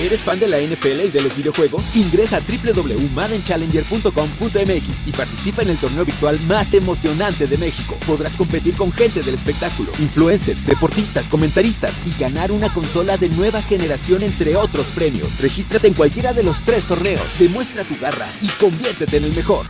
[0.00, 1.82] ¿Eres fan de la NFL y de los videojuegos?
[1.96, 7.96] Ingresa a www.maddenchallenger.com.mx y participa en el torneo virtual más emocionante de México.
[8.06, 13.60] Podrás competir con gente del espectáculo, influencers, deportistas, comentaristas y ganar una consola de nueva
[13.60, 15.40] generación entre otros premios.
[15.40, 19.66] Regístrate en cualquiera de los tres torneos, demuestra tu garra y conviértete en el mejor.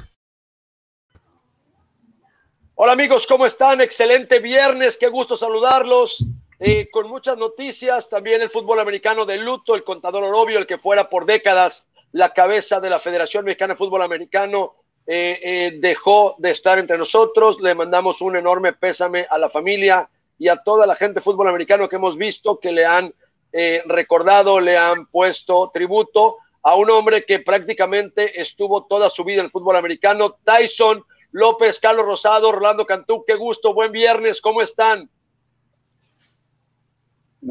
[2.74, 3.80] Hola amigos, ¿cómo están?
[3.80, 6.22] Excelente viernes, qué gusto saludarlos.
[6.60, 10.78] Eh, con muchas noticias, también el fútbol americano de luto, el contador Orobio, el que
[10.78, 14.74] fuera por décadas la cabeza de la Federación Mexicana de Fútbol Americano,
[15.06, 17.60] eh, eh, dejó de estar entre nosotros.
[17.60, 21.48] Le mandamos un enorme pésame a la familia y a toda la gente de fútbol
[21.48, 23.12] americano que hemos visto, que le han
[23.86, 29.46] recordado, le han puesto tributo a un hombre que prácticamente estuvo toda su vida en
[29.46, 31.02] el fútbol americano, Tyson
[31.32, 35.08] López, Carlos Rosado, Rolando Cantú, qué gusto, buen viernes, ¿cómo están?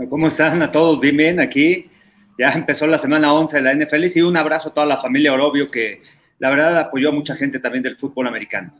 [0.09, 0.99] ¿Cómo están a todos?
[0.99, 1.89] Bien, bien, aquí
[2.37, 5.34] ya empezó la semana 11 de la NFL y un abrazo a toda la familia
[5.34, 6.01] Orobio que
[6.39, 8.73] la verdad apoyó a mucha gente también del fútbol americano.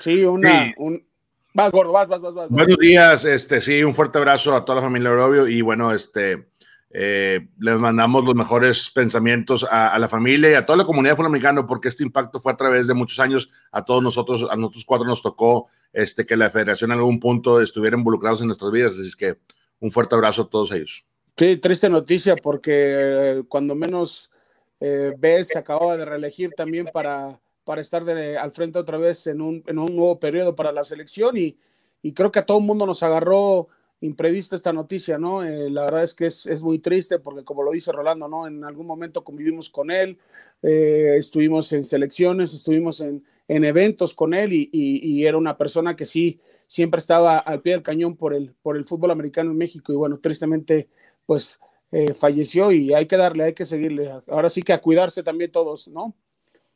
[0.00, 1.04] Sí, una, un...
[1.52, 2.48] Vas, gordo, vas, vas, vas, vas.
[2.48, 6.48] Buenos días, este, sí, un fuerte abrazo a toda la familia Orobio y bueno, este,
[6.92, 11.26] eh, les mandamos los mejores pensamientos a, la familia y a toda la comunidad fútbol
[11.26, 13.50] americano porque este impacto fue a través de muchos años.
[13.72, 17.60] A todos nosotros, a nosotros cuatro nos tocó este, que la federación en algún punto
[17.60, 19.36] estuviera involucrados en nuestras vidas, así es que
[19.80, 21.04] un fuerte abrazo a todos ellos.
[21.36, 24.30] Sí, triste noticia porque eh, cuando menos
[24.78, 29.62] eh, se acababa de reelegir también para, para estar al frente otra vez en un,
[29.66, 31.56] en un nuevo periodo para la selección y,
[32.02, 33.68] y, creo que a todo el mundo nos agarró
[34.02, 35.44] imprevista esta noticia, ¿no?
[35.44, 38.46] Eh, la verdad es que es, es, muy triste porque como lo dice Rolando, ¿no?
[38.46, 40.18] En algún momento convivimos con él,
[40.62, 46.06] estuvimos en selecciones, estuvimos en, en eventos con él y, y, era una persona que
[46.06, 46.38] sí
[46.70, 49.96] siempre estaba al pie del cañón por el, por el fútbol americano en México y
[49.96, 50.88] bueno, tristemente
[51.26, 51.58] pues
[51.90, 54.08] eh, falleció y hay que darle, hay que seguirle.
[54.28, 56.14] Ahora sí que a cuidarse también todos, ¿no?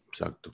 [0.08, 0.50] Exacto.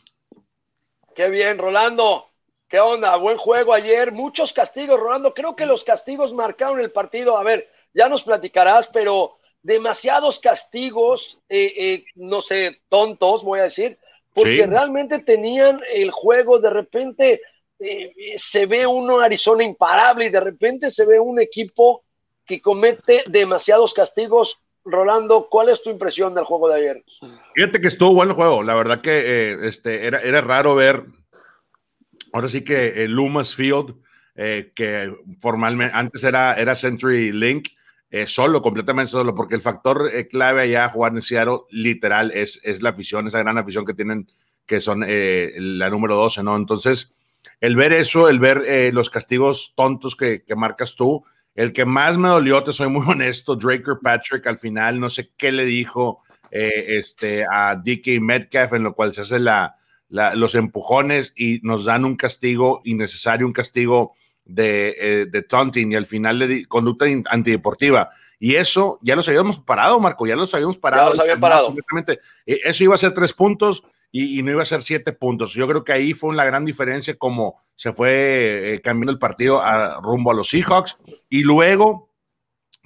[1.15, 2.27] Qué bien, Rolando.
[2.69, 3.17] ¿Qué onda?
[3.17, 4.13] Buen juego ayer.
[4.13, 5.33] Muchos castigos, Rolando.
[5.33, 7.39] Creo que los castigos marcaron el partido.
[7.39, 13.65] A ver, ya nos platicarás, pero demasiados castigos, eh, eh, no sé, tontos, voy a
[13.65, 13.97] decir,
[14.35, 17.41] porque realmente tenían el juego de repente
[17.81, 22.05] eh, se ve uno Arizona imparable y de repente se ve un equipo
[22.45, 24.59] que comete demasiados castigos.
[24.85, 27.05] Rolando, ¿cuál es tu impresión del juego de ayer?
[27.55, 28.63] Fíjate que estuvo bueno el juego.
[28.63, 31.05] La verdad que eh, este, era, era raro ver.
[32.33, 33.95] Ahora sí que el Loomis Field,
[34.37, 37.69] eh, que formalmente antes era, era Century Link,
[38.27, 42.91] solo, completamente solo, porque el factor clave allá jugar en Seattle, literal, es, es la
[42.91, 44.29] afición, esa gran afición que tienen,
[44.67, 46.57] que son la número 12, ¿no?
[46.57, 47.15] Entonces,
[47.61, 51.25] el ver eso, el ver eh, los castigos tontos que, marcas tú,
[51.55, 55.31] el que más me dolió, te soy muy honesto, Draker Patrick al final, no sé
[55.37, 59.77] qué le dijo eh, este, a DK Metcalf, en lo cual se hacen la,
[60.09, 64.15] los empujones y nos dan un castigo innecesario, un castigo
[64.45, 68.11] de, eh, de taunting y al final de conducta antideportiva.
[68.39, 71.15] Y eso ya los habíamos parado, Marco, ya los habíamos parado.
[71.15, 71.75] Ya los parado.
[72.47, 75.53] Eso iba a ser tres puntos y, no iba a ser siete puntos.
[75.53, 79.61] Yo creo que ahí fue una gran diferencia como se fue eh, cambiando el partido
[79.61, 80.97] a, rumbo a los Seahawks.
[81.29, 82.11] Y luego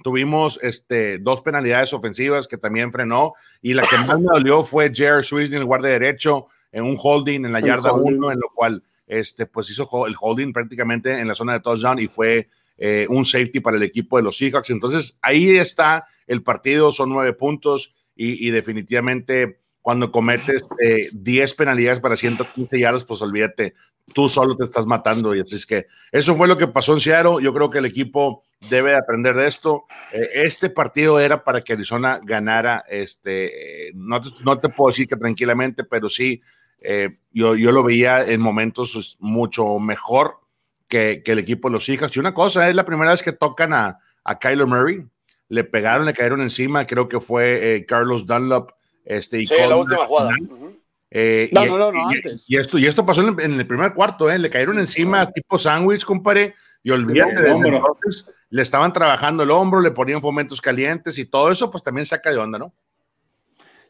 [0.03, 3.33] tuvimos este, dos penalidades ofensivas que también frenó.
[3.61, 7.45] Y la que más me dolió fue Jared Swiss, el guardia derecho, en un holding
[7.45, 11.35] en la yarda 1, en lo cual este, pues hizo el holding prácticamente en la
[11.35, 14.69] zona de touchdown y fue eh, un safety para el equipo de los Seahawks.
[14.69, 20.63] Entonces ahí está el partido, son nueve puntos y, y definitivamente cuando cometes
[21.13, 23.75] 10 eh, penalidades para 115 yardas, pues olvídate,
[24.15, 25.35] tú solo te estás matando.
[25.35, 27.35] Y así es que eso fue lo que pasó en Seattle.
[27.39, 29.85] Yo creo que el equipo debe aprender de esto.
[30.11, 32.83] Eh, este partido era para que Arizona ganara.
[32.89, 36.41] Este, no, te, no te puedo decir que tranquilamente, pero sí,
[36.81, 40.39] eh, yo, yo lo veía en momentos pues, mucho mejor
[40.87, 42.15] que, que, el equipo de los hijas.
[42.15, 45.05] Y una cosa, es la primera vez que tocan a, a Kyler Murray.
[45.47, 46.87] Le pegaron, le cayeron encima.
[46.87, 48.71] Creo que fue Carlos Dunlop
[49.05, 50.31] este, y sí, la última jugada.
[51.11, 52.45] Eh, no, y, no, no, antes.
[52.47, 54.37] Y, esto, y esto pasó en el, primer cuarto, ¿eh?
[54.37, 57.77] le cayeron encima tipo sándwich, compadre, y olvídate de hombro.
[57.77, 62.05] Entonces, le estaban trabajando el hombro, le ponían fomentos calientes y todo eso, pues también
[62.05, 62.73] saca de onda, ¿no?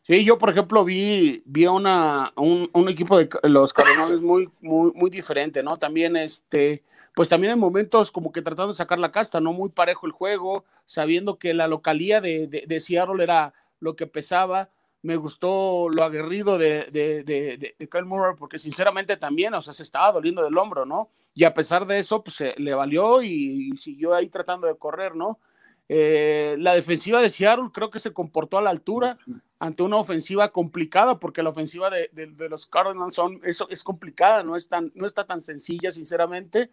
[0.08, 4.92] Sí, yo por ejemplo vi, vi una, un, un equipo de los Cardenales muy, muy,
[4.94, 5.78] muy diferente, ¿no?
[5.78, 6.84] También este,
[7.16, 9.52] pues también en momentos como que tratando de sacar la casta, ¿no?
[9.52, 14.06] Muy parejo el juego, sabiendo que la localía de, de, de Seattle era lo que
[14.06, 14.70] pesaba,
[15.06, 19.72] me gustó lo aguerrido de, de, de, de Kyle Murray, porque sinceramente también, o sea,
[19.72, 21.12] se estaba doliendo del hombro, ¿no?
[21.36, 25.40] Y a pesar de eso, pues le valió y, siguió ahí tratando de correr, ¿no?
[25.88, 29.20] Eh, la defensiva de Seattle creo que se comportó a la altura
[29.60, 32.10] ante una ofensiva complicada, porque la ofensiva de,
[32.50, 36.72] los Cardinals eso es complicada, no, es tan, no está tan sencilla, sinceramente.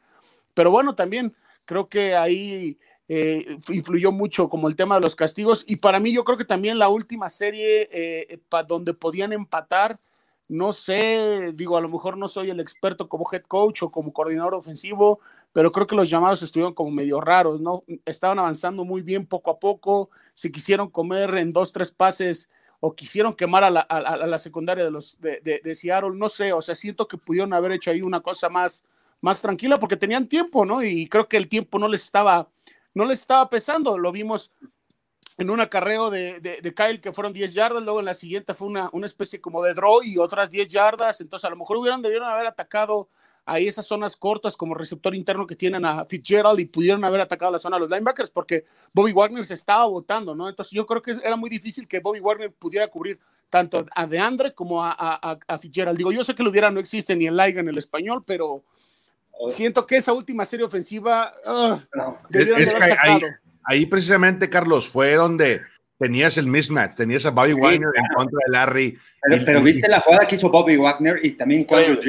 [0.55, 1.37] Pero bueno, también
[1.67, 2.79] creo que ahí
[3.15, 5.65] eh, influyó mucho como el tema de los castigos.
[5.67, 10.01] Y para mí yo creo que también la última serie eh, donde podían empatar,
[10.49, 14.15] no sé, digo, a lo mejor no soy el experto como head coach o como
[14.15, 15.21] coordinador ofensivo,
[15.53, 17.85] pero creo que los llamados estuvieron como medio raros, ¿no?
[18.07, 22.49] Estaban avanzando muy bien poco a poco, se quisieron comer en dos, tres pases
[22.81, 26.75] o quisieron quemar a la, secundaria de, los, de, de, Seattle, no sé, o sea,
[26.75, 28.87] siento que pudieron haber hecho ahí una cosa más,
[29.21, 30.83] más tranquila porque tenían tiempo, ¿no?
[30.83, 32.49] Y creo que el tiempo no les estaba,
[32.95, 34.53] no les estaba pesando, lo vimos
[35.39, 38.69] en un acarreo de, de, Kyle que fueron 10 yardas, luego en la siguiente fue
[38.69, 42.03] una, una especie como de draw y otras 10 yardas, entonces a lo mejor hubieran
[42.03, 43.09] debieron haber atacado
[43.45, 47.51] ahí esas zonas cortas como receptor interno que tienen a Fitzgerald y pudieron haber atacado
[47.51, 50.49] la zona de los linebackers porque Bobby Wagner se estaba votando, ¿no?
[50.49, 53.19] Entonces yo creo que era muy difícil que Bobby Wagner pudiera cubrir
[53.51, 55.99] tanto a DeAndre como a, a, Fitzgerald.
[55.99, 58.65] Digo, yo sé que lo hubiera no existe ni el Liga en el español, pero
[59.51, 61.79] siento que esa última serie ofensiva uh,
[63.65, 65.63] ahí, precisamente, Carlos, fue donde
[65.99, 68.99] tenías el mismatch, tenías a Bobby Wagner en contra de Larry.
[69.45, 72.01] Pero, viste la jugada que hizo Bobby Wagner y también Quandre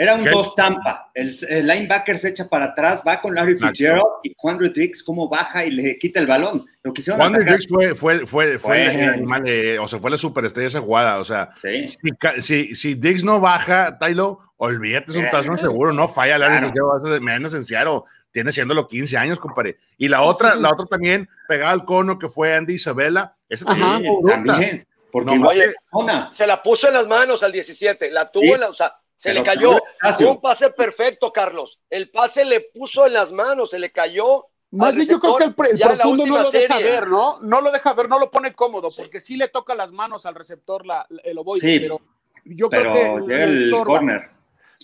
[0.00, 1.10] era un dos tampa.
[1.12, 1.36] El,
[1.66, 5.72] linebacker se echa para atrás, va con Larry Fitzgerald y Quandre Diggs cómo baja y
[5.72, 6.64] le quita el balón.
[6.82, 11.18] Lo que Quandre Diggs fue, fue, fue, fue, o sea, fue la superestrella esa jugada.
[11.18, 16.38] O sea, si, si, Diggs no baja, Tylo, olvídate, es un tazo seguro, no falla
[16.38, 17.20] Larry Fitzgerald.
[17.20, 19.76] Me dan Senciaro, tiene siéndolo 15 años, compadre.
[19.98, 23.34] Y la otra, la otra también, pegada al cono, que fue Andy Isabella.
[23.50, 25.38] Esa también, Porque
[26.32, 29.34] se la puso en las manos al 17, la tuvo en la, o sea, se
[29.34, 29.76] le cayó.
[30.28, 31.78] un pase perfecto, Carlos.
[31.90, 34.46] El pase le puso en las manos, se le cayó.
[34.70, 37.38] Más bien, yo creo que el, profundo no lo deja ver, ¿no?
[37.42, 40.34] No lo deja ver, no lo pone cómodo, porque sí le toca las manos al
[40.34, 42.00] receptor la, el ovoide, pero
[42.44, 44.30] yo creo que el corner.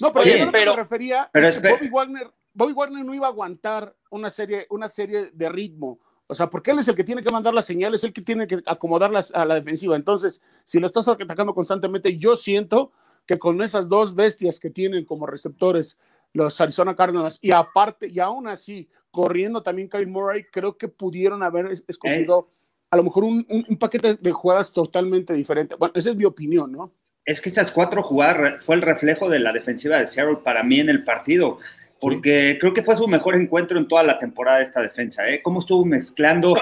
[0.00, 3.30] No, pero yo me refería pero es que Bobby Wagner, Bobby Wagner no iba a
[3.30, 5.98] aguantar una serie, una serie de ritmo.
[6.26, 8.46] O sea, porque él es el que tiene que mandar las señales, el que tiene
[8.46, 9.96] que acomodarlas a la defensiva.
[9.96, 12.92] Entonces, si lo estás atacando constantemente, yo siento
[13.26, 15.98] que con esas dos bestias que tienen como receptores
[16.32, 21.42] los Arizona Cardinals y aparte, y aún así, corriendo también Kyle Murray, creo que pudieron
[21.42, 22.50] haber escogido
[22.90, 25.74] a lo mejor un, un, paquete de jugadas totalmente diferente.
[25.74, 26.92] Bueno, esa es mi opinión, ¿no?
[27.24, 30.78] Es que esas cuatro jugadas fue el reflejo de la defensiva de Seattle para mí
[30.78, 31.58] en el partido
[32.00, 35.28] porque creo que fue su mejor encuentro en toda la temporada esta defensa.
[35.28, 35.40] ¿eh?
[35.42, 36.54] Cómo estuvo mezclando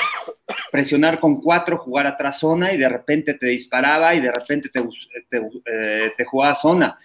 [0.70, 4.82] presionar con cuatro, jugar atrás zona y de repente te disparaba y de repente te,
[5.28, 6.98] te, eh, te jugaba zona.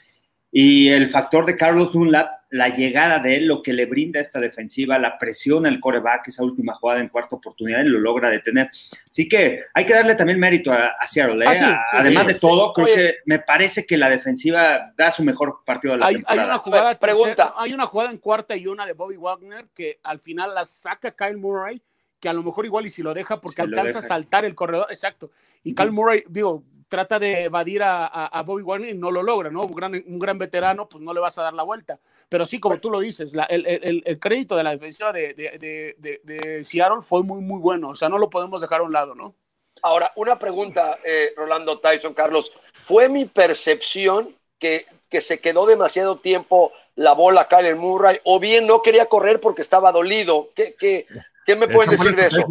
[0.51, 4.39] Y el factor de Carlos Dunlap, la llegada de él, lo que le brinda esta
[4.39, 8.69] defensiva, la presión al coreback, esa última jugada en cuarta oportunidad, y lo logra detener.
[9.07, 11.45] Así que hay que darle también mérito a, Seattle.
[11.45, 11.59] ¿eh?
[11.61, 15.93] Ah, Además de todo, creo que me parece que la defensiva da su mejor partido
[15.93, 16.41] de la temporada.
[16.41, 17.53] Hay una, jugada, pregunta.
[17.55, 21.11] hay una jugada en cuarta y una de Bobby Wagner que al final la saca
[21.11, 21.81] Kyle Murray,
[22.19, 24.87] que a lo mejor igual y si lo deja porque alcanza a saltar el corredor,
[24.89, 25.31] exacto.
[25.63, 29.61] Y Kyle Murray, digo, trata de evadir a, Bobby Wagner y no lo logra, ¿no?
[29.61, 31.99] Un gran, un gran, veterano, pues no le vas a dar la vuelta.
[32.29, 37.23] Pero sí, como tú lo dices, el, crédito de la defensiva de, de, Seattle fue
[37.23, 37.89] muy, muy bueno.
[37.89, 39.33] O sea, no lo podemos dejar a un lado, ¿no?
[39.81, 42.51] Ahora, una pregunta, eh, Rolando Tyson, Carlos.
[42.85, 48.67] ¿Fue mi percepción que, que se quedó demasiado tiempo la bola Kyle Murray o bien
[48.67, 50.49] no quería correr porque estaba dolido?
[50.55, 51.07] ¿Qué, qué,
[51.45, 52.45] qué me pueden decir de eso?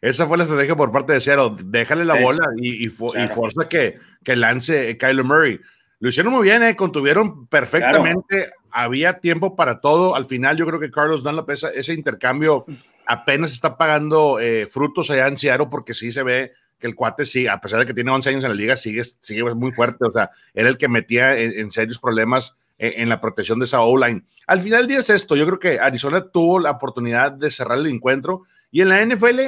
[0.00, 1.56] Esa fue la estrategia por parte de Seattle.
[1.64, 5.60] Déjale la bola y, y, fuerza que, que lance Kyler Murray.
[6.00, 8.50] Lo hicieron muy bien, eh, contuvieron perfectamente.
[8.72, 10.14] Había tiempo para todo.
[10.14, 12.64] Al final, yo creo que Carlos Dunlap, esa, ese intercambio
[13.06, 17.26] apenas está pagando eh, frutos allá en Seattle porque sí se ve que el cuate
[17.26, 20.04] sí, a pesar de que tiene 11 años en la liga, sigue, sigue muy fuerte.
[20.04, 23.82] O sea, era el que metía en, serios problemas en, en, la protección de esa
[23.82, 24.24] O-line.
[24.46, 25.36] Al final del día es esto.
[25.36, 28.42] Yo creo que Arizona tuvo la oportunidad de cerrar el encuentro
[28.74, 29.38] y en la NFL,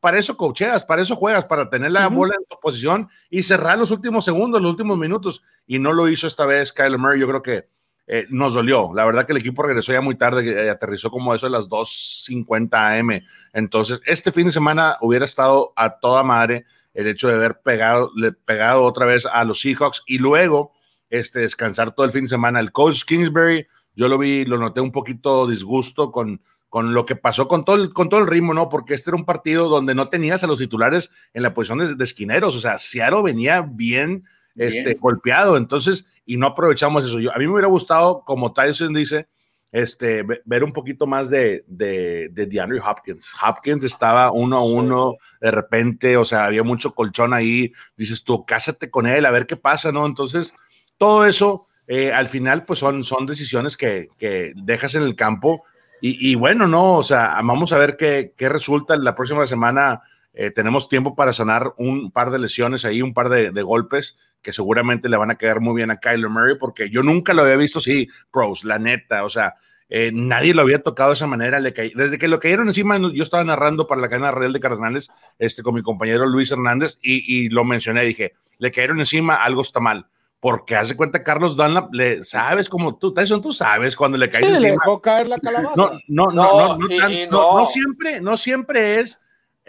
[0.00, 3.78] para eso cocheas, para eso juegas, para tener la bola en tu posición y cerrar
[3.78, 5.42] los últimos segundos, los últimos minutos.
[5.66, 7.20] Y no lo hizo esta vez Kyler Murray.
[7.20, 7.68] Yo creo que
[8.12, 8.90] eh, nos dolió.
[8.92, 11.68] La verdad que el equipo regresó ya muy tarde, eh, aterrizó como eso de las
[11.68, 13.20] 2.50 am.
[13.52, 18.10] Entonces, este fin de semana hubiera estado a toda madre el hecho de haber pegado,
[18.44, 20.72] pegado otra vez a los Seahawks y luego
[21.08, 22.58] este, descansar todo el fin de semana.
[22.58, 26.40] El coach Kingsbury, yo lo vi, lo noté un poquito disgusto con
[26.70, 28.68] con lo que pasó con todo, el, con todo el ritmo, ¿no?
[28.68, 32.04] Porque este era un partido donde no tenías a los titulares en la posición de,
[32.04, 34.24] esquineros, o sea, Seattle venía bien,
[34.60, 37.18] Este, golpeado, entonces, y no aprovechamos eso.
[37.18, 39.26] Yo, a mí me hubiera gustado, como Tyson dice,
[39.72, 43.32] este, ver un poquito más de, de, de DeAndre Hopkins.
[43.42, 47.72] Hopkins estaba uno a uno de repente, o sea, había mucho colchón ahí.
[47.96, 50.04] Dices tú, cásate con él, a ver qué pasa, ¿no?
[50.04, 50.52] Entonces,
[50.98, 55.64] todo eso, eh, al final, pues son, son decisiones que, que dejas en el campo.
[56.02, 60.02] Y, y, bueno, no, o sea, vamos a ver qué, qué resulta la próxima semana.
[60.34, 64.18] Eh, tenemos tiempo para sanar un par de lesiones ahí, un par de, de golpes
[64.42, 67.42] que seguramente le van a quedar muy bien a Kyler Murray, porque yo nunca lo
[67.42, 69.54] había visto así, pros, la neta, o sea,
[69.88, 73.22] eh, nadie lo había tocado de esa manera, le desde que lo cayeron encima, yo
[73.22, 77.24] estaba narrando para la cadena real de Cardenales este, con mi compañero Luis Hernández y,
[77.44, 80.06] y lo mencioné, dije, le cayeron encima, algo está mal
[80.38, 84.46] porque hace cuenta Carlos Dunlap, le, sabes como tú, Tyson, tú sabes cuando le caes
[84.46, 84.72] Sí, le encima.
[84.72, 85.74] dejó caer la calabaza.
[85.76, 87.58] No, no, no, No, no, no, y- tan- y no- no.
[87.58, 89.20] no siempre, no siempre es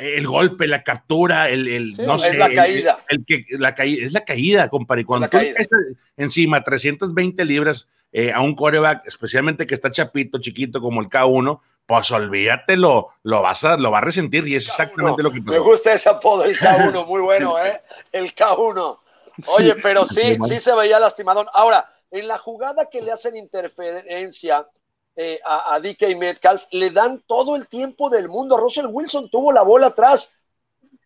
[0.01, 3.03] el golpe, la captura, el, el Sí, no es sé, la el- caída.
[3.09, 5.05] El, que la caída, es la caída, compadre.
[5.05, 5.55] Cuando tú caída.
[6.17, 11.59] encima 320 libras eh, a un coreback, especialmente que está chapito, chiquito como el K1,
[11.85, 15.23] pues olvídate, lo, lo vas a, lo va a resentir y es exactamente K1.
[15.23, 17.81] lo que Me gusta ese apodo, el K1, muy bueno, ¿eh?
[18.11, 18.97] El K1.
[19.57, 21.47] Oye, pero sí, sí se veía lastimadón.
[21.53, 24.67] Ahora, en la jugada que le hacen interferencia
[25.15, 28.57] eh, a, a DK Metcalf, le dan todo el tiempo del mundo.
[28.57, 30.31] Russell Wilson tuvo la bola atrás,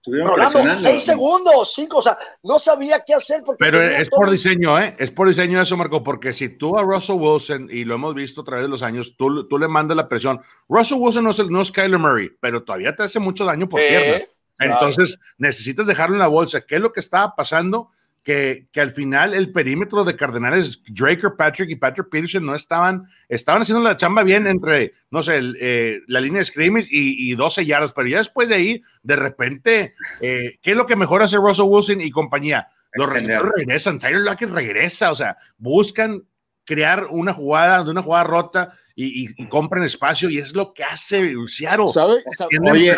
[0.08, 0.40] Estuvieron
[0.80, 3.42] seis segundos, cinco, o sea, no sabía qué hacer.
[3.44, 4.96] Porque Pero es todo por diseño, ¿eh?
[5.00, 8.42] Es por diseño eso, Marco, porque si tú a Russell Wilson, y lo hemos visto
[8.42, 10.40] a través de los años, tú, tú le mandas la presión.
[10.70, 13.68] Russell Wilson no es, el- no es Kyler Murray, pero todavía te hace mucho daño
[13.68, 14.26] por Eh, pierna.
[14.56, 14.74] claro.
[14.74, 16.62] Entonces, necesitas dejarlo en la bolsa.
[16.62, 17.90] ¿Qué es lo que estaba pasando?
[18.26, 23.04] Que, que al final el perímetro de Cardenales, Drake Kirkpatrick y Patrick Peterson no estaban,
[23.30, 27.32] estaban haciendo la chamba bien entre, no sé, el, eh, la línea de scrimmage y,
[27.32, 30.96] y 12 yardas, pero ya después de ahí, de repente, eh, ¿qué es lo que
[30.96, 32.68] mejor hace Russell Wilson y compañía?
[32.94, 36.24] Los receptores regresan, Tyler Lockett regresa, o sea, buscan
[36.64, 40.74] crear una jugada de una jugada rota y, y- y compran espacio y es lo
[40.74, 41.90] que hace Seattle.
[41.94, 42.24] ¿Sabe?
[42.36, 42.50] ¿Sabe?
[42.72, 42.92] Oye,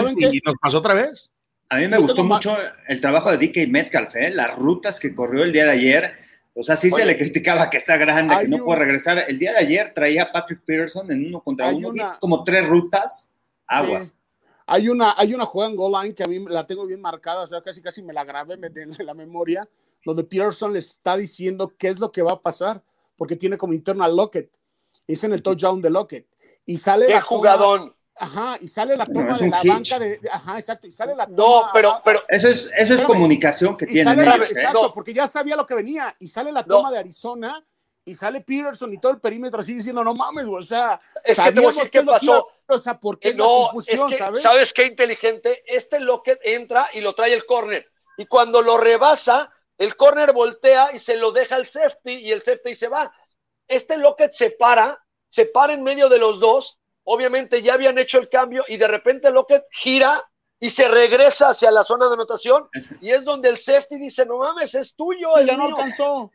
[0.00, 0.30] ¿saben qué?
[0.32, 1.30] y nos pasó otra vez.
[1.68, 2.56] A mí me gustó mucho
[2.88, 4.30] el trabajo de DK Metcalf, ¿eh?
[4.30, 6.12] las rutas que corrió el día de ayer.
[6.54, 9.24] O sea, sí se le criticaba que está grande, que no un- puede regresar.
[9.26, 12.44] El día de ayer traía a Patrick Peterson en uno contra Hay uno, una- como
[12.44, 13.32] tres rutas,
[13.66, 14.08] aguas.
[14.08, 14.14] Sí.
[14.66, 17.42] Hay una, hay una jugada en goal line que a mí la tengo bien marcada,
[17.42, 19.68] o sea, casi casi me la grabé me- en la memoria,
[20.04, 22.82] donde Pearson le está diciendo qué es lo que va a pasar,
[23.16, 24.50] porque tiene como interno a Lockett.
[25.08, 26.26] Es en el touchdown de Lockett.
[26.66, 27.93] Y sale Qué la jugadón.
[28.16, 29.66] Ajá, y sale la No, toma de la hitch.
[29.72, 32.94] banca de, de- ajá, exacto, y sale la No, toma- pero, pero, Eso es, eso
[32.94, 34.34] es comunicación que y tienen sale, ellos.
[34.34, 34.60] Espérame, ¿eh?
[34.60, 34.92] exacto, no.
[34.92, 36.76] porque ya sabía lo que venía, y sale la No.
[36.76, 37.64] toma de Arizona,
[38.06, 41.22] y sale Peterson y todo el perímetro así diciendo, no mames, güey, o sea, Es
[41.22, 42.48] que te sabíamos qué qué lo que pasó.
[42.68, 44.42] o sea, porque es la no, confusión, es que, ¿sabes?
[44.42, 45.62] ¿sabes qué inteligente?
[45.66, 47.86] Este Lockett entra y lo trae el corner.
[48.18, 52.42] Y cuando lo rebasa, el corner voltea y se lo deja al safety y el
[52.42, 53.10] safety se va.
[53.66, 56.78] Este Lockett se para, se para en medio de los dos.
[57.04, 60.22] Obviamente ya habían hecho el cambio y de repente Lockett gira
[60.60, 62.68] y se regresa hacia la zona de anotación.
[63.00, 65.76] Y es donde el safety dice, no mames, es tuyo, Sí, es ya no mío".
[65.76, 66.30] alcanzó.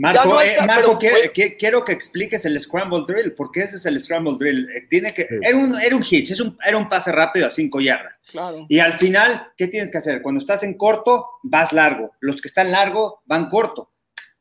[0.00, 3.84] Marco, no eh, Marco, pero, quiero, quiero que expliques el scramble drill, porque ese es
[3.84, 4.70] el scramble drill.
[4.70, 5.34] Eh, Tiene que, Sí.
[5.42, 8.20] era, un, era un hitch, es un, era un pase rápido a cinco yardas.
[8.30, 8.64] Claro.
[8.68, 10.22] Y al final, ¿qué tienes que hacer?
[10.22, 12.12] Cuando estás en corto, vas largo.
[12.20, 13.90] Los que están largo van corto.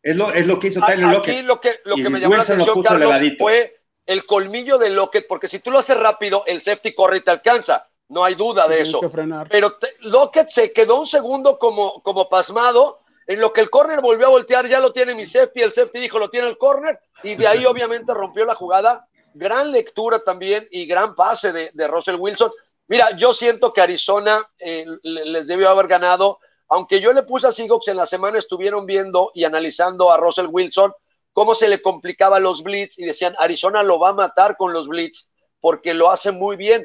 [0.03, 1.45] Es lo, es lo que hizo Tyler Aquí Lockett.
[1.45, 3.43] lo que, lo Y que me llamó la Wilson lo atención, puso Carlos, elevadito.
[3.43, 3.76] fue
[4.07, 7.29] el colmillo de Lockett, porque si tú lo haces rápido, el safety corre y te
[7.31, 7.87] alcanza.
[8.09, 8.99] No hay duda de eso.
[9.01, 9.47] que frenar.
[9.49, 13.01] Pero te- Lockett se quedó un segundo como, como pasmado.
[13.27, 15.61] En lo que el corner volvió a voltear, ya lo tiene mi safety.
[15.61, 16.97] El safety dijo, lo tiene el corner.
[17.23, 19.05] Y de ahí, obviamente, rompió la jugada.
[19.33, 22.49] Gran lectura también y gran pase de, de Russell Wilson.
[22.87, 26.39] Mira, yo siento que Arizona eh, le- les debió haber ganado.
[26.69, 30.47] Aunque yo le puse a Seahawks en la semana, estuvieron viendo y analizando a Russell
[30.49, 30.93] Wilson
[31.37, 34.87] cómo se le complicaba los blitz y decían, Arizona lo va a matar con los
[34.87, 35.27] blitz
[35.59, 36.83] porque lo hace muy bien.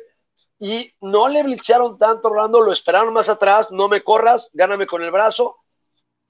[0.59, 5.00] Y no le blitzearon tanto, Orlando, lo esperaron más atrás, no me corras, gáname con
[5.02, 5.56] el brazo.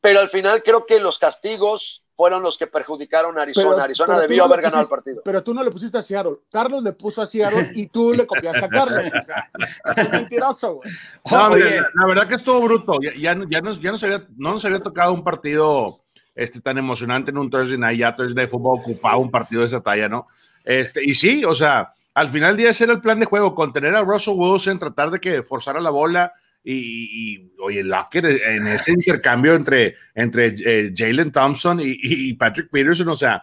[0.01, 3.71] Pero al final creo que los castigos fueron los que perjudicaron a Arizona.
[3.71, 5.23] Pero- Arizona pero debió no haber ganado el partido.
[5.25, 6.37] Pero tú no le pusiste a Seattle.
[6.49, 9.05] Carlos le puso a Seattle y tú le copiaste a Carlos.
[9.19, 9.51] O sea,
[9.97, 10.91] es mentiroso, güey.
[11.29, 12.99] No, la, la verdad que estuvo bruto.
[13.03, 16.02] Ya, ya, no- ya nos, ya nos había, no nos había tocado un partido
[16.35, 17.99] este, tan emocionante en un Thursday Night.
[17.99, 20.27] Ya Thursday Night Football ocupaba un partido de esa talla, ¿no?
[20.65, 23.55] Este, y sí, o sea, al final del día ese era el plan de juego,
[23.55, 28.25] contener a Russell Wilson, tratar de que forzara la bola y, y, y, oye, Lockett
[28.25, 33.43] en ese intercambio entre, entre eh, Jalen Thompson y, y Patrick Peterson, o sea,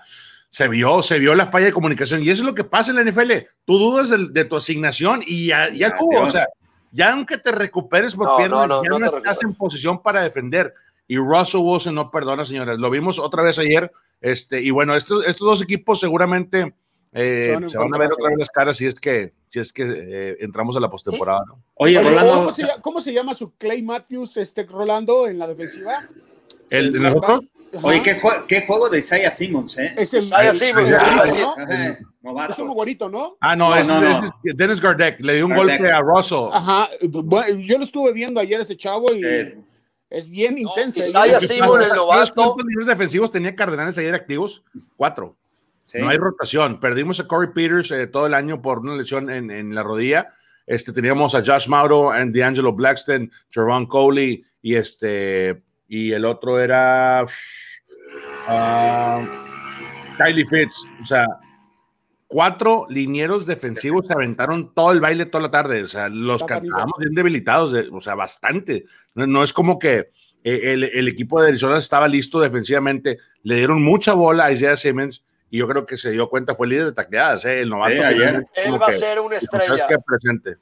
[0.50, 2.98] se vio, se vio la falla de comunicación y eso es lo que pasa en
[2.98, 3.32] la NFL.
[3.66, 6.48] Tú dudas de, de tu asignación y ya, ya tuvo, o sea,
[6.92, 10.74] ya aunque te recuperes por No, no, no, ya no estás en posición para defender.
[11.10, 12.78] Y Russell Wilson no perdona, señores.
[12.78, 13.92] Lo vimos otra vez ayer.
[14.22, 16.74] Este, y bueno, estos, estos dos equipos seguramente
[17.12, 19.84] Eh, se van, a ver otra vez las caras si es que, si es que
[19.84, 21.42] eh, entramos a la postemporada.
[21.48, 21.60] ¿no?
[21.74, 22.34] Oye, Rolando.
[22.34, 26.08] ¿cómo se, ¿cómo se, llama su Clay Matthews, este Rolando, en la defensiva?
[26.70, 27.46] ¿El de nosotros?
[27.82, 29.94] Oye, ¿qué, ¿qué, juego de Isaiah Simmons, ¿eh?
[29.98, 30.90] Es el Isaiah Simmons,
[32.22, 32.46] ¿no?
[32.48, 33.38] Es un güerito, ¿no?
[33.42, 33.88] Ah, no, es,
[34.44, 35.20] Dennis Gardeck.
[35.22, 36.50] Le dio un golpe a Russell.
[36.52, 36.90] Ajá.
[37.08, 39.22] Bueno, yo lo estuve viendo ayer ese chavo y
[40.10, 40.58] es bien.
[40.58, 42.34] Isaiah el novato.
[42.34, 44.64] ¿Cuántos niveles defensivos tenía Cardenales ayer activos?
[44.96, 45.38] Cuatro.
[45.96, 46.80] No hay rotación.
[46.80, 50.28] Perdimos a Corey Peters eh, todo el año por una lesión en, en, la rodilla.
[50.68, 56.60] Este, teníamos a Josh Mauro, and D'Angelo Blackston, Jerron Coley y este y el otro
[56.60, 57.26] era
[58.48, 59.26] uh,
[60.18, 60.86] Kylie Fitz.
[61.02, 61.26] O sea,
[62.30, 65.84] cuatro linieros defensivos se aventaron todo el baile toda la tarde.
[65.84, 68.86] O sea, los cantábamos bien debilitados, o sea, bastante.
[69.16, 70.12] No, es como que
[70.44, 73.18] eh, el, el, equipo de Arizona estaba listo defensivamente.
[73.44, 76.68] Le dieron mucha bola a Isaiah Simmons y yo creo que se dio cuenta, fue
[76.68, 77.62] el líder de tacleadas, ¿eh?
[77.62, 77.92] el novato.
[77.92, 78.46] ayer.
[78.54, 79.88] Él va a ser una estrella.
[79.88, 80.58] Que presente.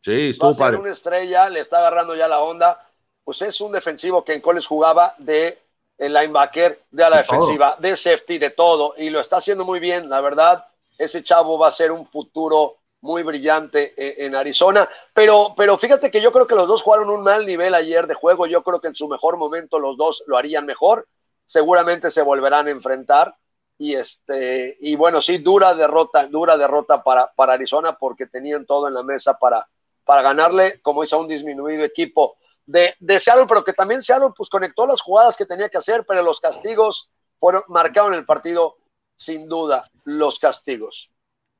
[0.00, 2.84] Sí, estuvo va a ser una estrella, le está agarrando ya la onda.
[3.22, 5.60] Pues es un defensivo que en college jugaba de
[5.98, 10.10] el linebacker, de la defensiva, de safety, de todo, y lo está haciendo muy bien,
[10.10, 10.66] la verdad.
[10.98, 13.94] Ese chavo va a ser un futuro muy brillante
[14.24, 14.88] en, Arizona.
[15.12, 18.14] Pero, pero fíjate que yo creo que los dos jugaron un mal nivel ayer de
[18.14, 18.46] juego.
[18.46, 21.08] Yo creo que en su mejor momento los dos lo harían mejor.
[21.44, 23.34] Seguramente se volverán a enfrentar
[23.78, 28.86] y este y bueno sí dura derrota dura derrota para, para Arizona porque tenían todo
[28.86, 29.66] en la mesa para,
[30.04, 34.48] para ganarle como hizo un disminuido equipo de, de Seattle pero que también Seattle pues
[34.50, 38.76] conectó las jugadas que tenía que hacer pero los castigos fueron marcaron el partido
[39.24, 41.10] sin duda los castigos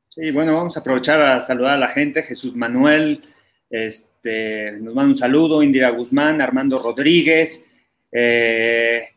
[0.08, 3.22] sí bueno vamos a aprovechar a saludar a la gente Jesús Manuel
[3.70, 7.64] este nos manda un saludo Indira Guzmán Armando Rodríguez
[8.10, 9.08] eh,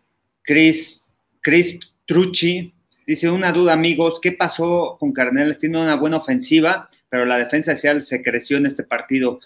[0.44, 1.12] Chris
[1.42, 2.76] Chris Trucci
[3.06, 5.60] Dice, una duda, amigos, ¿qué pasó con Carneles?
[5.60, 9.40] Tiene una buena ofensiva, pero la defensa de se creció en este partido.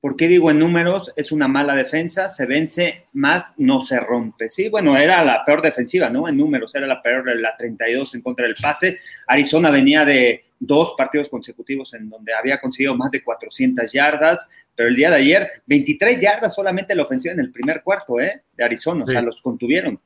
[0.00, 1.12] ¿Por qué digo en números?
[1.14, 4.48] Es una mala defensa, se vence más, no se rompe.
[4.48, 6.26] Sí, bueno, era la peor defensiva, ¿no?
[6.26, 8.98] En números, era la peor, la 32 en contra del pase.
[9.26, 14.88] Arizona venía de dos partidos consecutivos en donde había conseguido más de 400 yardas, pero
[14.88, 18.42] el día de ayer, 23 yardas solamente la ofensiva en el primer cuarto, ¿eh?
[18.56, 20.00] De Arizona, o sea, los contuvieron.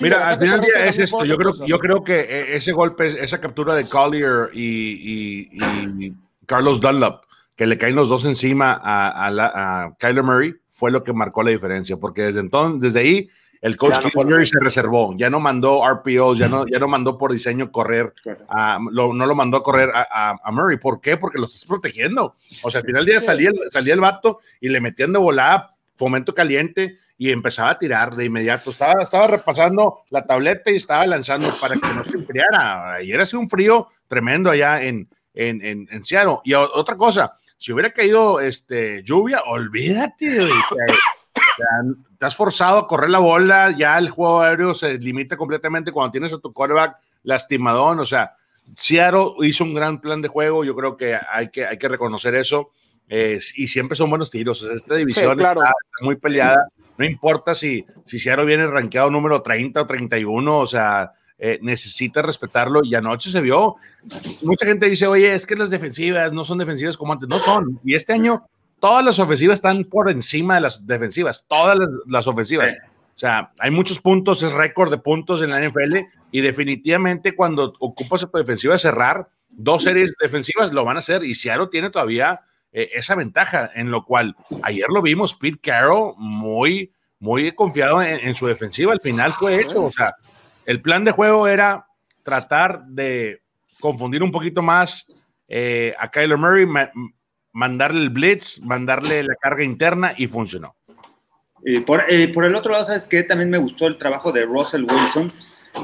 [0.00, 1.24] Mira, al final día es esto.
[1.24, 6.12] Yo creo, yo creo que eh, ese golpe, esa captura de Collier y,
[6.46, 7.24] Carlos Dunlap,
[7.56, 11.96] que le caen los dos encima a, Kyler Murray, fue lo que marcó la diferencia,
[11.96, 16.48] porque desde entonces, desde ahí, el coach Murray se reservó, ya no mandó RPOs, ya
[16.48, 18.12] no, ya no mandó por diseño correr,
[18.90, 20.78] no lo mandó a correr a, Murray.
[20.78, 21.16] ¿Por qué?
[21.16, 22.34] Porque lo estás protegiendo.
[22.64, 25.76] O sea, al final del día salía, salía el vato y le metían de volada
[25.96, 28.70] fomento caliente y empezaba a tirar de inmediato.
[28.70, 32.94] Estaba, estaba repasando la tableta y estaba lanzando para que no se enfriara.
[32.94, 36.38] Ayer hacía un frío tremendo allá en, en, en, Seattle.
[36.42, 40.48] Y otra cosa, si hubiera caído este, lluvia, olvídate.
[42.18, 46.10] te has forzado a correr la bola, ya el juego aéreo se limita completamente cuando
[46.10, 48.00] tienes a tu quarterback lastimadón.
[48.00, 48.32] O sea,
[48.74, 52.34] Seattle hizo un gran plan de juego, yo creo que hay que, hay que reconocer
[52.34, 52.72] eso.
[53.08, 54.64] y siempre son buenos tiros.
[54.64, 55.54] esta división está,
[56.00, 56.66] muy peleada
[56.98, 61.12] no importa si, si Seattle viene rankeado número 30 o 31, o sea,
[61.44, 63.74] eh, necesita respetarlo y anoche se vio.
[64.42, 67.28] Mucha gente dice, oye, es que las defensivas no son defensivas como antes.
[67.28, 67.80] No son.
[67.82, 68.46] Y este año
[68.78, 71.76] todas las ofensivas están por encima de las defensivas, todas
[72.06, 72.72] las, ofensivas.
[73.16, 75.96] O sea, hay muchos puntos, es récord de puntos en la NFL
[76.30, 81.34] y definitivamente cuando ocupas tu defensiva cerrar, dos series defensivas lo van a hacer y
[81.34, 86.92] Seattle tiene todavía eh, esa ventaja, en lo cual ayer lo vimos, Pete Carroll muy,
[87.18, 90.14] muy confiado en, su defensiva, al final fue hecho, o sea,
[90.66, 91.86] el plan de juego era
[92.22, 93.42] tratar de
[93.80, 95.06] confundir un poquito más
[95.48, 96.66] eh, a Kyler Murray,
[97.52, 100.76] mandarle el blitz, mandarle la carga interna y funcionó.
[101.64, 103.22] Y por, el otro lado, ¿sabes qué?
[103.22, 105.32] También me gustó el trabajo de Russell Wilson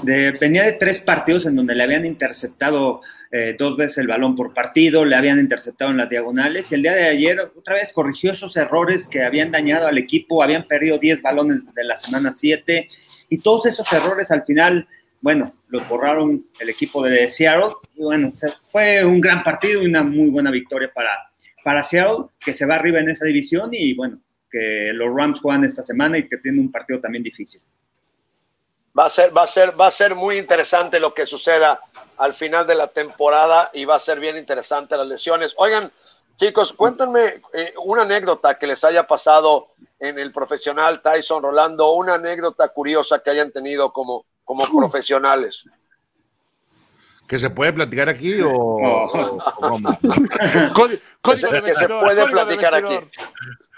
[0.03, 4.55] venía de tres partidos en donde le habían interceptado eh, dos veces el balón por
[4.55, 8.33] partido, le habían interceptado en las diagonales y el día de ayer otra vez corrigió
[8.33, 12.89] esos errores que habían dañado al equipo, habían perdido 10 balones de la semana 7
[13.29, 14.87] y todos esos errores al final,
[15.21, 18.33] bueno, los borraron el equipo de Seattle y bueno,
[18.69, 21.11] fue un gran partido y una muy buena victoria para,
[21.63, 24.19] para Seattle que se va arriba en esa división y bueno,
[24.51, 27.61] que los Rams juegan esta semana y que tiene un partido también difícil.
[28.99, 31.81] Va a ser, va a ser, va a ser muy interesante lo que suceda
[32.17, 35.55] al final de la temporada y va a ser bien interesante las lesiones.
[35.57, 35.93] Oigan,
[36.37, 42.15] chicos, cuéntenme eh, una anécdota que les haya pasado en el profesional Tyson Rolando, una
[42.15, 45.65] anécdota curiosa que hayan tenido como, como profesionales.
[47.27, 49.09] que se puede platicar aquí o, o
[50.73, 52.99] código de que se puede platicar aquí.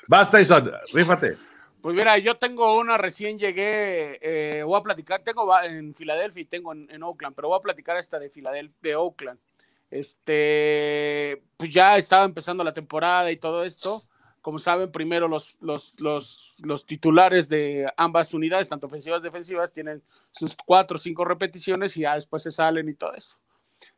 [0.07, 1.37] Basta, Tyson, rífate.
[1.81, 6.45] Pues mira, yo tengo una, recién llegué, eh, voy a platicar, tengo en Filadelfia y
[6.45, 9.41] tengo en, Oakland, pero voy a platicar esta de Filadelfia, de Oakland.
[9.91, 14.05] Este, pues ya estaba empezando la temporada y todo esto.
[14.41, 20.03] Como saben, primero los, los, los, los titulares de ambas unidades, tanto ofensivas defensivas, tienen
[20.31, 23.37] sus cuatro o cinco repeticiones y ya después se salen y todo eso.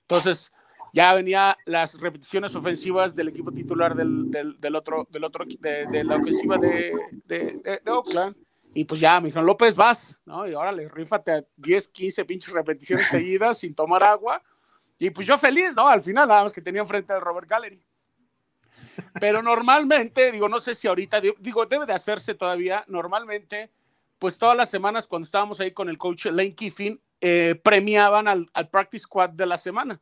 [0.02, 0.52] Entonces,
[0.92, 6.16] ya venía las repeticiones ofensivas del equipo titular del, del, otro, del otro de, la
[6.16, 6.92] ofensiva de,
[7.24, 8.36] de, Oakland.
[8.74, 10.46] Y pues ya me dijeron, López, vas, ¿no?
[10.48, 14.42] Y órale, rífate a 10, 15 pinches repeticiones seguidas sin tomar agua.
[14.98, 15.88] Y pues yo feliz, ¿no?
[15.88, 17.82] Al final, nada más que tenía enfrente al Robert Gallery.
[19.20, 23.70] Pero normalmente, digo, no sé si ahorita, digo, debe de hacerse todavía, normalmente,
[24.18, 28.50] pues todas las semanas cuando estábamos ahí con el coach Lane Kiffin, eh, premiaban al,
[28.52, 30.00] al practice squad de la semana.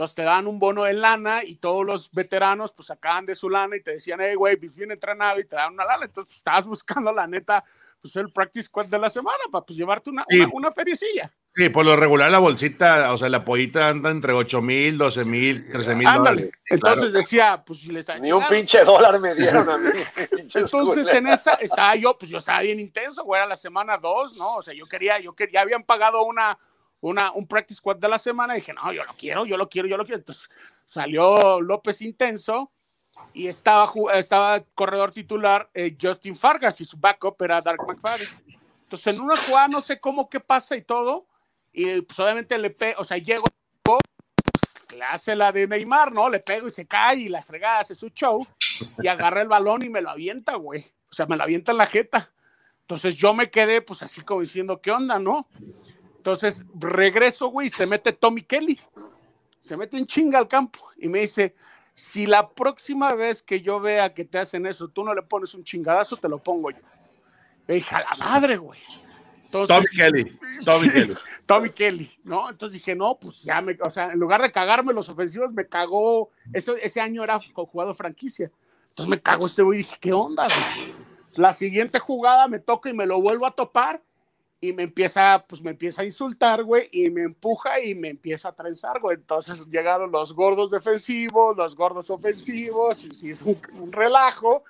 [0.00, 3.50] Entonces te dan un bono en lana y todos los veteranos pues sacaban de su
[3.50, 6.06] lana y te decían, hey, güey, pues bien entrenado y te dan una lana.
[6.06, 7.62] Entonces pues, estabas buscando la neta,
[8.00, 11.30] pues el practice squad de la semana para pues llevarte una, una, feriecilla.
[11.54, 15.24] Sí, por lo regular la bolsita, o sea, la pollita anda entre 8 mil, 12
[15.24, 16.50] mil, 13 mil dólares.
[16.66, 19.90] Entonces decía, pues si le está Ni un pinche dólar me dieron a mí.
[20.54, 24.36] Entonces en esa estaba yo, pues yo estaba bien intenso, güey, era la semana 2,
[24.36, 24.56] ¿no?
[24.56, 26.56] O sea, yo quería, yo quería, ya habían pagado una
[27.00, 28.54] una, un practice squad de la semana.
[28.54, 30.18] Y dije, no, yo lo quiero, yo lo quiero, yo lo quiero.
[30.18, 30.50] Entonces
[30.84, 32.70] salió López Intenso
[33.32, 38.28] y estaba, estaba corredor titular eh, Justin Fargas y su backup era Dark McFadden.
[38.84, 41.26] Entonces en una jugada no sé cómo qué pasa y todo.
[41.72, 43.44] Y pues obviamente le pego, o sea, llego,
[43.82, 44.00] pues,
[44.90, 46.28] le hace la de Neymar, ¿no?
[46.28, 48.46] Le pego y se cae y la fregada hace su show
[49.02, 50.84] y agarra el balón y me lo avienta, güey.
[51.10, 52.32] O sea, me lo avienta en la jeta.
[52.82, 55.46] Entonces yo me quedé pues así como diciendo, ¿qué onda, no?
[56.16, 58.80] Entonces regreso, güey, se mete Tommy Kelly.
[59.60, 61.54] Se mete en chinga al campo y me dice,
[61.94, 65.54] si la próxima vez que yo vea que te hacen eso, tú no le pones
[65.54, 66.78] un chingadazo, te lo pongo yo.
[67.66, 68.80] Me dije, la madre, güey.
[69.50, 70.38] Tommy Kelly.
[70.64, 71.16] Tommy Kelly.
[71.46, 72.48] Tommy Kelly, ¿no?
[72.50, 75.66] Entonces dije, no, pues ya me, o sea, en lugar de cagarme los ofensivos, me
[75.66, 78.50] cagó, eso, ese año era jugador franquicia.
[78.88, 80.94] Entonces me cagó este güey y dije, ¿qué onda, güey?
[81.34, 84.02] La siguiente jugada me toca y me lo vuelvo a topar
[84.60, 88.50] y me empieza, pues me empieza a insultar, güey, y me empuja y me empieza
[88.50, 89.16] a trenzar, güey.
[89.16, 94.64] Entonces llegaron los gordos defensivos, los gordos ofensivos, y sí es un relajo.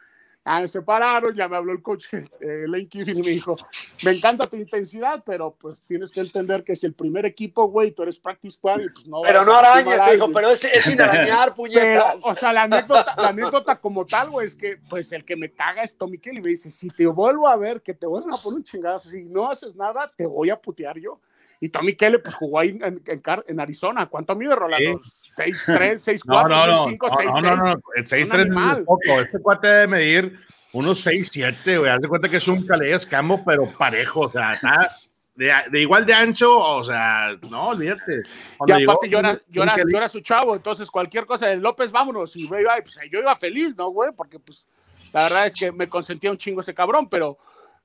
[0.53, 3.55] Ah, me separaron, ya me habló el coach eh, Lane Kiffin y me dijo,
[4.03, 7.93] me encanta tu intensidad, pero pues tienes que entender que es el primer equipo, güey,
[7.93, 10.83] tú eres practice squad y pues no Pero no arañas, te dijo, pero es, es
[10.83, 12.17] sin arañar, puñetas.
[12.25, 15.53] o sea, la anécdota, la anécdota como tal, güey, es que pues el que me
[15.53, 18.39] caga es Tommy Kelly, me dice, si te vuelvo a ver que te vuelven a
[18.39, 21.21] poner un chingadazo, si no haces nada, te voy a putear yo.
[21.63, 24.07] Y Tommy Kelly, pues jugó ahí en, en, en Arizona.
[24.07, 24.99] ¿Cuánto mide Rolando?
[24.99, 27.25] ¿6-3, 6-4, 6-5, 6-6?
[27.25, 29.21] No, no, no, 6-3 es poco.
[29.21, 30.39] Este cuate debe medir
[30.73, 31.91] unos 6-7, güey.
[31.91, 34.21] Haz de cuenta que es un calé escambo, pero parejo.
[34.21, 34.97] O sea, está
[35.35, 38.23] de, de, igual de ancho, o sea, no, olvídate.
[38.67, 41.93] y aparte yo, era, yo, era, yo era, su chavo, entonces cualquier cosa de López,
[41.93, 42.37] vámonos.
[42.37, 44.13] Y güey, pues yo iba feliz, ¿no, güey?
[44.17, 44.67] Porque pues
[45.13, 47.39] la verdad es que me consentía un chingo ese cabrón, pero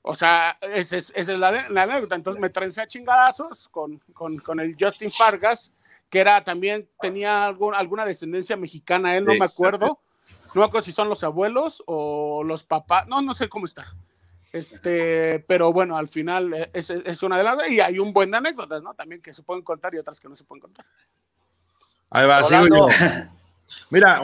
[0.07, 2.13] o sea, esa es, es la, anécdota.
[2.13, 5.71] Entonces me trencé a chingadazos con, con, con, el Justin Fargas,
[6.11, 9.99] que era también, tenía algún, alguna descendencia mexicana, él no me acuerdo.
[10.53, 13.95] No me acuerdo si son los abuelos o los papás, no, no sé cómo está.
[14.53, 18.29] Este, pero bueno, al final eh, es, es una de las, y hay un buen
[18.29, 18.93] de anécdotas, ¿no?
[18.93, 20.85] También que se pueden contar y otras que no se pueden contar.
[22.11, 22.87] Ahí va, yo.
[23.89, 24.21] Mira,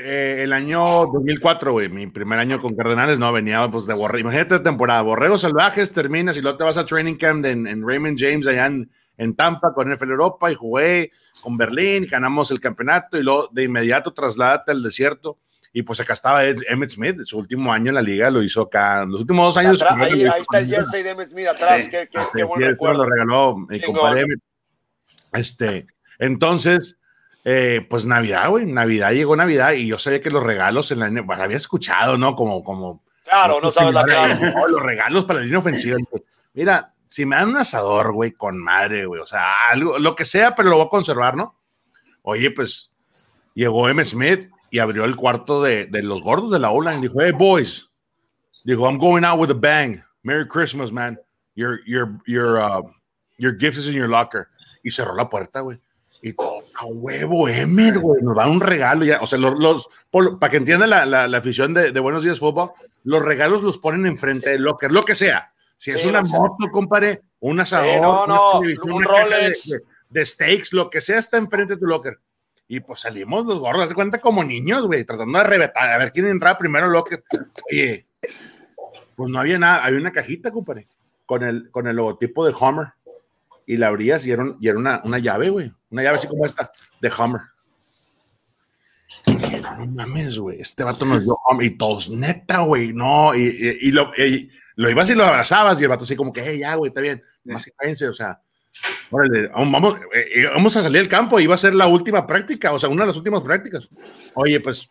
[0.00, 4.28] eh, el año 2004, güey, mi primer año con Cardenales, no, venía pues de Borrego.
[4.28, 8.18] Imagínate la temporada, Borregos Salvajes, terminas y luego te vas a Training Camp en, Raymond
[8.18, 13.22] James allá en, Tampa con NFL Europa y jugué con Berlín, ganamos el campeonato y
[13.22, 15.38] luego de inmediato trasládate al desierto.
[15.74, 19.06] Y pues acá estaba Emmett Smith, su último año en la liga lo hizo acá.
[19.06, 19.82] Los últimos dos años.
[19.82, 23.04] ahí, está el jersey de Emmett Smith atrás, qué, qué, buen recuerdo.
[23.04, 24.26] Lo regaló mi compadre
[25.32, 25.86] Este,
[26.18, 26.98] entonces,
[27.44, 31.24] eh, pues Navidad, güey, Navidad llegó Navidad y yo sabía que los regalos en la
[31.24, 32.36] pues, había escuchado, ¿no?
[32.36, 33.02] Como, como.
[33.24, 34.68] Claro, no sabes la claro.
[34.68, 35.98] los regalos para la línea ofensiva.
[36.54, 40.24] Mira, si me dan un asador, güey, con madre, güey, o sea, algo, lo que
[40.24, 41.54] sea, pero lo voy a conservar, ¿no?
[42.22, 42.92] Oye, pues
[43.54, 44.04] llegó M.
[44.04, 47.32] Smith y abrió el cuarto de, de los gordos de la ola y dijo, hey,
[47.32, 47.90] boys,
[48.64, 50.02] dijo, I'm going out with a bang.
[50.22, 51.18] Merry Christmas, man.
[51.54, 52.82] Your, your, your, uh,
[53.36, 54.48] your gift is in your locker.
[54.82, 55.78] Y cerró la puerta, güey.
[56.24, 56.36] Y
[56.74, 59.20] a huevo, Emer, güey, nos da un regalo ya.
[59.20, 59.88] O sea, los, los
[60.38, 62.70] para que entienda la, la, afición de, de, Buenos Días Fútbol,
[63.02, 65.52] los regalos los ponen enfrente del locker, lo que sea.
[65.76, 69.80] Si es una moto, compadre, un asador, no, no, un una caja de,
[70.10, 72.20] de steaks, lo que sea, está enfrente de tu locker.
[72.68, 76.12] Y pues salimos los gorros, se cuenta como niños, güey, tratando de reventar, a ver
[76.12, 77.24] quién entraba primero al locker.
[77.68, 78.06] Oye,
[79.16, 80.86] pues no había nada, había una cajita, compadre,
[81.26, 82.86] con el, con el logotipo de Homer.
[83.72, 86.44] Y la abrías y era, y era una, una llave, güey, una llave así como
[86.44, 87.40] esta, de Homer.
[89.78, 91.66] no mames, güey, este vato nos dio Homer.
[91.66, 93.34] Y todos, neta, güey, no.
[93.34, 94.12] Y, y, lo,
[94.76, 97.00] lo ibas y lo abrazabas y el vato así como que, hey, ya, güey, está
[97.00, 98.42] bien, más que cállense, o sea,
[99.10, 102.72] órale, vamos, eh, eh, vamos a salir al campo, iba a ser la última práctica,
[102.72, 103.88] o sea, una de las últimas prácticas.
[104.34, 104.90] Oye, pues,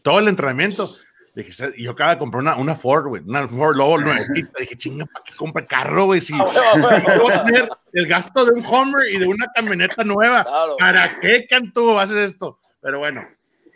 [0.00, 0.94] todo el entrenamiento,
[1.42, 5.06] dije, yo acabo de comprar una, una Ford, güey, una Ford Lobo nuevita, dije, chinga,
[5.06, 6.20] ¿para qué compra carro, güey?
[6.20, 10.46] Si voy a tener el gasto de un Homer y de una camioneta nueva,
[10.78, 12.58] ¿para qué, Cantú, haces esto?
[12.80, 13.26] Pero bueno,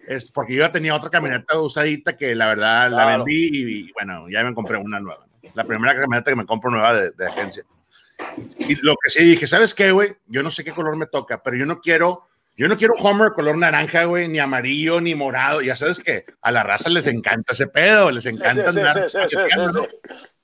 [0.07, 4.29] es porque yo ya tenía otra camioneta usadita que la verdad la vendí y, bueno,
[4.29, 5.27] ya me compré una nueva.
[5.55, 7.64] La primera camioneta que me compro nueva de, de agencia.
[8.59, 10.16] Y lo que sí dije, ¿sabes qué, güey?
[10.27, 13.32] Yo no sé qué color me toca, pero yo no quiero, yo no quiero Homer
[13.32, 15.60] color naranja, güey, ni amarillo, ni morado.
[15.60, 19.08] Ya sabes que a la raza les encanta ese pedo, les encanta andar.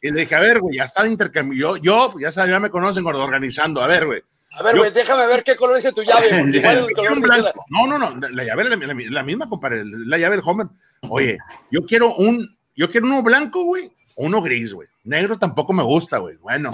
[0.03, 1.57] y le dije, a ver, güey, ya está intercambio.
[1.57, 3.81] Yo, yo, ya sabes, ya me conocen organizando.
[3.81, 6.29] A ver, güey, a ver, güey, déjame ver qué color dice tu llave.
[7.71, 10.67] No, no, no, la llave es la, misma, compadre, la llave del Homer.
[11.09, 11.39] Oye,
[11.71, 14.89] yo quiero un, yo quiero uno blanco, güey, uno gris, güey.
[15.05, 16.37] Negro tampoco me gusta, güey.
[16.39, 16.73] Bueno,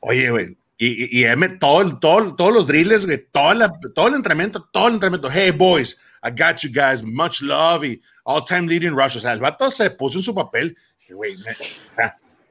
[0.00, 4.62] oye, güey, y, y, y todo, todo, todos los drills, güey, todo, todo el entrenamiento,
[4.72, 5.28] todo el entrenamiento.
[5.30, 9.16] Hey, boys, I got you guys, much love y all time leading rush.
[9.16, 10.76] O sea, el vato se puso en su papel.
[11.10, 11.36] Güey,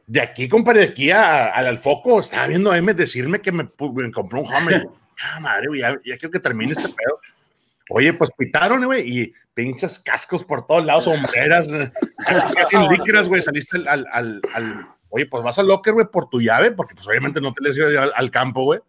[0.07, 3.69] de aquí, compadre, de aquí al foco, estaba viendo a M decirme que me,
[4.11, 4.87] compró un Hummer.
[5.23, 7.21] ah, madre, güey, ya, ya, quiero que termine este pedo.
[7.89, 11.67] Oye, pues pitaron, güey, y pinches cascos por todos lados, sombreras,
[12.25, 16.29] casi, casi líquidas, güey, saliste al, al, al, oye, pues vas al locker, güey, por
[16.29, 18.79] tu llave, porque pues obviamente no te les iba al, al campo, güey,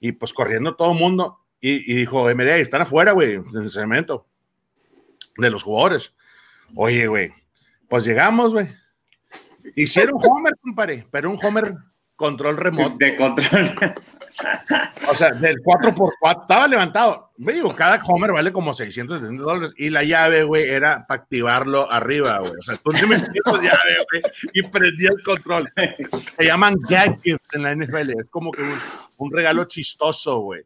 [0.00, 3.70] y pues corriendo todo el mundo, y, y dijo, MD, están afuera, güey, en el
[3.70, 4.26] cemento,
[5.36, 6.14] de los jugadores.
[6.74, 7.32] Oye, güey,
[7.88, 8.68] pues llegamos, güey,
[9.76, 11.74] Hicieron Homer, compadre, pero un Homer
[12.16, 12.96] control remoto.
[12.98, 13.74] De control.
[15.08, 17.27] O sea, del 4x4, estaba levantado.
[17.38, 21.90] Me digo, cada Homer vale como 670 dólares y la llave, güey, era para activarlo
[21.90, 22.52] arriba, güey.
[22.52, 24.22] O sea, tú te metías la llave, güey,
[24.54, 25.72] y prendías el control.
[26.36, 28.10] Se llaman gag gifts en la NFL.
[28.10, 28.76] Es como que un,
[29.18, 30.62] un regalo chistoso, güey.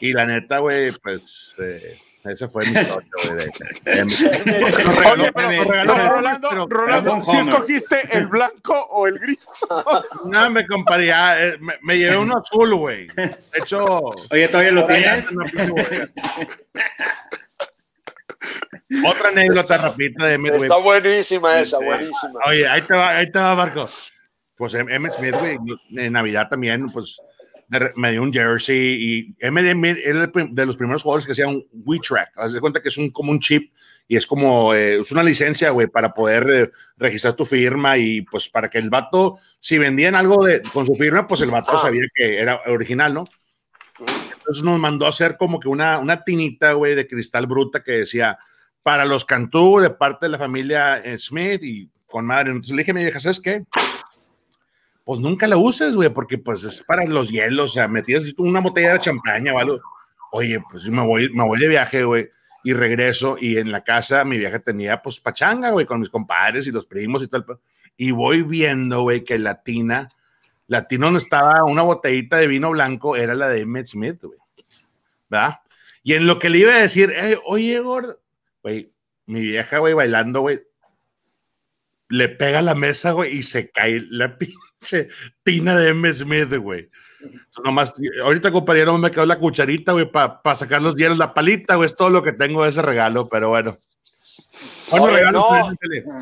[0.00, 1.54] Y la neta, güey, pues.
[1.60, 3.08] Eh, ese fue mi historia,
[5.12, 9.48] Oye, pero Rolando, Rolando, ¿si escogiste el blanco o el gris?
[10.24, 13.06] no, me eh, me, me, llevé uno azul, güey.
[13.08, 14.00] De hecho...
[14.30, 15.26] Oye, ¿todavía lo tienes?
[19.06, 22.40] Otra anécdota rapidita de Emmett, Está buenísima esa, buenísima.
[22.46, 23.88] Oye, ahí te va, ahí te va, Marco.
[24.56, 25.58] Pues Emmett Smith, güey,
[25.96, 27.20] en Navidad también, pues
[27.96, 32.32] me dio un jersey y MDM era de los primeros jugadores que hacía un WeTrack.
[32.36, 33.72] Haz de cuenta que es un, como un chip
[34.06, 38.22] y es como, eh, es una licencia, güey, para poder eh, registrar tu firma y
[38.22, 41.76] pues para que el vato, si vendían algo de, con su firma, pues el vato
[41.78, 43.24] sabía que era original, ¿no?
[43.98, 47.92] Entonces nos mandó a hacer como que una, una tinita, güey, de cristal bruta que
[47.92, 48.38] decía,
[48.82, 52.50] para los Cantú, de parte de la familia Smith y con madre.
[52.50, 53.64] Entonces le dije me dije, ¿sabes qué?
[55.08, 58.60] Pues nunca la uses, güey, porque pues es para los hielos, o sea, metías una
[58.60, 59.80] botella de champaña o algo.
[60.32, 62.28] Oye, pues me voy, me voy de viaje, güey,
[62.62, 66.66] y regreso, y en la casa mi viaje tenía, pues, pachanga, güey, con mis compadres
[66.66, 67.46] y los primos y tal.
[67.96, 70.10] Y voy viendo, güey, que la tina,
[70.66, 74.38] la tina donde estaba una botellita de vino blanco era la de Emmett Smith, güey.
[75.30, 75.60] ¿Verdad?
[76.02, 77.14] Y en lo que le iba a decir,
[77.46, 78.20] oye, gordo,
[78.62, 78.92] güey,
[79.24, 80.60] mi vieja, güey, bailando, güey,
[82.10, 84.67] le pega la mesa, güey, y se cae la pinche
[85.42, 86.12] tina de M.
[86.12, 86.88] Smith, güey.
[87.64, 91.86] Nomás, ahorita, compañero, me quedó la cucharita, güey, para sacar los hielos, la palita, güey,
[91.86, 93.76] es todo lo que tengo de ese regalo, pero bueno.
[94.90, 95.72] Bueno, regalo no,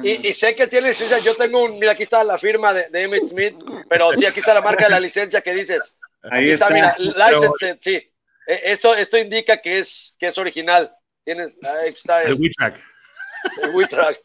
[0.02, 2.88] y, y, sé que tiene licencia, yo tengo un, mira, aquí está la firma de,
[2.88, 3.20] de M.
[3.20, 3.54] Smith,
[3.88, 5.94] pero sí, aquí está la marca de la licencia que dices.
[6.30, 8.10] Ahí está, mira, license, sí.
[8.46, 10.92] E, esto, esto indica que es, que es original.
[11.24, 12.82] Tienes, ahí está el, el WeTrack.
[13.72, 14.18] WeTrack.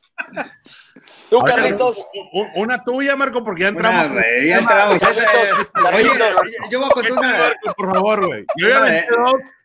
[1.29, 2.05] ¿Tú, Carlitos?
[2.55, 4.21] Una tuya, Marco, porque ya entramos.
[4.45, 4.97] ya entramos.
[5.93, 6.09] Oye,
[6.69, 7.53] yo voy a contar una.
[7.75, 8.45] por favor, güey.
[8.57, 9.07] Yo ya me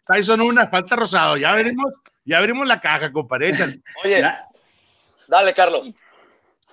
[0.07, 1.37] Tyson una, falta rosado.
[1.37, 1.93] Ya abrimos,
[2.25, 3.53] ya abrimos la caja, compadre.
[4.05, 4.25] Oye,
[5.27, 5.91] dale, Carlos.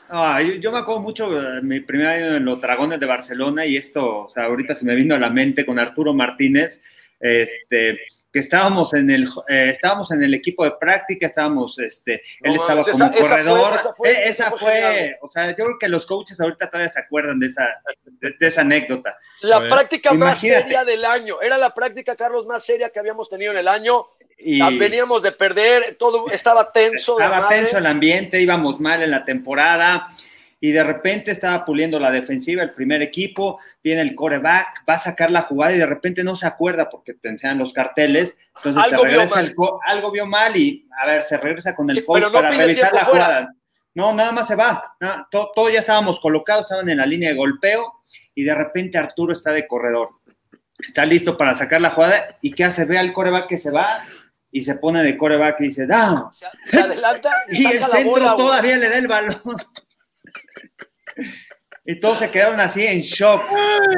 [0.10, 3.65] Ah, yo, yo, me acuerdo mucho de mi primer año en los Dragones de Barcelona
[3.65, 6.84] y esto, o sea, ahorita se me vino a la mente con Arturo Martínez.
[7.19, 8.00] Este,
[8.34, 12.84] que estábamos en el eh, estábamos en el equipo de práctica, estábamos, este, él estaba
[12.84, 13.96] como corredor.
[14.04, 17.80] Esa fue, o sea, yo creo que los coaches ahorita todavía se acuerdan de esa,
[18.06, 19.15] de, esa anécdota.
[19.41, 23.52] La práctica más seria del año, era la práctica, Carlos, más seria que habíamos tenido
[23.52, 24.08] en el año.
[24.46, 27.19] Y veníamos de perder, todo estaba tenso.
[27.19, 30.10] Estaba tenso el ambiente, íbamos mal en la temporada
[30.63, 34.99] y de repente estaba puliendo la defensiva el primer equipo, viene el coreback, va a
[34.99, 38.86] sacar la jugada y de repente no se acuerda porque te enseñan los carteles, entonces
[38.86, 39.54] se regresa el
[39.86, 43.54] algo vio mal y a ver, se regresa con el coach para revisar la jugada.
[43.93, 44.95] No, nada más se va,
[45.30, 47.95] todos todo ya estábamos colocados, estaban en la línea de golpeo
[48.34, 50.12] y de repente Arturo está de corredor.
[50.80, 52.86] Está listo para sacar la jugada y ¿qué hace?
[52.86, 54.06] Ve al coreback que se va
[54.49, 56.30] y se pone de coreback y dice, ¡da!
[56.63, 59.58] Se, adelanta y, el centro todavía le da el balón.
[61.86, 63.41] Y todos se quedaron así en shock.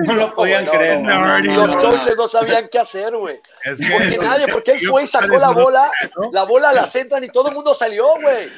[0.08, 1.00] No lo podían creer.
[1.02, 3.40] los coaches no sabían qué hacer, güey.
[3.64, 5.92] porque nadie, porque él fue y sacó la bola,
[6.32, 8.50] la bola la centran y todo el mundo salió, güey.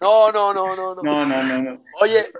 [0.00, 1.02] No, no, no, no, no.
[1.02, 1.82] No, no, no, no.
[2.00, 2.32] Oye,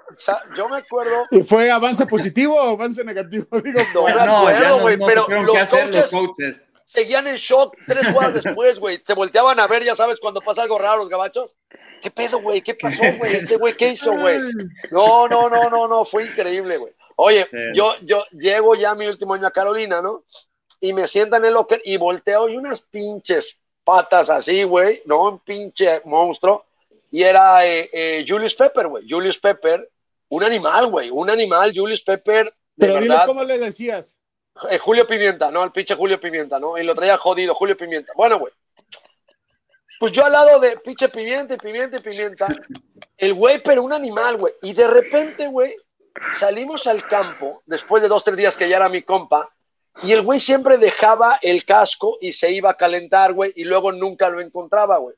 [0.57, 1.27] yo me acuerdo.
[1.31, 3.47] ¿Y fue avance positivo o avance negativo?
[3.63, 9.03] Digo, no, me acuerdo, güey, pero los coaches seguían en shock tres horas después, güey.
[9.07, 11.51] Se volteaban a ver, ya sabes, cuando pasa algo raro los gabachos.
[12.03, 12.61] ¿Qué pedo, güey?
[12.61, 13.37] ¿Qué pasó, güey?
[13.37, 14.39] Este güey, ¿qué hizo, güey?
[14.91, 16.93] No, no, no, no, no, fue increíble, güey.
[17.17, 20.25] Oye, yo, yo llego ya mi último año a Carolina, ¿no?
[20.81, 25.25] Y me sientan en el locker y volteo y unas pinches patas así, güey, ¿no?
[25.25, 26.67] Un pinche monstruo.
[27.11, 29.05] Y era eh, eh, Julius Pepper, güey.
[29.09, 29.89] Julius Pepper,
[30.29, 32.53] un animal, güey, un animal, Julius Pepper.
[32.77, 34.19] Pero diles cómo le decías.
[34.71, 35.65] Eh, Julio Pimienta, ¿no?
[35.65, 36.77] El pinche Julio Pimienta, ¿no?
[36.79, 38.13] Y lo traía jodido, Julio Pimienta.
[38.17, 38.53] Bueno, güey.
[39.99, 42.49] Pues yo al lado de pinche Pimienta Pimienta Pimienta,
[43.17, 44.53] el güey, pero un animal, güey.
[44.63, 45.77] Y de repente, güey,
[46.39, 49.49] salimos al campo, después de dos, tres días que ya era mi compa,
[50.03, 53.93] y el güey siempre dejaba el casco y se iba a calentar, güey, y luego
[53.93, 55.15] nunca lo encontraba, güey.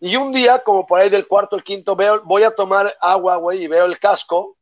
[0.00, 3.36] Y un día, como por ahí del cuarto, el quinto, veo, voy a tomar agua,
[3.36, 4.57] güey, y veo el casco,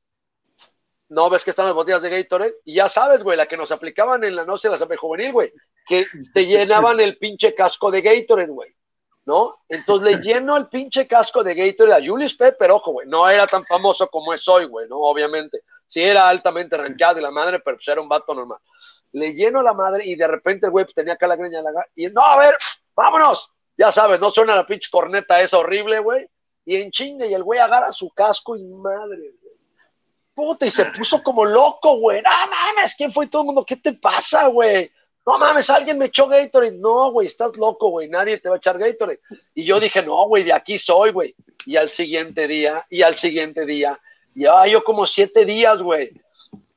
[1.08, 3.70] no ves que están las botellas de Gatorade y ya sabes, güey, la que nos
[3.70, 5.52] aplicaban en la no se la sabe juvenil, güey,
[5.86, 8.74] que te llenaban el pinche casco de Gatorade, güey,
[9.24, 9.58] ¿no?
[9.68, 13.46] Entonces le lleno el pinche casco de Gatorade a Julius Pepper, ojo, güey, no era
[13.46, 14.98] tan famoso como es hoy, güey, ¿no?
[14.98, 18.58] Obviamente, sí era altamente rankeado y la madre, pero pues era un vato normal.
[19.12, 21.86] Le lleno la madre y de repente el güey pues, tenía acá la greña la
[21.94, 22.56] y no, a ver,
[22.94, 23.50] vámonos.
[23.78, 26.26] Ya sabes, no suena la pinche corneta esa horrible, güey.
[26.64, 29.34] Y en chinga, y el güey agarra su casco y madre,
[30.36, 32.20] Puta, y se puso como loco, güey.
[32.20, 33.64] No mames, ¿quién fue todo el mundo?
[33.64, 34.92] ¿Qué te pasa, güey?
[35.24, 36.72] No mames, alguien me echó Gatorade.
[36.72, 38.10] No, güey, estás loco, güey.
[38.10, 39.20] Nadie te va a echar Gatorade.
[39.54, 41.34] Y yo dije, no, güey, de aquí soy, güey.
[41.64, 43.98] Y al siguiente día, y al siguiente día.
[44.34, 46.12] Ya yo como siete días, güey.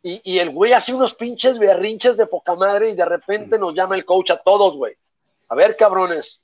[0.04, 3.74] Y, y, el güey hace unos pinches berrinches de poca madre y de repente nos
[3.74, 4.95] llama el coach a todos, güey.
[5.50, 6.39] A ver, cabrones,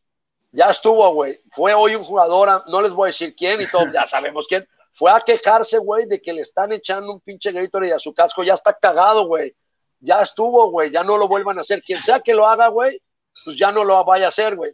[0.51, 1.39] ya estuvo, güey.
[1.51, 4.67] Fue hoy un jugador, no les voy a decir quién y todos ya sabemos quién,
[4.95, 8.43] fue a quejarse, güey, de que le están echando un pinche Gatorade a su casco,
[8.43, 9.53] ya está cagado, güey.
[9.99, 11.81] Ya estuvo, güey, ya no lo vuelvan a hacer.
[11.81, 13.01] Quien sea que lo haga, güey,
[13.43, 14.71] pues ya no lo vaya a hacer, güey.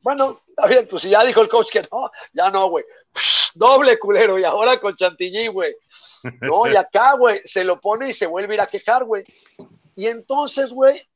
[0.00, 2.84] Bueno, está bien, pues si ya dijo el coach que no, ya no, güey.
[3.54, 5.74] Doble culero, y ahora con Chantilly, güey.
[6.40, 9.24] No, y acá, güey, se lo pone y se vuelve a ir a quejar, güey.
[9.96, 11.06] Y entonces, güey,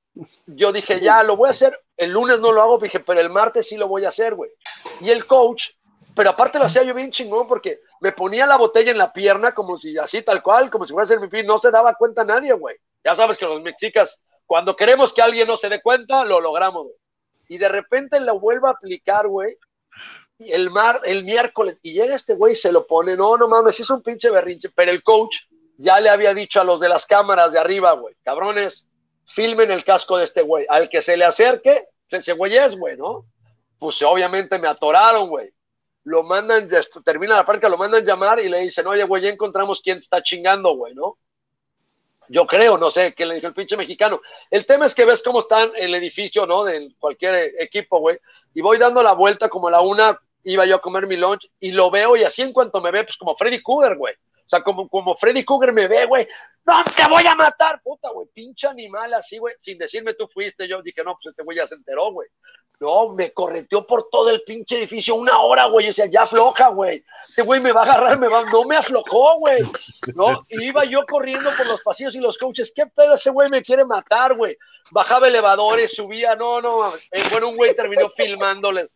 [0.46, 1.78] yo dije, ya lo voy a hacer.
[1.96, 4.50] El lunes no lo hago, dije, pero el martes sí lo voy a hacer, güey.
[5.00, 5.70] Y el coach
[6.14, 9.52] pero aparte lo hacía yo bien chingón porque me ponía la botella en la pierna
[9.52, 11.94] como si así tal cual, como si fuera a ser mi pin, no se daba
[11.94, 12.76] cuenta nadie, güey.
[13.04, 16.84] Ya sabes que los mexicas, cuando queremos que alguien no se dé cuenta, lo logramos,
[16.84, 16.96] güey.
[17.48, 19.56] Y de repente lo vuelvo a aplicar, güey.
[20.38, 23.78] El mar, el miércoles, y llega este güey y se lo pone, no, no mames,
[23.78, 25.36] es un pinche berrinche, pero el coach
[25.76, 28.88] ya le había dicho a los de las cámaras de arriba, güey, cabrones,
[29.26, 30.66] filmen el casco de este güey.
[30.68, 33.24] Al que se le acerque, ese güey es, güey, ¿no?
[33.78, 35.52] Pues obviamente me atoraron, güey
[36.04, 36.68] lo mandan,
[37.04, 40.22] termina la práctica, lo mandan llamar y le dicen, oye, güey, ya encontramos quién está
[40.22, 41.18] chingando, güey, ¿no?
[42.28, 44.20] Yo creo, no sé, que le dijo el pinche mexicano.
[44.50, 46.64] El tema es que ves cómo está el edificio, ¿no?
[46.64, 48.18] De cualquier equipo, güey.
[48.54, 51.50] Y voy dando la vuelta como a la una, iba yo a comer mi lunch
[51.60, 54.14] y lo veo y así en cuanto me ve, pues como Freddy Cougar, güey.
[54.52, 56.28] Sea, como, como Freddy Cougar me ve, güey.
[56.66, 58.28] No, te voy a matar, puta, güey.
[58.34, 59.54] Pinche animal así, güey.
[59.60, 62.28] Sin decirme tú fuiste, yo dije, no, pues este güey ya se enteró, güey.
[62.78, 65.88] No, me correteó por todo el pinche edificio una hora, güey.
[65.88, 67.02] O sea, ya afloja, güey.
[67.26, 68.44] Este güey me va a agarrar, me va.
[68.52, 69.62] No me aflojó, güey.
[70.14, 72.72] No, iba yo corriendo por los pasillos y los coaches.
[72.74, 74.58] ¿Qué pedo ese güey me quiere matar, güey?
[74.90, 76.36] Bajaba elevadores, subía.
[76.36, 76.94] No, no.
[77.10, 78.90] Eh, bueno, un güey terminó filmándoles.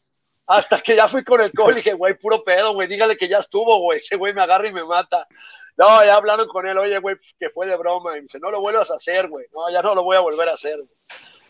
[0.47, 2.89] Hasta que ya fui con el coach y dije, güey, puro pedo, güey.
[2.89, 3.99] Dígale que ya estuvo, güey.
[3.99, 5.27] Ese güey me agarra y me mata.
[5.77, 8.13] No, ya hablaron con él, oye, güey, que fue de broma.
[8.13, 9.47] Y me dice, no lo vuelvas a hacer, güey.
[9.53, 10.79] No, ya no lo voy a volver a hacer.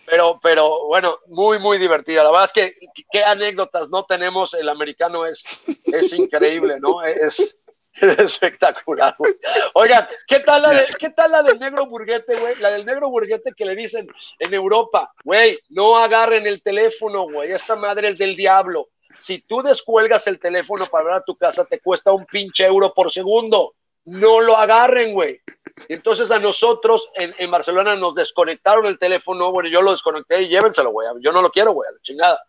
[0.06, 2.22] Pero, pero bueno, muy, muy divertida.
[2.22, 2.76] La verdad es que
[3.10, 4.54] qué anécdotas no tenemos.
[4.54, 5.44] El americano es,
[5.84, 7.02] es increíble, ¿no?
[7.02, 7.56] Es,
[8.18, 9.34] espectacular, güey.
[9.74, 12.56] Oigan, ¿qué tal, la de, ¿qué tal la del negro burguete, güey?
[12.60, 14.06] La del negro burguete que le dicen
[14.38, 17.52] en Europa, güey, no agarren el teléfono, güey.
[17.52, 18.88] Esta madre es del diablo.
[19.18, 22.92] Si tú descuelgas el teléfono para ver a tu casa, te cuesta un pinche euro
[22.92, 23.74] por segundo.
[24.04, 25.40] No lo agarren, güey.
[25.88, 30.48] Entonces a nosotros en, en, Barcelona nos desconectaron el teléfono, bueno, yo lo desconecté y
[30.48, 31.08] llévenselo, güey.
[31.20, 32.40] Yo no lo quiero, güey, a la chingada.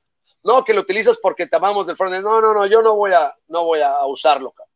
[0.44, 2.22] No, que lo utilizas porque te amamos del frente.
[2.22, 4.67] No, no, no, yo no voy a, no voy a usarlo, cabrón.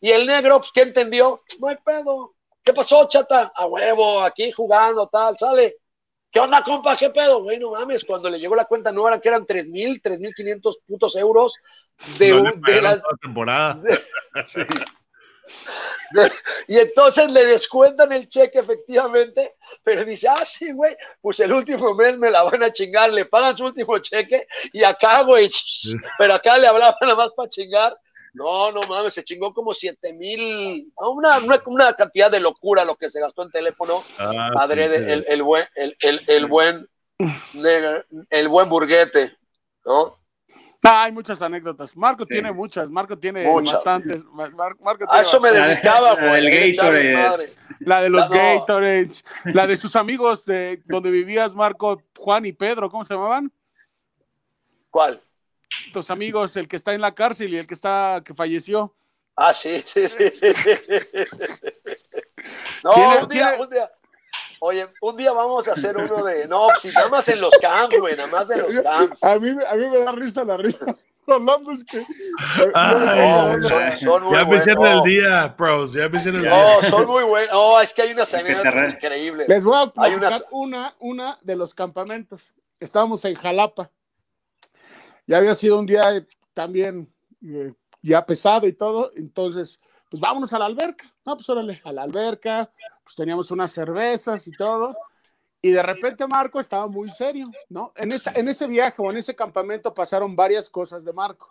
[0.00, 1.40] Y el negro, pues, ¿qué entendió?
[1.58, 2.34] No hay pedo.
[2.64, 3.52] ¿Qué pasó, chata?
[3.54, 5.76] A huevo, aquí jugando, tal, sale.
[6.30, 6.96] ¿Qué onda, compa?
[6.96, 7.42] ¿Qué pedo?
[7.42, 11.16] Güey, no mames, cuando le llegó la cuenta no era que eran 3.000, 3.500 putos
[11.16, 11.54] euros
[12.18, 13.74] de, No un, de la temporada.
[13.82, 14.00] de-
[16.12, 16.32] de-
[16.68, 21.94] y entonces le descuentan el cheque efectivamente, pero dice, ah, sí, güey, pues el último
[21.94, 25.50] mes me la van a chingar, le pagan su último cheque y acá, güey,
[26.18, 27.98] pero acá le hablaban nada más para chingar.
[28.32, 32.84] No, no mames, se chingó como siete mil, no, una, una, una cantidad de locura
[32.84, 34.02] lo que se gastó en teléfono.
[34.18, 36.88] Ah, Adrede, pinche- el, el buen, el, el, el buen,
[38.30, 39.36] el buen burguete,
[39.84, 40.16] ¿no?
[40.82, 41.94] Ah, hay muchas anécdotas.
[41.94, 42.32] Marco Sí.
[42.32, 42.88] tiene muchas.
[42.88, 43.74] Marco tiene Muchas.
[43.74, 44.24] bastantes.
[44.24, 46.42] Mar- Mar- Marco A tiene eso me dedicaba, La güey.
[46.46, 47.44] del a echarle Gatorade
[47.80, 48.36] La de los No.
[48.36, 53.52] Gatorades, la de sus amigos de donde vivías, Marco, Juan y Pedro, ¿cómo se llamaban?
[54.88, 55.20] ¿Cuál?
[55.92, 58.94] Tus amigos, el que está en la cárcel y el que está, que falleció.
[59.36, 60.30] Ah, sí, sí, sí.
[60.52, 60.70] sí, sí.
[62.82, 63.90] No, ¿Tiene- un día, tiene- un día.
[64.62, 66.46] Oye, un día vamos a hacer uno de.
[66.48, 69.22] No, si nada más en los camps, güey, nada más en los camps.
[69.24, 70.84] A mí, a mí me da risa la risa.
[71.26, 72.04] Rolando es que.
[72.74, 74.66] Ay, No, son, son muy Ya buenos.
[74.66, 75.92] el día, pros.
[75.94, 76.66] Ya me hicieron el día.
[76.82, 77.52] No, son muy buenos.
[77.52, 79.48] No, es que hay unas anécdotas increíbles.
[79.48, 82.52] Les voy a Hay platicar unas- una, una de los campamentos.
[82.80, 83.90] Estábamos en Jalapa.
[85.30, 87.08] Ya había sido un día eh, también
[87.46, 87.72] eh,
[88.02, 89.12] ya pesado y todo.
[89.14, 91.04] Entonces, pues vámonos a la alberca.
[91.24, 92.68] No, pues órale, a la alberca.
[93.04, 94.96] Pues teníamos unas cervezas y todo.
[95.62, 97.92] Y de repente Marco estaba muy serio, ¿no?
[97.94, 101.46] En, esa, en ese viaje o en ese campamento pasaron varias cosas de Marco.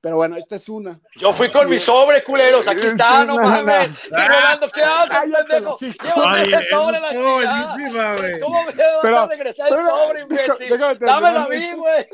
[0.00, 1.00] Pero bueno, esta es una.
[1.16, 2.68] Yo fui con mi sobre, culeros.
[2.68, 3.90] Aquí está, Sí, no mames.
[4.08, 5.76] Rolando, ¿qué haces, pendejo?
[5.80, 7.10] Llévame sobre la
[7.76, 8.38] chingada.
[8.40, 10.78] ¿Cómo me vas a regresar el pero- sobre, imbécil?
[11.00, 12.08] Dámelo a mí, güey.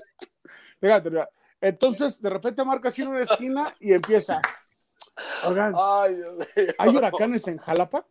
[0.87, 1.11] Fíjate.
[1.61, 4.41] Entonces, de repente Marco así en una esquina y empieza.
[5.45, 6.17] Oigan, Ay.
[6.79, 8.07] ¿hay huracanes en Jalapa?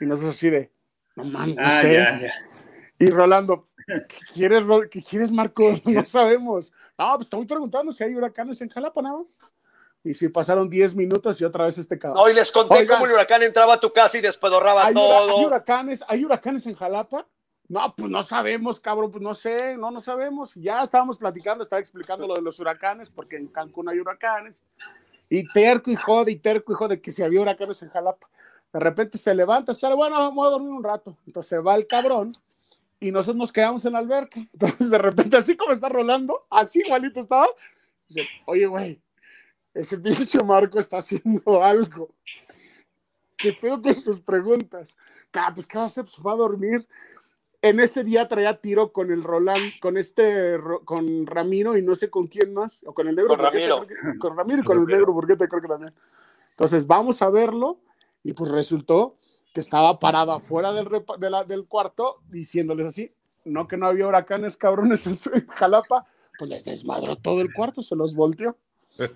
[0.00, 0.72] Y nosotros así de,
[1.14, 1.94] no mames, no Ah, sé.
[1.94, 2.32] ya, ya.
[2.98, 5.62] Y Rolando, ¿qué quieres, ¿qué quieres, Marco?
[5.84, 6.72] No sabemos.
[6.98, 9.38] No, pues estoy preguntando si hay huracanes en Jalapa nada más.
[10.02, 12.22] Y si pasaron 10 minutos y otra vez este cabrón.
[12.22, 12.96] No, y les conté Oigan.
[12.96, 15.38] cómo el huracán entraba a tu casa y despedorraba ¿Hay, hura- todo.
[15.38, 16.04] hay huracanes?
[16.08, 17.26] ¿Hay huracanes en Jalapa?
[17.68, 20.54] No, pues no sabemos, cabrón, pues no sé, no, no sabemos.
[20.54, 24.62] Ya estábamos platicando, estaba explicando lo de los huracanes, porque en Cancún hay huracanes.
[25.28, 28.28] Y terco y jode, y terco y jode que si había huracanes en Jalapa.
[28.72, 31.16] De repente se levanta, sale, bueno, vamos a dormir un rato.
[31.26, 32.36] Entonces se va el cabrón
[33.00, 34.40] y nosotros nos quedamos en la alberca.
[34.52, 37.48] Entonces de repente, así como está rolando, así igualito estaba,
[38.08, 39.00] dice, oye, güey,
[39.74, 42.10] ese pinche Marco está haciendo algo.
[43.36, 44.96] ¿Qué pedo con sus preguntas?
[45.32, 46.04] Ah, pues ¿qué va a hacer?
[46.04, 46.86] Pues va a dormir.
[47.68, 52.10] En ese día traía tiro con el Roland, con este, con Ramiro y no sé
[52.10, 53.30] con quién más, o con el negro.
[53.30, 53.86] Con Burguete, Ramiro.
[53.86, 55.94] que- con Ramiro y con el negro Burguete, creo que también.
[56.50, 57.78] Entonces vamos a verlo
[58.22, 59.16] y pues resultó
[59.52, 60.88] que estaba parado afuera del,
[61.18, 63.12] de la- del cuarto diciéndoles así,
[63.44, 66.06] no que no había huracanes cabrones en, su- en Jalapa,
[66.38, 68.56] pues les desmadró todo el cuarto, se los volteó.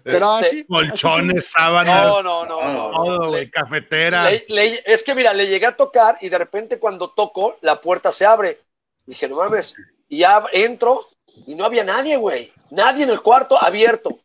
[0.02, 0.64] Pero así.
[0.64, 3.50] Colchones, sábanas, No, no, no, todo, güey.
[3.50, 4.30] Cafetera.
[4.30, 7.80] Le- le- es que mira, le llegué a tocar y de repente cuando toco, la
[7.80, 8.60] puerta se abre.
[9.06, 9.74] Dije, no mames.
[10.08, 11.06] Y ya entro
[11.46, 12.52] y no había nadie, güey.
[12.70, 14.18] Nadie en el cuarto abierto.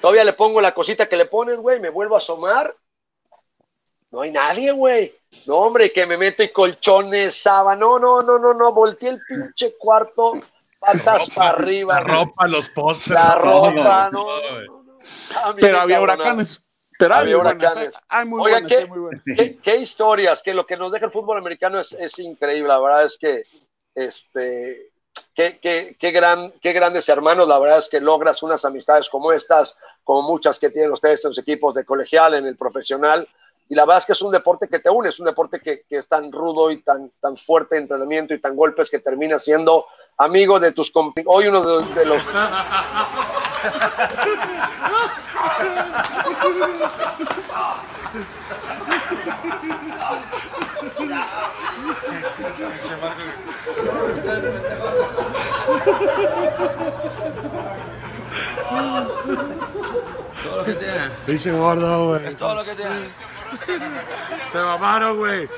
[0.00, 1.80] Todavía le pongo la cosita que le pones, güey.
[1.80, 2.74] Me vuelvo a asomar.
[4.10, 5.14] No hay nadie, güey.
[5.46, 7.80] No, hombre, que me meto y colchones, sábana.
[7.80, 8.72] No, no, no, no, no.
[8.72, 10.34] Volteé el pinche cuarto,
[10.78, 11.94] patas para arriba.
[11.94, 13.14] La ropa, los pósters.
[13.14, 14.26] La ropa, no.
[14.26, 14.81] no,
[15.36, 16.64] Ah, Pero había huracanes.
[16.98, 17.94] Pero Había huracanes.
[17.94, 17.98] ¿eh?
[18.08, 18.78] Hay muy Oiga, buenas, ¿qué?
[18.82, 19.22] hay muy buenas.
[19.36, 22.78] ¿Qué, qué historias, que lo que nos deja el fútbol americano es, es increíble, la
[22.78, 23.42] verdad es que
[23.94, 24.90] este
[25.34, 29.32] qué, qué, qué, gran, qué grandes hermanos, la verdad es que logras unas amistades como
[29.32, 33.26] estas, como muchas que tienen ustedes en los equipos de colegial, en el profesional,
[33.68, 35.82] y la verdad es que es un deporte que te une, es un deporte que,
[35.88, 39.38] que es tan rudo y tan, tan fuerte de entrenamiento y tan golpes que termina
[39.38, 39.86] siendo
[40.18, 42.22] amigo de tus compi- Hoy uno de, de los...
[60.42, 61.10] Todo lo que tiene.
[61.26, 62.26] Pinche gordo, güey.
[62.26, 63.08] Es todo lo que tiene.
[64.52, 65.48] Se mamaron, güey.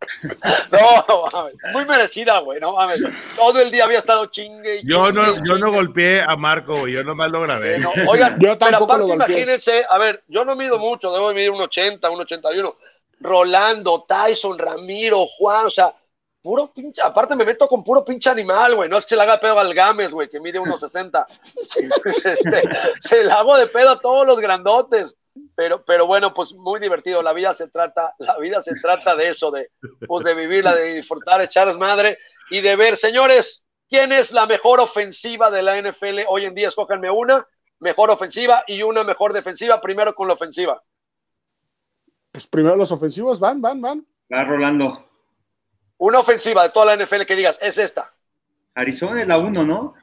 [0.70, 1.54] No, no mames.
[1.72, 2.60] Muy merecida, güey.
[2.60, 3.02] No mames.
[3.36, 4.80] Todo el día había estado chingue.
[4.80, 6.92] y Yo chingue, no, yo no golpeé a Marco, güey.
[6.92, 7.76] Yo nomás lo grabé.
[7.76, 9.34] Eh, no, Oigan, Yo pero tampoco aparte, lo golpeé.
[9.34, 12.76] imagínense, a ver, yo no mido mucho, debo de medir un 80, un 81.
[13.20, 15.94] Rolando, Tyson, Ramiro, Juan, o sea,
[16.42, 19.22] puro pinche, aparte me meto con puro pinche animal, güey, no es que se le
[19.22, 21.26] haga pedo al Gámez, güey, que mide unos 60.
[22.24, 22.62] Este,
[23.00, 25.16] se le hago de pedo a todos los grandotes.
[25.54, 27.22] Pero, pero bueno, pues muy divertido.
[27.22, 29.70] La vida se trata, la vida se trata de eso, de,
[30.06, 32.18] pues de vivirla, de disfrutar, echar madre
[32.50, 36.68] y de ver, señores, ¿quién es la mejor ofensiva de la NFL hoy en día?
[36.68, 37.46] Escójanme una
[37.78, 39.80] mejor ofensiva y una mejor defensiva.
[39.80, 40.82] Primero con la ofensiva.
[42.32, 44.06] Pues primero los ofensivos van, van, van.
[44.32, 45.08] Va Rolando.
[45.98, 48.12] Una ofensiva de toda la NFL que digas, es esta.
[48.74, 49.94] Arizona es la uno, ¿no?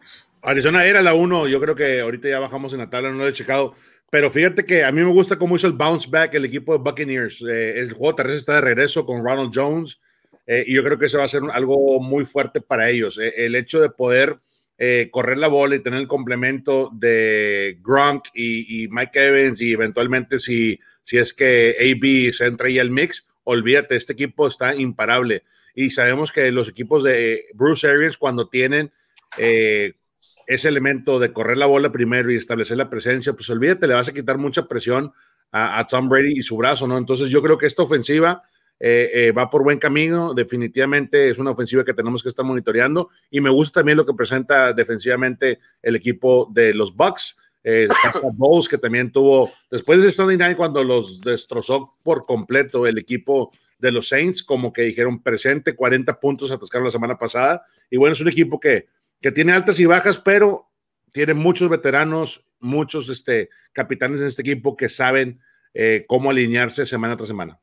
[0.42, 1.48] Arizona era la uno.
[1.48, 3.76] Yo creo que ahorita ya bajamos en la tabla, no lo he checado.
[4.14, 6.78] Pero fíjate que a mí me gusta cómo hizo el bounce back el equipo de
[6.78, 7.44] Buccaneers.
[7.50, 10.00] Eh, el juego terrestre está de regreso con Ronald Jones
[10.46, 13.18] eh, y yo creo que eso va a ser algo muy fuerte para ellos.
[13.18, 14.40] Eh, el hecho de poder
[15.10, 20.80] correr la bola y tener el complemento de Gronk y, Mike Evans y eventualmente si,
[21.02, 25.44] si es que AB se entra ahí al mix, olvídate, este equipo está imparable.
[25.74, 28.92] Y sabemos que los equipos de Bruce Arians cuando tienen
[30.48, 34.10] ese elemento de correr la bola primero y establecer la presencia, pues olvídate, le vas
[34.10, 35.12] a quitar mucha presión
[35.52, 36.98] a, a Tom Brady y su brazo, ¿no?
[36.98, 38.44] Entonces yo creo que esta ofensiva
[38.86, 43.10] eh, eh, va por buen camino, definitivamente es una ofensiva que tenemos que estar monitoreando
[43.30, 47.40] y me gusta también lo que presenta defensivamente el equipo de los Bucks.
[47.64, 47.88] Eh,
[48.34, 53.52] Bowles, que también tuvo, después de Sunday Night, cuando los destrozó por completo el equipo
[53.80, 57.66] de los Saints, como que dijeron presente, 40 puntos atascaron la semana pasada.
[57.90, 58.88] Y bueno, es un equipo que,
[59.24, 60.70] que tiene altas y bajas, pero
[61.14, 65.40] tiene muchos veteranos, muchos este, capitanes en este equipo que saben
[65.74, 67.58] eh, cómo alinearse semana tras semana.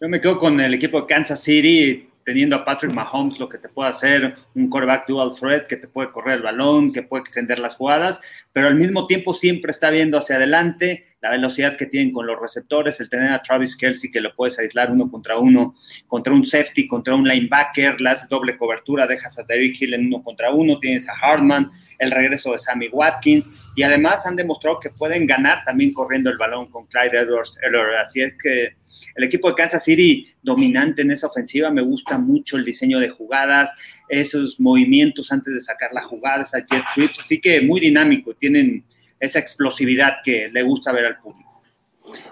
[0.00, 3.56] Yo me quedo con el equipo de Kansas City, teniendo a Patrick Mahomes, lo que
[3.56, 7.22] te puede hacer, un quarterback dual threat que te puede correr el balón, que puede
[7.22, 8.20] extender las jugadas,
[8.52, 12.38] pero al mismo tiempo siempre está viendo hacia adelante, la velocidad que tienen con los
[12.38, 15.74] receptores, el tener a Travis Kelsey que lo puedes aislar uno contra uno,
[16.06, 20.08] contra un safety, contra un linebacker, le haces doble cobertura, dejas a Derrick Hill en
[20.08, 24.80] uno contra uno, tienes a Hartman, el regreso de Sammy Watkins, y además han demostrado
[24.80, 27.56] que pueden ganar también corriendo el balón con Clyde Edwards,
[28.02, 28.76] así es que
[29.14, 33.08] el equipo de Kansas City dominante en esa ofensiva, me gusta mucho el diseño de
[33.08, 33.72] jugadas,
[34.08, 38.84] esos movimientos antes de sacar la jugada, esa jet sweeps, así que muy dinámico, tienen
[39.20, 41.48] esa explosividad que le gusta ver al público.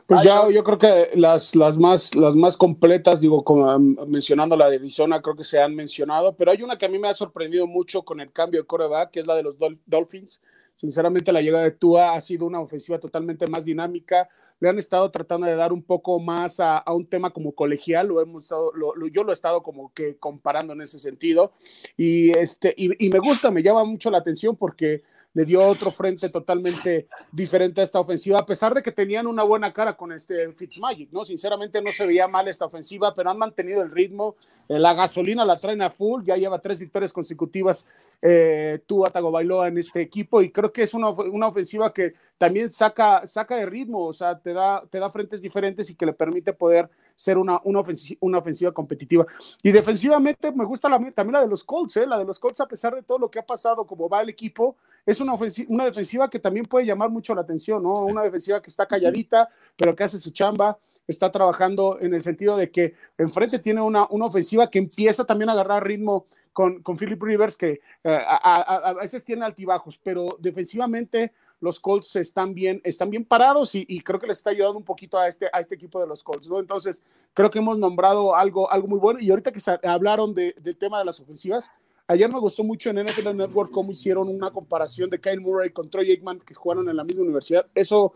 [0.07, 4.57] Pues ya yo creo que las, las, más, las más completas, digo, como um, mencionando
[4.57, 7.09] la de Arizona, creo que se han mencionado, pero hay una que a mí me
[7.09, 10.41] ha sorprendido mucho con el cambio de coreback, que es la de los Dol Dolphins.
[10.77, 14.29] Sinceramente, la llegada de Tua ha sido una ofensiva totalmente más dinámica.
[14.61, 18.09] Le han estado tratando de dar un poco más a, a un tema como colegial,
[18.09, 21.53] lo hemos estado, lo, yo lo he estado como que comparando en ese sentido.
[21.97, 25.03] Y, este, y me gusta, me llama mucho la atención porque
[25.37, 29.43] le dio otro frente totalmente diferente a esta ofensiva, a pesar de que tenían una
[29.43, 31.27] buena cara con este Fitzmagic, ¿no?
[31.27, 35.45] Sinceramente no se veía mal esta ofensiva, pero han mantenido el ritmo, eh, la gasolina
[35.45, 37.87] la traen a full, ya lleva tres victorias consecutivas
[38.23, 42.71] eh, Tua Tagovailoa en este equipo y creo que es una, una ofensiva que también
[42.71, 46.15] saca, saca de ritmo, o sea, te da, te da frentes diferentes y que le
[46.15, 49.27] permite poder ser una, una, ofensiva, una ofensiva competitiva.
[49.63, 52.07] Y defensivamente me gusta la, también la de los Colts, ¿eh?
[52.07, 54.29] la de los Colts, a pesar de todo lo que ha pasado, como va el
[54.29, 54.77] equipo,
[55.07, 55.35] es una,
[55.69, 58.05] una defensiva que también puede llamar mucho la atención, ¿no?
[58.05, 62.57] Una defensiva que está calladita, pero que hace su chamba, está trabajando en el sentido
[62.57, 66.97] de que enfrente tiene una, una ofensiva que empieza también a agarrar ritmo con, con
[66.97, 72.55] Philip Rivers, que eh, a, a, a, veces tiene altibajos, pero defensivamente los Colts están
[72.55, 75.49] bien, están bien parados y, y, creo que les está ayudando un poquito a este,
[75.53, 76.59] a este equipo de los Colts, ¿no?
[76.59, 77.03] Entonces,
[77.33, 79.21] creo que hemos nombrado algo, algo muy bueno.
[79.21, 81.75] Y ahorita que hablaron de, del tema de las ofensivas,
[82.09, 85.91] ayer me gustó mucho en NFL Network cómo hicieron una comparación de Kyle Murray con
[85.91, 87.67] Troy Aikman, que jugaron en la misma universidad.
[87.75, 88.15] Eso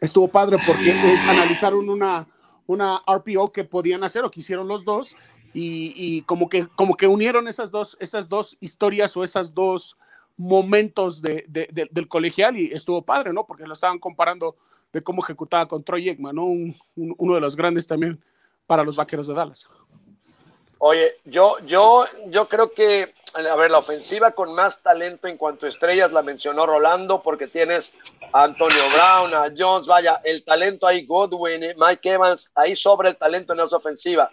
[0.00, 0.92] estuvo padre porque
[1.28, 2.26] analizaron una,
[2.66, 5.16] una RPO que podían hacer o que hicieron los dos.
[5.54, 9.96] Y, como, que, como que unieron esas dos, esas dos historias o esas dos
[10.36, 13.44] momentos de, de, de, del colegial y estuvo padre, ¿no?
[13.44, 14.54] Porque lo estaban comparando
[14.92, 16.44] de cómo ejecutaba con Troy Aikman, ¿no?
[16.44, 18.22] Un, un, uno de los grandes también
[18.68, 19.66] para los vaqueros de Dallas.
[20.80, 25.66] Oye, yo, yo, yo creo que, a ver, la ofensiva con más talento en cuanto
[25.66, 27.92] a estrellas la mencionó Rolando, porque tienes
[28.32, 33.08] a Antonio Brown, a Jones, vaya, el talento ahí, Godwin, eh, Mike Evans, ahí sobre
[33.08, 34.30] el talento en esa ofensiva.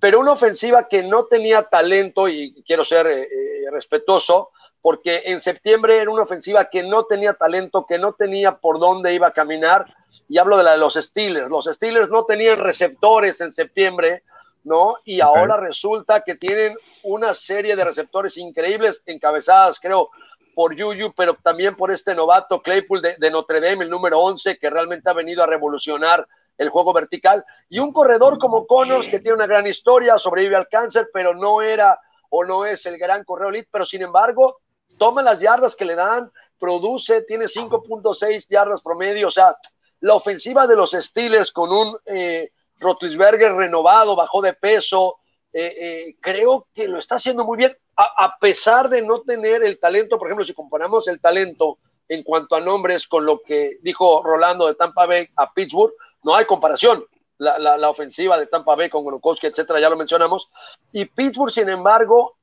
[0.00, 4.50] Pero una ofensiva que no tenía talento, y quiero ser eh, eh, respetuoso,
[4.82, 9.14] porque en septiembre era una ofensiva que no tenía talento, que no tenía por dónde
[9.14, 9.86] iba a caminar,
[10.28, 11.48] y hablo de la de los Steelers.
[11.48, 14.24] Los Steelers no tenían receptores en septiembre
[14.64, 14.96] ¿no?
[15.04, 20.10] Y ahora resulta que tienen una serie de receptores increíbles, encabezadas, creo,
[20.54, 24.70] por Yuyu, pero también por este novato Claypool de, Notre Dame, el número 11, que
[24.70, 29.36] realmente ha venido a revolucionar el juego vertical, y un corredor como Connors, que tiene
[29.36, 31.98] una gran historia, sobrevive al cáncer, pero no era
[32.30, 34.60] o no es el gran correo elite, pero sin embargo,
[34.96, 39.56] toma las yardas que le dan, produce, tiene 5.6 yardas promedio, o sea,
[40.00, 42.50] la ofensiva de los Steelers con un eh,
[42.84, 45.16] Rotlisberger renovado, bajó de peso,
[45.52, 49.78] eh, eh, creo que lo está haciendo muy bien, a, pesar de no tener el
[49.78, 51.78] talento, por ejemplo, si comparamos el talento
[52.08, 56.34] en cuanto a nombres con lo que dijo Rolando de Tampa Bay a Pittsburgh, no
[56.34, 57.04] hay comparación.
[57.38, 60.48] La, ofensiva de Tampa Bay con Gronkowski, etcétera, ya lo mencionamos.
[60.92, 62.36] Y Pittsburgh, sin embargo,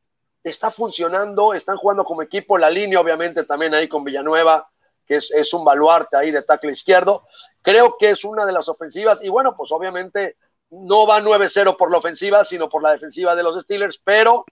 [0.44, 4.70] está funcionando, están jugando como equipo, la línea obviamente también ahí con Villanueva,
[5.12, 7.28] que es, un baluarte ahí de tackle izquierdo.
[7.62, 10.38] Creo que es una de las ofensivas y bueno, pues obviamente
[10.70, 14.46] no va 9-0 por la ofensiva, sino por la defensiva de los Steelers, pero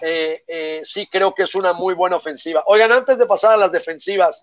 [0.00, 2.64] eh, eh, sí creo que es una muy buena ofensiva.
[2.66, 4.42] Oigan, antes de pasar a las defensivas,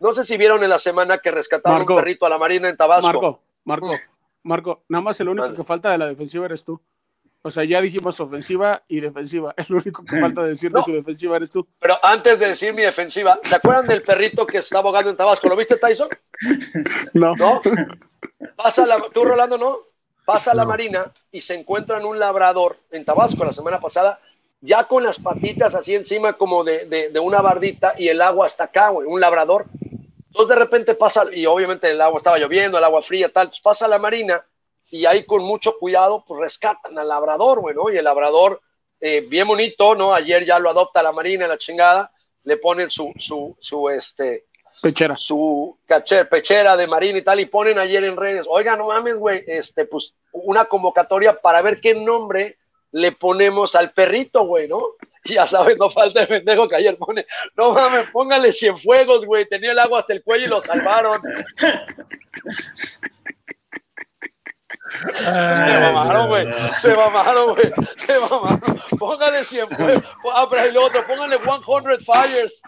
[0.00, 2.76] no sé si vieron en la semana que rescataron un perrito a la Marina en
[2.78, 3.06] Tabasco.
[3.06, 3.90] Marco, Marco,
[4.44, 6.80] Marco, nada más el único que falta de la defensiva eres tú.
[7.44, 9.52] O sea, ya dijimos ofensiva y defensiva.
[9.56, 11.66] Es lo único que falta decir de su defensiva eres tú.
[11.80, 15.48] Pero antes de decir mi defensiva, ¿se acuerdan del perrito que está abogando en Tabasco?
[15.48, 16.08] ¿Lo viste, Tyson?
[17.14, 17.34] No.
[17.36, 17.60] ¿No?
[18.56, 19.78] Pasa la, tú, Rolando, ¿no?
[20.24, 24.20] Pasa a la marina y se encuentran un labrador en Tabasco la semana pasada,
[24.60, 28.64] ya con las patitas así encima como de, de, una bardita y el agua hasta
[28.64, 29.66] acá, güey, un labrador.
[30.28, 33.86] Entonces de repente pasa, y obviamente el agua estaba lloviendo, el agua fría, tal, pasa
[33.86, 34.44] a la marina
[34.90, 38.60] y ahí con mucho cuidado, pues rescatan al labrador, bueno, y el labrador,
[39.00, 40.14] eh, bien bonito, ¿no?
[40.14, 42.12] Ayer ya lo adopta la Marina, la chingada,
[42.44, 44.46] le ponen su, su, su, este,
[44.80, 45.16] pechera.
[45.16, 49.16] Su cacher, pechera de Marina y tal, y ponen ayer en redes, oiga, no mames,
[49.16, 52.58] güey, este, pues, una convocatoria para ver qué nombre
[52.92, 54.82] le ponemos al perrito, güey, ¿no?
[55.24, 57.24] Y ya sabes, no falta el pendejo que ayer pone,
[57.56, 58.52] no mames, póngale
[58.82, 61.20] fuegos, güey, tenía el agua hasta el cuello y lo salvaron.
[64.92, 66.46] se mamaron, güey.
[66.80, 67.72] Se mamaron, güey.
[67.96, 68.82] Se mamaron.
[68.98, 70.04] Póngale 100 fuegos.
[70.32, 72.62] Ah, pero el otro, póngale 100 fires.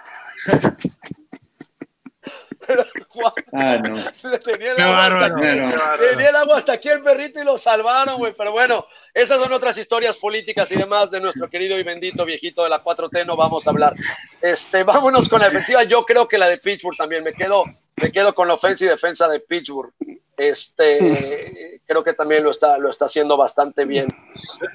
[3.53, 4.41] ah, no.
[4.41, 8.35] Tenía el, agua hasta, tenía el agua hasta aquí el perrito y lo salvaron, güey.
[8.37, 12.65] Pero bueno, esas son otras historias políticas y demás de nuestro querido y bendito viejito
[12.65, 13.27] de la 4T.
[13.27, 13.95] No vamos a hablar.
[14.41, 15.85] Este, vámonos con la defensiva.
[15.85, 17.23] Yo creo que la de Pittsburgh también.
[17.23, 17.65] Me quedo,
[17.97, 19.93] me quedo con la ofensa y defensa de Pittsburgh.
[20.37, 24.09] Este, creo que también lo está, lo está haciendo bastante bien.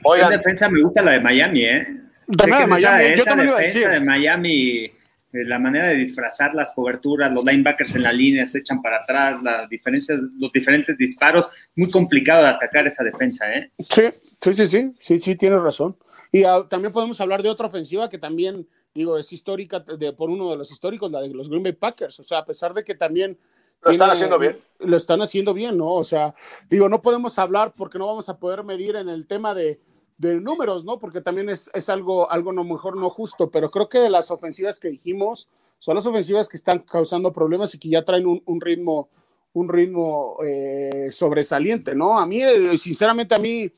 [0.04, 1.88] Oigan, defensa me gusta la de Miami, ¿eh?
[2.28, 3.06] de Miami.
[3.06, 4.94] Esa, Yo defensa de Miami, eh,
[5.32, 9.42] la manera de disfrazar las coberturas, los linebackers en la línea se echan para atrás,
[9.44, 13.72] las diferencias, los diferentes disparos, muy complicado de atacar esa defensa, ¿eh?
[13.78, 14.04] Sí,
[14.42, 15.98] sí, sí, sí, sí, sí, tienes razón.
[16.32, 20.30] Y ah, también podemos hablar de otra ofensiva que también, digo, es histórica de, por
[20.30, 22.20] uno de los históricos, la de los Green Bay Packers.
[22.20, 23.38] O sea, a pesar de que también
[23.82, 24.60] lo están haciendo bien.
[24.80, 25.94] Lo están haciendo bien, ¿no?
[25.94, 26.36] O sea,
[26.70, 29.80] digo, no podemos hablar porque no vamos a poder medir en el tema de,
[30.18, 31.00] de números, ¿no?
[31.00, 34.80] Porque también es, es algo, algo no mejor no justo, pero creo que las ofensivas
[34.80, 35.50] que dijimos
[35.80, 39.10] son las ofensivas que están causando problemas y que ya traen un, un ritmo,
[39.54, 42.20] un ritmo eh, sobresaliente, ¿no?
[42.20, 43.72] A mí, eh, sinceramente, a mí,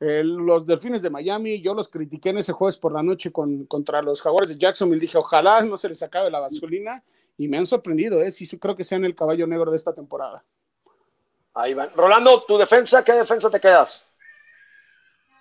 [0.00, 3.64] eh, los Delfines de Miami, yo los critiqué en ese jueves por la noche con,
[3.64, 7.02] contra los Jaguares de Jacksonville, dije, ojalá no se les acabe la gasolina
[7.38, 8.30] y me han sorprendido, ¿eh?
[8.30, 10.44] Sí, creo que sean el caballo negro de esta temporada.
[11.54, 11.90] Ahí van.
[11.94, 14.02] Rolando, tu defensa, ¿qué defensa te quedas?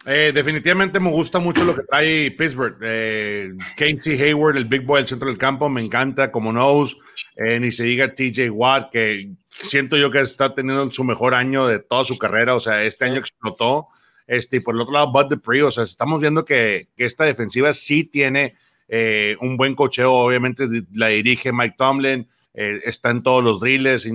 [0.08, 2.78] Eh, definitivamente me gusta mucho lo que trae Pittsburgh.
[2.82, 6.96] Eh, Casey Hayward, el big boy del centro del campo, me encanta, como knows.
[7.36, 11.66] Eh, ni se diga TJ Watt, que siento yo que está teniendo su mejor año
[11.68, 12.56] de toda su carrera.
[12.56, 13.88] O sea, este año explotó.
[14.28, 15.64] Este, y por el otro lado, Bud Dupree.
[15.64, 18.54] O sea, estamos viendo que, que esta defensiva sí tiene
[18.88, 24.08] eh, un buen cocheo, obviamente la dirige Mike Tomlin, eh, está en todos los drills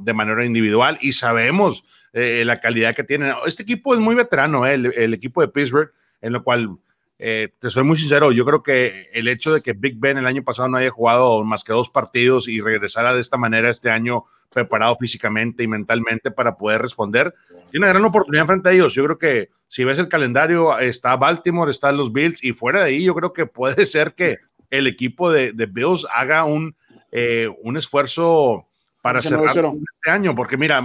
[0.00, 3.34] de manera individual y sabemos eh, la calidad que tienen.
[3.46, 6.78] Este equipo es muy veterano, el, equipo de Pittsburgh, en lo cual
[7.24, 10.26] eh, te soy muy sincero, yo creo que el hecho de que Big Ben el
[10.26, 13.90] año pasado no haya jugado más que dos partidos y regresara de esta manera este
[13.90, 17.32] año preparado físicamente y mentalmente para poder responder,
[17.70, 18.94] tiene una gran oportunidad frente a ellos.
[18.94, 22.86] Yo creo que si ves el calendario, está Baltimore, están los Bills y fuera de
[22.86, 24.38] ahí yo creo que puede ser que
[24.70, 26.74] el equipo de, de Bills haga un,
[27.12, 28.66] eh, un esfuerzo
[29.02, 30.80] para cerrar este año, porque mira,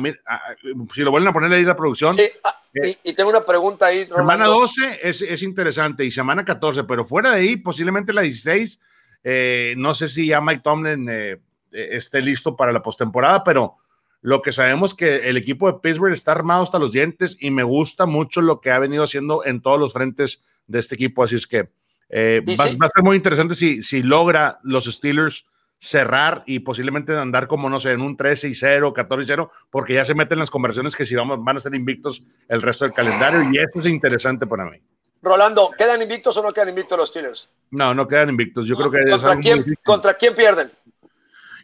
[0.91, 2.15] si lo vuelven a poner ahí la producción.
[2.15, 4.07] Sí, ah, eh, y, tengo una pregunta ahí.
[4.07, 8.81] Semana 12 es, es, interesante y semana 14, pero fuera de ahí, posiblemente la 16,
[9.23, 11.37] eh, no sé si ya Mike Tomlin eh,
[11.71, 13.75] esté listo para la postemporada, pero
[14.21, 17.61] lo que sabemos que el equipo de Pittsburgh está armado hasta los dientes y me
[17.61, 21.35] gusta mucho lo que ha venido haciendo en todos los frentes de este equipo, así
[21.35, 25.45] es que va, va, a ser muy interesante si, si logra los Steelers
[25.79, 29.51] cerrar y posiblemente andar como, no sé, en un 13 y 0, 14 y 0,
[29.69, 32.85] porque ya se meten las conversiones que si vamos, van a ser invictos el resto
[32.85, 34.77] del calendario y eso es interesante para mí.
[35.21, 37.49] Rolando, ¿quedan invictos o no quedan invictos los Steelers?
[37.71, 38.65] No, no quedan invictos.
[38.67, 40.71] Yo creo que ¿Contra, quién, ¿Contra quién pierden?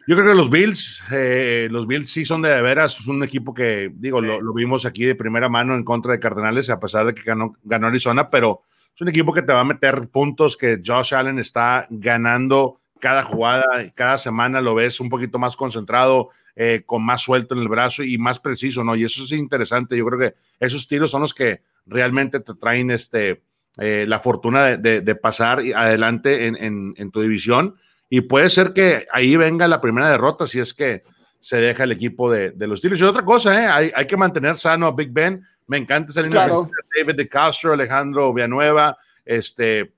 [0.06, 3.54] Yo creo que los Bills, eh, los Bills sí son de, veras, es un equipo
[3.54, 7.06] que, digo, lo, lo, vimos aquí de primera mano en contra de Cardenales, a pesar
[7.06, 8.60] de que ganó, ganó Arizona, pero
[8.94, 13.22] es un equipo que te va a meter puntos, que Josh Allen está ganando cada
[13.22, 17.68] jugada, cada semana lo ves un poquito más concentrado, eh, con más suelto en el
[17.68, 18.96] brazo y más preciso, ¿no?
[18.96, 19.94] Y eso es interesante.
[19.94, 23.42] Yo creo que esos tiros son los que realmente te traen este,
[23.76, 27.74] eh, la fortuna de, pasar adelante en, tu división.
[28.08, 31.02] Y puede ser que ahí venga la primera derrota si es que
[31.40, 32.98] se deja el equipo de, los tiros.
[32.98, 33.66] Y otra cosa, ¿eh?
[33.66, 35.44] hay, hay, que mantener sano a Big Ben.
[35.66, 36.54] Me encanta esa línea de
[36.96, 38.96] David de Castro, Alejandro Villanueva,
[39.26, 39.92] este,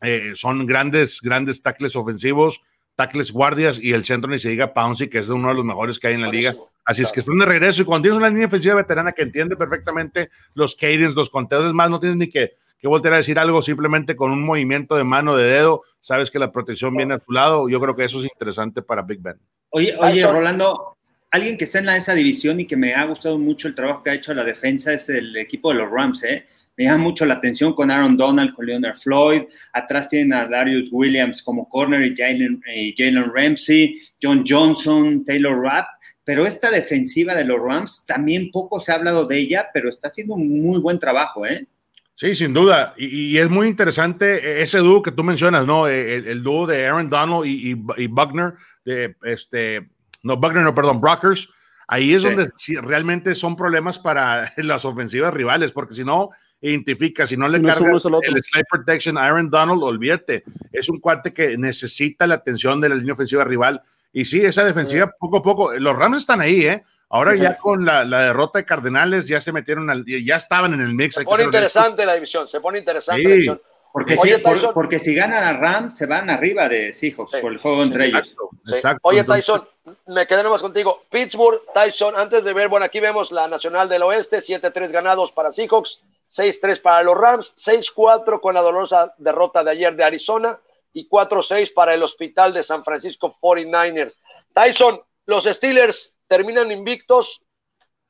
[0.00, 2.60] eh, son grandes, grandes tackles ofensivos,
[2.96, 5.98] tackles guardias y el centro ni se diga Pouncy, que es uno de los mejores
[5.98, 6.54] que hay en la liga.
[6.84, 9.56] Así es que están de regreso y cuando tienes una línea ofensiva veterana que entiende
[9.56, 13.38] perfectamente los cadence, los conteos, es más, no tienes ni que, que volver a decir
[13.38, 17.18] algo, simplemente con un movimiento de mano, de dedo, sabes que la protección viene a
[17.18, 17.68] tu lado.
[17.70, 19.40] Yo creo que eso es interesante para Big Ben.
[19.70, 20.98] Oye, oye, Rolando,
[21.30, 24.10] alguien que está en esa división y que me ha gustado mucho el trabajo que
[24.10, 26.46] ha hecho la defensa es el equipo de los Rams, ¿eh?
[26.76, 29.42] Me llama mucho la atención con Aaron Donald, con Leonard Floyd.
[29.72, 35.86] Atrás tienen a Darius Williams como corner y Jalen, Ramsey, John Johnson, Taylor Rapp.
[36.24, 40.08] Pero esta defensiva de los Rams, también poco se ha hablado de ella, pero está
[40.08, 41.66] haciendo un muy buen trabajo, ¿eh?
[42.14, 42.94] Sí, sin duda.
[42.96, 45.86] Y, es muy interesante ese dúo que tú mencionas, ¿no?
[45.86, 48.54] El, dúo de Aaron Donald y, Buckner,
[48.84, 49.90] de este,
[50.22, 51.50] no, Buckner, no, perdón, Brockers.
[51.86, 52.50] Ahí es donde
[52.82, 56.30] realmente son problemas para las ofensivas rivales, porque si no,
[56.68, 58.00] identifica, si no le carga el
[58.42, 63.12] slide protection Aaron Donald, olvídate, es un cuate que necesita la atención de la línea
[63.12, 63.82] ofensiva rival.
[64.12, 66.84] Y sí, esa defensiva poco a poco, los Rams están ahí, ¿eh?
[67.10, 70.80] Ahora ya con la, la, derrota de Cardenales ya se metieron, al, ya estaban en
[70.80, 71.14] el mix.
[71.14, 73.60] Se pone interesante la división, se pone interesante la división.
[73.94, 74.34] Porque, si,
[74.74, 78.34] porque si ganan a Rams, se van arriba de Seahawks por el juego entre ellos.
[78.66, 78.98] Exacto.
[79.04, 79.68] Oye, Tyson,
[80.08, 81.04] me quedé nomás contigo.
[81.08, 85.52] Pittsburgh, Tyson, antes de ver, bueno, aquí vemos la Nacional del Oeste, 7-3 ganados para
[85.52, 90.58] Seahawks, 6-3 para los Rams, 6-4 con la dolorosa derrota de ayer de Arizona
[90.92, 94.18] y 4-6 para el Hospital de San Francisco 49ers.
[94.52, 97.42] Tyson, los Steelers terminan invictos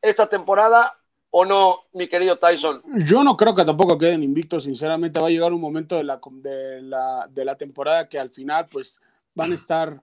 [0.01, 0.97] esta temporada
[1.37, 2.80] ¿O no, mi querido Tyson?
[3.05, 5.18] Yo no creo que tampoco queden invictos, sinceramente.
[5.18, 8.68] Va a llegar un momento de la, de la, de la temporada que al final,
[8.70, 9.01] pues,
[9.35, 10.01] van a estar,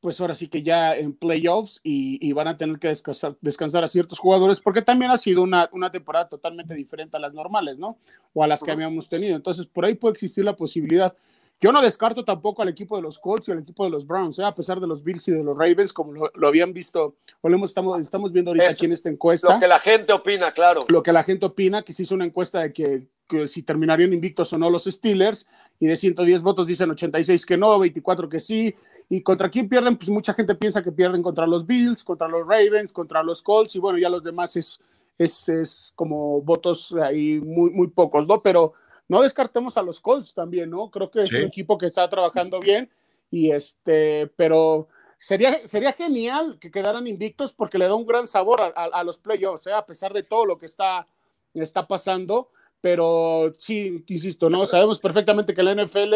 [0.00, 3.82] pues ahora sí que ya en playoffs y, y van a tener que descansar, descansar,
[3.82, 7.78] a ciertos jugadores, porque también ha sido una, una, temporada totalmente diferente a las normales,
[7.78, 7.96] ¿no?
[8.34, 9.36] O a las que habíamos tenido.
[9.36, 11.16] Entonces, por ahí puede existir la posibilidad.
[11.60, 14.38] Yo no descarto tampoco al equipo de los Colts y al equipo de los Browns,
[14.38, 14.44] ¿eh?
[14.44, 17.64] a pesar de los Bills y de los Ravens, como lo, habían visto, o lo
[17.64, 19.54] estamos, estamos viendo ahorita aquí en esta encuesta.
[19.54, 20.80] Lo que la gente opina, claro.
[20.88, 24.12] Lo que la gente opina, que se hizo una encuesta de que, que, si terminarían
[24.12, 25.48] invictos o no los Steelers,
[25.80, 28.74] y de 110 votos dicen 86 que no, 24 que sí.
[29.08, 29.96] ¿Y contra quién pierden?
[29.96, 33.76] Pues mucha gente piensa que pierden contra los Bills, contra los Ravens, contra los Colts,
[33.76, 34.80] y bueno, ya los demás es,
[35.18, 38.40] es, es como votos ahí muy, muy pocos, ¿no?
[38.40, 38.74] Pero
[39.08, 40.90] no descartemos a los Colts también, ¿no?
[40.90, 42.90] Creo que es un equipo que está trabajando bien
[43.30, 44.88] y este, pero
[45.18, 49.66] sería, sería genial que quedaran invictos porque le da un gran sabor a, los playoffs,
[49.66, 49.72] ¿eh?
[49.72, 51.06] a pesar de todo lo que está,
[51.52, 52.50] está pasando,
[52.80, 54.66] pero sí, insisto, ¿no?
[54.66, 56.14] Sabemos perfectamente que la NFL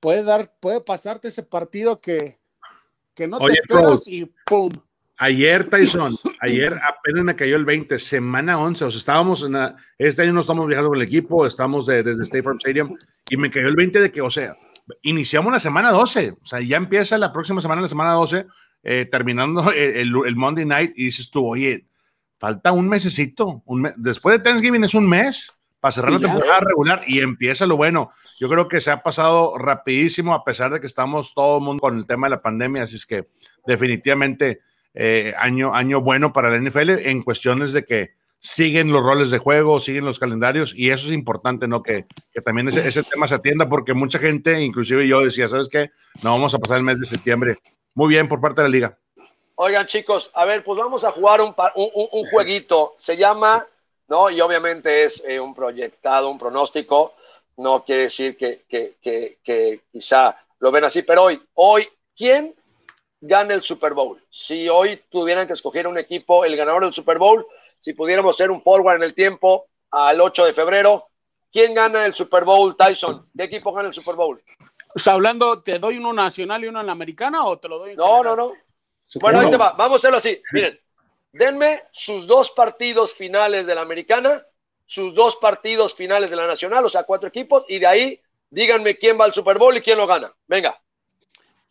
[0.00, 2.38] puede dar, puede pasarte ese partido que,
[3.14, 4.70] que no te esperas y ¡pum!
[5.18, 9.56] Ayer, Tyson, ayer apenas me cayó el 20, semana 11, o sea, estábamos en
[9.98, 12.96] este año no estamos viajando con el equipo, estamos desde State Farm Stadium,
[13.28, 14.56] y me cayó el 20 de que, o sea,
[15.02, 18.46] iniciamos la semana 12, o sea, ya empieza la próxima semana, la semana 12,
[18.82, 21.86] eh, terminando el, el, Monday Night, y dices tú, oye,
[22.38, 25.52] falta un mesecito, un después de Thanksgiving es un mes,
[25.82, 28.10] para cerrar la temporada regular y empieza lo bueno.
[28.38, 31.80] Yo creo que se ha pasado rapidísimo a pesar de que estamos todo el mundo
[31.80, 33.26] con el tema de la pandemia, así es que
[33.66, 34.60] definitivamente
[34.94, 39.38] eh, año, año bueno para la NFL en cuestiones de que siguen los roles de
[39.38, 41.82] juego, siguen los calendarios y eso es importante, ¿no?
[41.82, 42.06] Que,
[42.44, 45.90] también ese, ese, tema se atienda porque mucha gente, inclusive yo decía, ¿sabes qué?
[46.22, 47.58] No vamos a pasar el mes de septiembre.
[47.94, 48.98] Muy bien por parte de la liga.
[49.54, 52.96] Oigan chicos, a ver, pues vamos a jugar un, un, un jueguito.
[52.98, 53.64] Se llama,
[54.08, 54.28] ¿no?
[54.28, 57.14] Y obviamente es eh, un proyectado, un pronóstico.
[57.58, 62.54] No quiere decir que, que, que, que quizá lo ven así, pero hoy, hoy, ¿quién
[63.22, 64.22] gana el Super Bowl?
[64.30, 67.46] Si hoy tuvieran que escoger un equipo, el ganador del Super Bowl,
[67.80, 71.08] si pudiéramos hacer un forward en el tiempo al 8 de febrero,
[71.50, 73.28] ¿quién gana el Super Bowl, Tyson?
[73.34, 74.42] ¿Qué equipo gana el Super Bowl?
[74.94, 77.78] O sea, hablando, ¿te doy uno nacional y uno en la americana o te lo
[77.78, 77.92] doy?
[77.92, 78.52] En no, no, no.
[79.20, 79.72] Bueno, ahí te va.
[79.72, 80.40] Vamos a hacerlo así.
[80.52, 80.78] Miren,
[81.32, 84.44] denme sus dos partidos finales de la americana,
[84.86, 88.20] sus dos partidos finales de la nacional, o sea, cuatro equipos, y de ahí
[88.50, 90.32] díganme quién va al Super Bowl y quién lo gana.
[90.46, 90.81] Venga.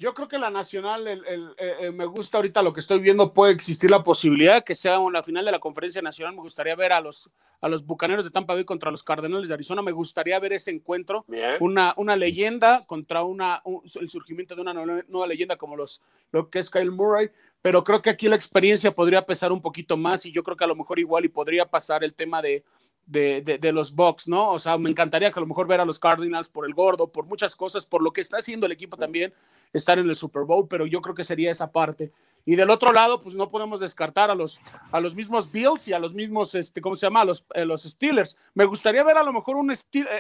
[0.01, 3.91] Yo creo que la nacional, el, me gusta ahorita lo que estoy viendo, puede existir
[3.91, 6.33] la posibilidad que sea la final de la conferencia nacional.
[6.33, 7.29] Me gustaría ver a los,
[7.61, 9.83] a los Bucaneros de Tampa Bay contra los Cardenales de Arizona.
[9.83, 11.23] Me gustaría ver ese encuentro,
[11.59, 13.61] una, una leyenda contra una,
[13.99, 17.29] el surgimiento de una nueva, leyenda como los, lo que es Kyle Murray.
[17.61, 20.63] Pero creo que aquí la experiencia podría pesar un poquito más y yo creo que
[20.63, 22.63] a lo mejor igual y podría pasar el tema de,
[23.05, 24.49] de, de, los Bucks, ¿no?
[24.49, 27.11] O sea, me encantaría que a lo mejor ver a los Cardinals por el gordo,
[27.11, 29.31] por muchas cosas, por lo que está haciendo el equipo también
[29.73, 32.11] estar en el Super Bowl, pero yo creo que sería esa parte.
[32.45, 34.59] Y del otro lado, pues no podemos descartar a los,
[34.91, 37.21] a los mismos Bills y a los mismos, este, ¿cómo se llama?
[37.21, 38.37] A los, eh, los Steelers.
[38.55, 39.75] Me gustaría ver a lo mejor un, eh,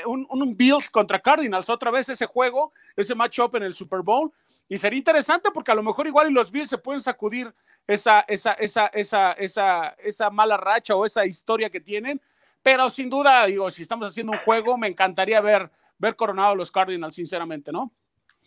[0.05, 4.31] un, un, Bills contra Cardinals, otra vez ese juego, ese matchup en el Super Bowl.
[4.69, 7.53] Y sería interesante porque a lo mejor igual y los Bills se pueden sacudir
[7.87, 12.21] esa, esa, esa, esa, esa, esa mala racha o esa historia que tienen.
[12.61, 16.71] Pero sin duda, digo, si estamos haciendo un juego, me encantaría ver, ver coronado los
[16.71, 17.91] Cardinals, sinceramente, ¿no?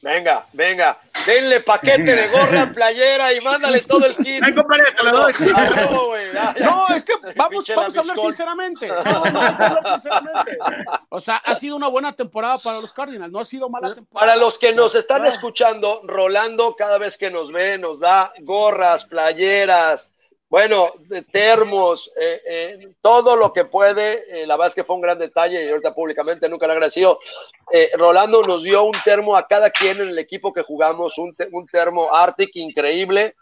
[0.05, 4.44] Venga, venga, denle paquete de gorra, playera y mándale todo el kit.
[6.61, 8.90] No, es que vamos, vamos a hablar sinceramente.
[8.90, 10.59] vamos a hablar sinceramente.
[11.09, 14.26] O sea, ha sido una buena temporada para los Cardinals, no ha sido mala temporada.
[14.26, 19.07] Para los que nos están escuchando, Rolando cada vez que nos ve nos da gorras,
[19.07, 20.11] playeras,
[20.55, 20.92] bueno,
[21.32, 25.18] termos, eh, eh, todo lo que puede, eh, la verdad es que fue un gran
[25.18, 27.18] detalle y ahorita públicamente nunca le agradecido.
[27.94, 31.66] Rolando nos dio un termo a cada quien en el equipo que jugamos, un, un
[31.66, 33.34] termo Arctic increíble,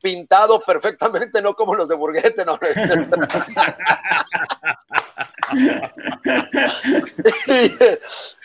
[0.00, 2.58] pintado perfectamente, no como los de Burguete, no.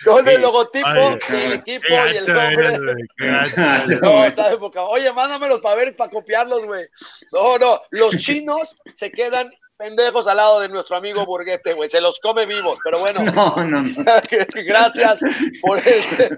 [0.03, 0.87] Con el logotipo
[1.31, 3.07] el equipo y el nombre.
[4.01, 4.55] No, está
[4.89, 6.85] Oye, mándamelos para ver, para copiarlos, güey.
[7.31, 11.89] No, no, los chinos se quedan pendejos al lado de nuestro amigo Burguete, güey.
[11.89, 13.19] Se los come vivos, pero bueno.
[13.37, 13.93] No, no, no.
[14.65, 15.19] Gracias
[15.61, 16.35] por este.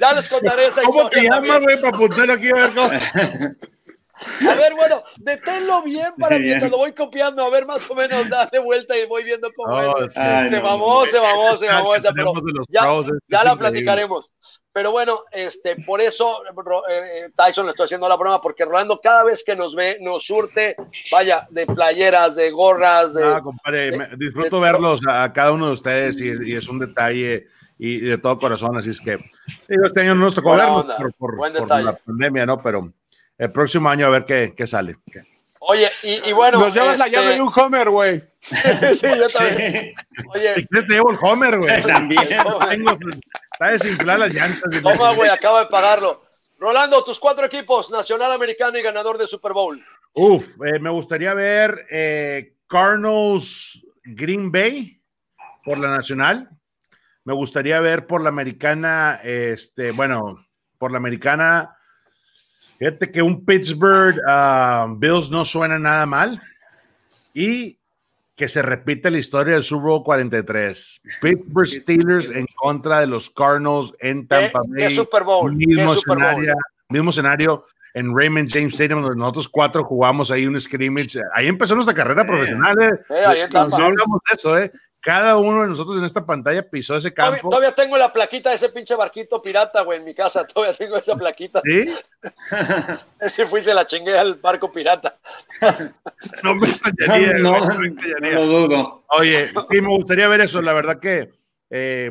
[0.00, 2.88] ya les contaré esa ¿Cómo te llamas, güey, para apuntar aquí a ver cómo?
[4.48, 8.28] A ver, bueno, deténlo bien para mientras lo voy copiando, a ver más o menos,
[8.30, 10.14] dale vuelta y voy viendo cómo es.
[10.14, 11.96] se, mamó, se mamó, se mamó,
[12.68, 14.30] ya, la platicaremos.
[14.74, 16.42] Pero bueno, este, por eso
[16.90, 20.24] eh, Tyson le estoy haciendo la broma, porque Rolando cada vez que nos ve, nos
[20.24, 20.74] surte,
[21.12, 23.14] vaya, de playeras, de gorras.
[23.14, 27.46] De, ah, compadre, disfruto verlos a, cada uno de ustedes y, es un detalle
[27.78, 29.20] y de todo corazón, así es que
[29.68, 32.60] este año no nos tocó vernos por, por la pandemia, ¿no?
[32.60, 32.92] Pero
[33.38, 34.96] el próximo año a ver qué, qué sale.
[35.66, 36.58] Oye, y, y, bueno.
[36.58, 38.22] Nos llevas la llave de un Homer, güey.
[38.40, 39.94] sí, yo también.
[40.34, 40.54] Oye.
[40.54, 41.82] Si quieres, te llevo el Homer, güey.
[41.86, 42.28] También.
[42.70, 42.98] Tengo,
[43.72, 44.82] está desinflar las llantas.
[44.82, 46.24] Toma, güey, acabo de pagarlo.
[46.58, 49.84] Rolando, tus cuatro equipos, Nacional Americano y ganador de Super Bowl.
[50.14, 55.00] Uf, eh, me gustaría ver eh, Cardinals Green Bay
[55.64, 56.48] por la Nacional.
[57.24, 60.46] Me gustaría ver por la Americana, este, bueno,
[60.78, 61.76] por la Americana
[62.78, 66.40] Fíjate que un Pittsburgh ah, Bills no suena nada mal
[67.32, 67.78] y
[68.36, 71.02] que se repite la historia del Super Bowl 43.
[71.22, 74.94] Pittsburgh Steelers en contra de los Cardinals en Tampa Bay.
[74.94, 75.54] Super Bowl?
[75.54, 76.54] Mismo, escenario,
[76.88, 77.64] mismo escenario
[77.94, 81.20] en Raymond James Stadium, donde nosotros cuatro jugamos ahí un scrimmage.
[81.32, 82.76] Ahí empezó nuestra carrera profesional.
[82.82, 83.24] ¿eh?
[83.24, 84.72] ahí no hablamos de eso, ¿eh?
[85.04, 87.50] Cada uno de nosotros en esta pantalla pisó ese campo.
[87.50, 90.46] Todavía, tengo la plaquita de ese pinche barquito pirata, güey, en mi casa.
[90.54, 91.60] Todavía tengo esa plaquita.
[91.62, 91.94] ¿Sí?
[93.20, 95.14] ese fui, se la chingué al barco pirata.
[96.42, 97.34] no me extrañaría.
[97.34, 99.04] No, no, lo dudo.
[99.08, 100.62] Oye, sí, me gustaría ver eso.
[100.62, 101.32] La verdad que,
[101.68, 102.10] eh,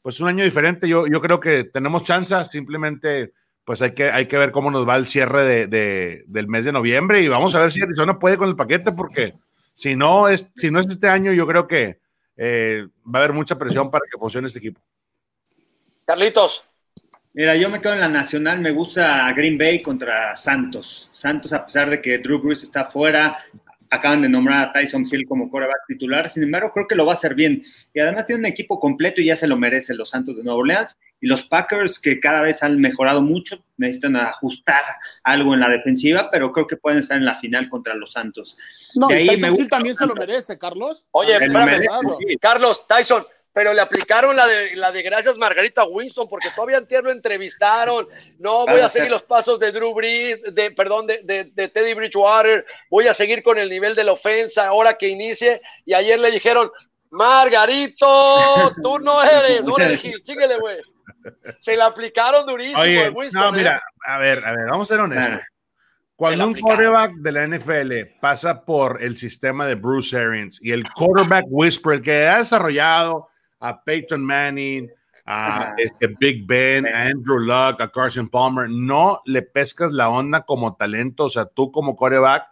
[0.00, 0.88] pues un año diferente.
[0.88, 2.34] Yo, yo creo que tenemos chance.
[2.46, 3.34] Simplemente,
[3.68, 6.64] pues hay que, hay que ver cómo nos va el cierre de, de, del mes
[6.64, 9.34] de noviembre y vamos a ver si Arizona puede con el paquete, porque
[9.74, 11.98] si no es, si no es este año, yo creo que
[12.38, 14.80] eh, va a haber mucha presión para que funcione este equipo.
[16.06, 16.64] Carlitos.
[17.34, 21.10] Mira, yo me quedo en la nacional, me gusta Green Bay contra Santos.
[21.12, 23.36] Santos, a pesar de que Drew Brees está fuera,
[23.90, 27.12] acaban de nombrar a Tyson Hill como coreback titular, sin embargo, creo que lo va
[27.12, 27.62] a hacer bien.
[27.94, 30.58] Y además tiene un equipo completo y ya se lo merecen los Santos de Nueva
[30.58, 30.96] Orleans.
[31.20, 34.84] Y los Packers, que cada vez han mejorado mucho, necesitan ajustar
[35.24, 38.56] algo en la defensiva, pero creo que pueden estar en la final contra los Santos.
[38.94, 41.06] No, de ahí Tyson me Hill también se lo merece, Carlos.
[41.10, 42.18] Oye, espérame, merece, claro.
[42.20, 42.36] sí.
[42.36, 43.24] Carlos, Tyson,
[43.58, 48.06] pero le aplicaron la de, la de gracias Margarita Winston, porque todavía antier lo entrevistaron.
[48.38, 51.66] No, voy a a seguir los pasos de Drew Brees, de, perdón, de, de- de
[51.68, 52.64] Teddy Bridgewater.
[52.88, 55.60] Voy a seguir con el nivel de la ofensa ahora que inicie.
[55.84, 56.70] Y ayer le dijeron,
[57.10, 58.06] Margarito,
[58.80, 60.76] tú no eres, no eres Gil, chíguele, güey.
[61.60, 63.40] Se la aplicaron durísimo Oye, Winston.
[63.42, 63.52] no, ¿eh?
[63.58, 65.40] mira, a ver, a ver, vamos a ser honestos.
[66.14, 70.88] Cuando un quarterback de la NFL pasa por el sistema de Bruce Arians y el
[70.92, 73.26] quarterback whisperer que ha desarrollado
[73.60, 74.90] a Peyton Manning,
[75.24, 75.74] a Ajá.
[75.78, 80.74] este Big Ben, a Andrew Luck, a Carson Palmer, no le pescas la onda como
[80.76, 82.44] talento, o sea, tú como quarterback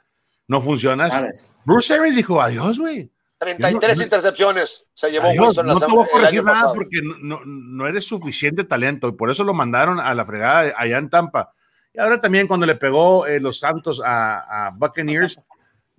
[0.49, 1.13] no funcionas.
[1.13, 1.51] ¿Sabes?
[1.65, 3.11] Bruce Arians dijo, adiós, güey.
[3.39, 6.55] 33 Yo no- intercepciones se llevó Adiós, Winston la no te voy a corregir nada
[6.61, 6.75] pasado.
[6.75, 11.11] porque no, eres suficiente talento y por eso lo mandaron a la fregada allá en
[11.11, 11.53] Tampa.
[11.93, 15.39] Y ahora también cuando le pegó eh, los Santos a, a Buccaneers,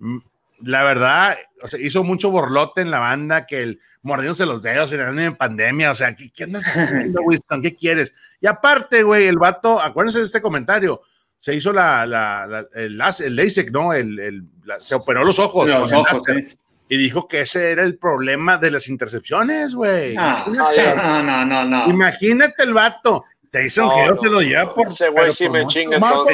[0.62, 4.92] la verdad, o sea, hizo mucho borlote en la banda que el mordiéndose los dedos
[4.92, 5.90] en, pandemia.
[5.90, 7.62] O sea, ¿qué, qué andas haciendo, Winston?
[7.62, 8.12] ¿Qué quieres?
[8.40, 11.02] Y aparte, güey, el vato, acuérdense de este comentario.
[11.36, 13.92] Se hizo la, la, la- el, el LASIK, ¿no?
[13.92, 15.68] El, el- la- se operó los ojos.
[15.68, 16.58] Los ojos, sí.
[16.90, 20.14] Y dijo que ese era el problema de las intercepciones, güey.
[20.14, 21.90] No, no, no, no, no.
[21.90, 23.24] Imagínate el vato.
[23.50, 24.88] Tyson No, Hill no, se lo lleva por.
[24.88, 25.98] Ese güey sí me chinga.
[25.98, 26.26] Marco,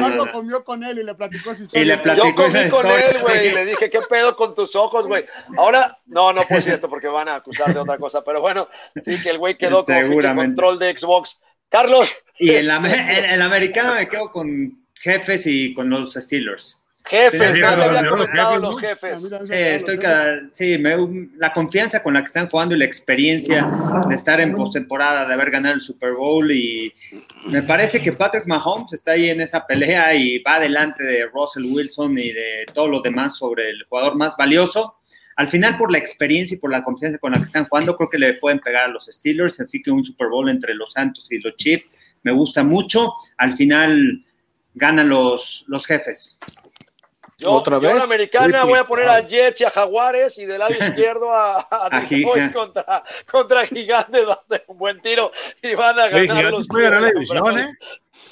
[0.00, 1.84] Marco- comió con él y le platicó su Y historia.
[1.84, 4.74] le Yo platicó comí esa con él, güey, y le dije, ¿qué pedo con tus
[4.76, 5.24] ojos, güey?
[5.56, 8.68] Ahora, no, no decir esto porque van a acusar de otra cosa, pero bueno,
[9.04, 10.54] sí que el güey quedó con Seguramente.
[10.56, 11.38] control de Xbox.
[11.68, 16.14] Carlos, Y en la, en, en la americana me quedo con jefes y con los
[16.14, 16.80] Steelers.
[17.04, 19.38] Jefes, sí, le había los comentado jefes, los ¿no?
[19.38, 19.48] jefes.
[19.48, 23.66] Me estoy cada, sí, me- la confianza con la que están jugando y la experiencia
[24.08, 26.92] de estar en postemporada, de haber ganado el Super Bowl y
[27.46, 31.64] me parece que Patrick Mahomes está ahí en esa pelea y va adelante de Russell
[31.66, 34.96] Wilson y de todos los demás sobre el jugador más valioso.
[35.36, 38.08] Al final, por la experiencia y por la confianza con la que están jugando, creo
[38.08, 41.26] que le pueden pegar a los Steelers, así que un Super Bowl entre los Santos
[41.32, 41.90] y los Chiefs
[42.22, 43.12] me gusta mucho.
[43.36, 44.24] Al final
[44.74, 46.38] ganan los, los jefes.
[47.38, 48.04] Yo, ¿Otra yo en la vez?
[48.04, 51.86] americana voy a poner a Jets y a Jaguares y del lado izquierdo a, a
[51.90, 54.26] A Detroit contra, contra Gigantes.
[54.28, 55.32] Va a ser un buen tiro
[55.62, 57.58] y van a Oye, ganar Gigantes los puede ganar la división.
[57.58, 57.72] ¿eh?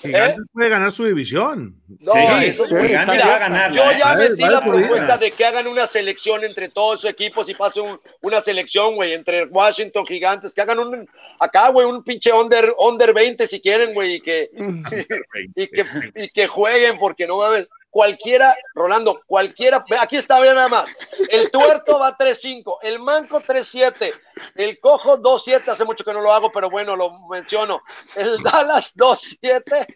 [0.02, 1.74] Gigantes puede ganar su división.
[2.00, 3.96] No, Sí, eso es Gigantes mira, va a ganarla, Yo ¿eh?
[3.98, 5.18] ya metí vale la propuesta vida.
[5.18, 9.12] de que hagan una selección entre todos sus equipos y pase un- una selección, güey,
[9.14, 11.08] entre Washington Gigantes, que hagan un
[11.40, 14.50] acá, güey, un pinche under, under 20 si quieren, güey, y que,
[15.56, 15.84] y que,
[16.14, 20.90] y que jueguen, porque no mames, cualquiera, Rolando, cualquiera, aquí está, ve nada más,
[21.28, 24.10] el tuerto va 3-5, el manco 3-7,
[24.54, 27.82] el cojo 2-7, hace mucho que no lo hago, pero bueno, lo menciono,
[28.16, 29.86] el Dallas 2-7,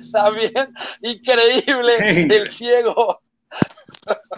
[0.00, 3.20] está bien, increíble, el ciego,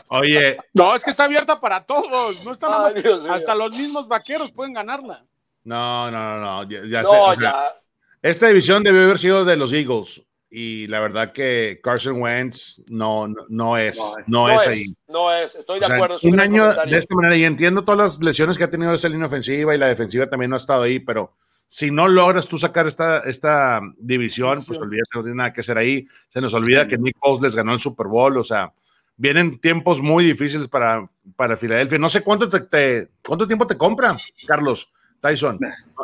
[0.08, 2.44] Oye, No, es que está abierta para todos.
[2.44, 3.32] No está nada Ay, Dios mío.
[3.32, 5.24] Hasta los mismos vaqueros pueden ganarla.
[5.64, 6.70] no, no, no, no.
[6.70, 7.76] Ya, ya sé, no, o sea, ya,
[8.22, 10.22] Esta división debió haber sido de los Eagles.
[10.52, 14.28] Y la verdad que Carson Wentz no, no, no es, No es.
[14.28, 14.84] no es es, ahí.
[15.08, 16.18] no es, estoy de O sea, acuerdo.
[16.22, 16.92] un año comentario.
[16.92, 19.78] de esta manera, y entiendo todas las lesiones que ha tenido esa línea ofensiva y
[19.78, 21.32] la defensiva también no ha estado ahí, pero
[21.68, 25.78] si no logras tú sacar esta, esta división, pues olvídate, no tiene nada que hacer
[25.78, 26.04] ahí.
[26.28, 28.72] Se nos olvida que Nick Foles les ganó el Super Bowl, o sea,
[29.16, 31.98] vienen tiempos muy difíciles para, para Filadelfia.
[31.98, 34.16] No sé cuánto, te, te- cuánto tiempo te compra,
[34.48, 35.58] Carlos Tyson,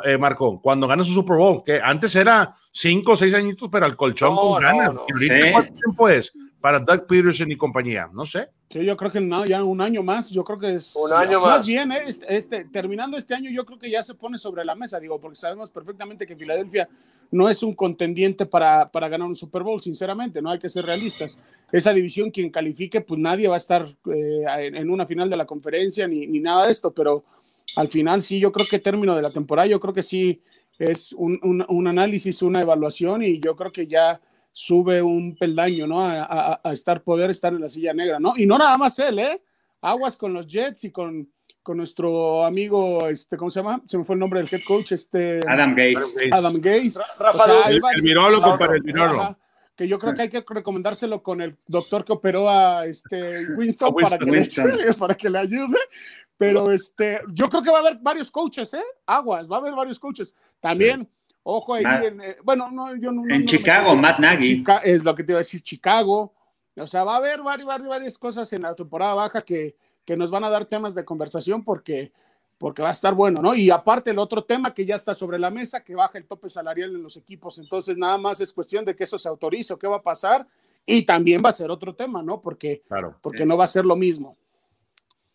[0.05, 3.87] eh, Marco, cuando ganas un Super Bowl, que antes era cinco o seis añitos, pero
[3.87, 4.95] al colchón No, con no, ganas.
[4.95, 5.07] no.
[5.09, 5.53] ¿Y ahorita Sí.
[5.53, 8.09] cuánto tiempo es para Doug Peterson y compañía?
[8.13, 8.49] No sé.
[8.69, 10.95] Sí, yo creo que no, ya un año más, yo creo que es.
[10.97, 11.65] Un año más.
[11.65, 12.03] bien, ¿eh?
[12.07, 15.19] este, este- terminando este año, yo creo que ya se pone sobre la mesa, digo,
[15.21, 16.89] porque sabemos perfectamente que Filadelfia
[17.31, 20.85] no es un contendiente para, para ganar un Super Bowl, sinceramente, no hay que ser
[20.85, 21.39] realistas.
[21.73, 25.37] Esa división, quien califique, pues nadie va a estar eh, en, en una final de
[25.37, 27.25] la conferencia ni, ni nada de esto, pero
[27.75, 30.41] al final sí, yo creo que término de la temporada, yo creo que sí
[30.79, 34.21] es un, un- un análisis, una evaluación y yo creo que ya
[34.53, 36.01] sube un peldaño, ¿no?
[36.01, 38.35] A, a- a estar, poder estar en la silla negra, ¿no?
[38.37, 39.43] Y no nada más él, ¿eh?
[39.81, 41.31] Aguas con los Jets y con,
[41.63, 43.81] con nuestro amigo, este, ¿cómo se llama?
[43.87, 45.41] Se me fue el nombre del head coach, este.
[45.47, 46.17] Adam Gates.
[46.31, 46.99] Adam Gates.
[47.19, 47.63] Rafa O sea, Luz.
[47.67, 49.37] ahí El, el virólogo para el virólogo.
[49.77, 53.89] Que yo creo que hay que recomendárselo con el doctor que operó a este Winston,
[53.89, 54.73] A Winston, para, que le, Winston.
[54.99, 55.79] para que le ayude.
[56.39, 58.83] Pero este, yo creo que va a haber varios coaches, ¿eh?
[59.07, 60.35] Aguas, va a haber varios coaches.
[60.61, 61.09] También,
[61.43, 63.23] ojo ahí Matt- en, eh, bueno, no, yo no.
[63.25, 64.57] no- En no- Chicago, no- Matt Nagy.
[64.59, 66.33] Chica- es lo que te iba a decir, Chicago.
[66.79, 70.17] O sea, va a haber varias, varias, varias cosas en la temporada baja que, que
[70.17, 72.13] nos van a dar temas de conversación porque,
[72.59, 73.55] porque va a estar bueno, ¿no?
[73.55, 76.49] Y aparte el otro tema que ya está sobre la mesa, que baja el tope
[76.49, 77.59] salarial en los equipos.
[77.59, 80.47] Entonces, nada más es cuestión de que eso se autorice o qué va a pasar.
[80.87, 82.41] Y también va a ser otro tema, ¿no?
[82.41, 83.17] Porque, Claro.
[83.21, 84.37] porque no va a ser lo mismo.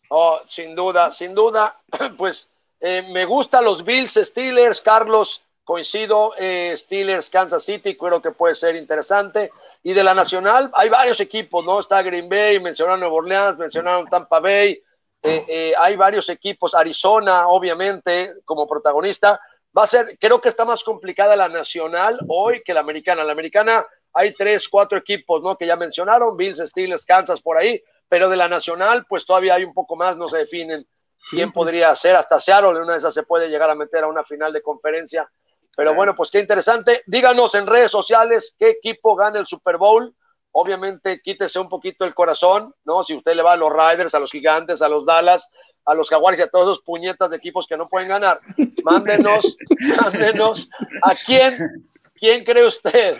[0.08, 1.76] Oh, sin duda, sin duda.
[2.18, 2.48] Pues
[2.80, 8.54] eh, me gustan los Bills Steelers, Carlos, coincido, eh, Steelers Kansas City, creo que puede
[8.56, 9.52] ser interesante.
[9.84, 11.78] Y de la Nacional hay varios equipos, ¿no?
[11.78, 14.82] Está Green Bay, mencionaron Nueva Orleans, mencionaron Tampa Bay,
[15.22, 19.40] eh, eh, hay varios equipos, Arizona, obviamente, como protagonista.
[19.76, 23.24] Va a ser, creo que está más complicada la Nacional hoy que la Americana.
[23.24, 25.56] La Americana hay tres, cuatro equipos, ¿no?
[25.56, 29.64] Que ya mencionaron, Bills, Steelers, Kansas, por ahí pero de la nacional, pues todavía hay
[29.64, 30.86] un poco más, no se definen
[31.30, 34.22] quién podría ser, hasta Seattle una de esas se puede llegar a meter a una
[34.22, 35.26] final de conferencia,
[35.74, 40.14] pero bueno, pues qué interesante, díganos en redes sociales qué equipo gana el Super Bowl,
[40.52, 43.02] obviamente quítese un poquito el corazón, ¿no?
[43.04, 45.48] Si usted le va a los Riders, a los Gigantes, a los Dallas,
[45.84, 48.40] a los Jaguares y a todos esos puñetas de equipos que no pueden ganar,
[48.84, 49.56] mándenos,
[50.00, 50.70] mándenos
[51.02, 53.16] a quién, quién cree usted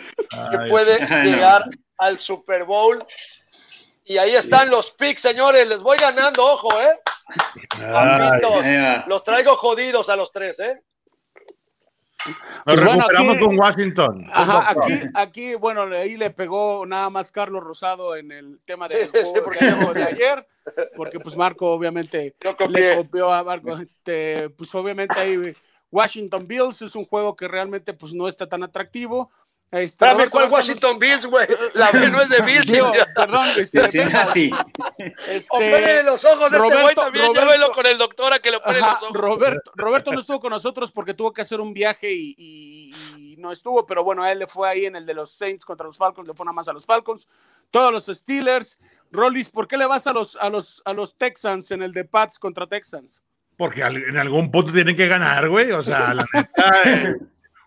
[0.50, 1.64] que puede llegar
[1.98, 3.04] al Super Bowl.
[4.04, 5.66] Y ahí están los picks, señores.
[5.66, 6.98] Les voy ganando, ojo, ¿eh?
[9.06, 10.82] Los traigo jodidos a los tres, ¿eh?
[12.26, 14.26] Nos Pues bueno, recuperamos aquí- con Washington.
[14.32, 19.08] Ajá, aquí, aquí, bueno, ahí le pegó nada más Carlos Rosado en el tema del
[19.10, 20.46] juego porque- del juego de ayer,
[20.96, 22.34] porque pues Marco obviamente
[22.70, 25.54] le copió a Marco, este, pues obviamente ahí
[25.90, 29.30] Washington Bills es un juego que realmente pues no está tan atractivo.
[29.72, 31.46] Este, Espérame, Roberto ¿cuál Washington Bills, güey?
[31.74, 32.66] La B no es de Bills.
[32.70, 34.50] Digo, perdón, este, Cincinnati.
[35.28, 37.26] este, los ojos de este güey Roberto- también.
[37.26, 39.16] Roberto- Llévelo con el doctor a que le opere Ajá, los ojos.
[39.20, 43.36] Roberto, Roberto no estuvo con nosotros porque tuvo que hacer un viaje y, y- y
[43.38, 45.86] no estuvo, pero bueno, a él le fue ahí en el de los Saints contra
[45.86, 47.28] los Falcons, le fue nada más a los Falcons,
[47.70, 48.78] todos los Steelers.
[49.10, 52.04] Rollis, ¿por qué le vas a los, a los, a los Texans en el de
[52.04, 53.22] Pats contra Texans?
[53.56, 55.70] Porque en algún punto tienen que ganar, güey.
[55.72, 57.16] O sea, la neta, eh,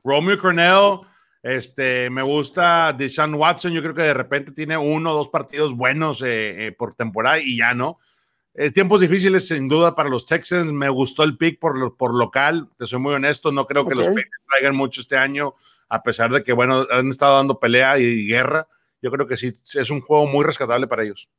[0.04, 1.00] Romeo Cornell,
[1.48, 3.72] este, me gusta Deshaun Watson.
[3.72, 7.40] Yo creo que de repente tiene uno o dos partidos buenos eh, eh, por temporada
[7.40, 8.00] y ya no.
[8.56, 10.74] Eh, tiempos difíciles, sin duda, para los Texans.
[10.74, 12.68] Me gustó el pick por, lo- por local.
[12.80, 13.52] Te soy muy honesto.
[13.52, 14.08] No creo que los.
[14.08, 15.54] Patriots traigan mucho este año,
[15.88, 18.68] a pesar de que, bueno, han estado dando pelea y guerra.
[19.02, 21.30] Yo creo que sí, es un juego muy rescatable para ellos.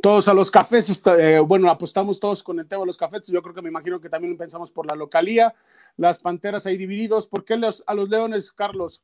[0.00, 3.26] Todos a los cafés, eh, bueno, apostamos todos con el tema de los cafés.
[3.26, 5.52] Yo creo que me imagino que también pensamos por la localía,
[5.98, 7.26] las panteras ahí divididos.
[7.26, 9.02] ¿Por qué los, a los leones, Carlos?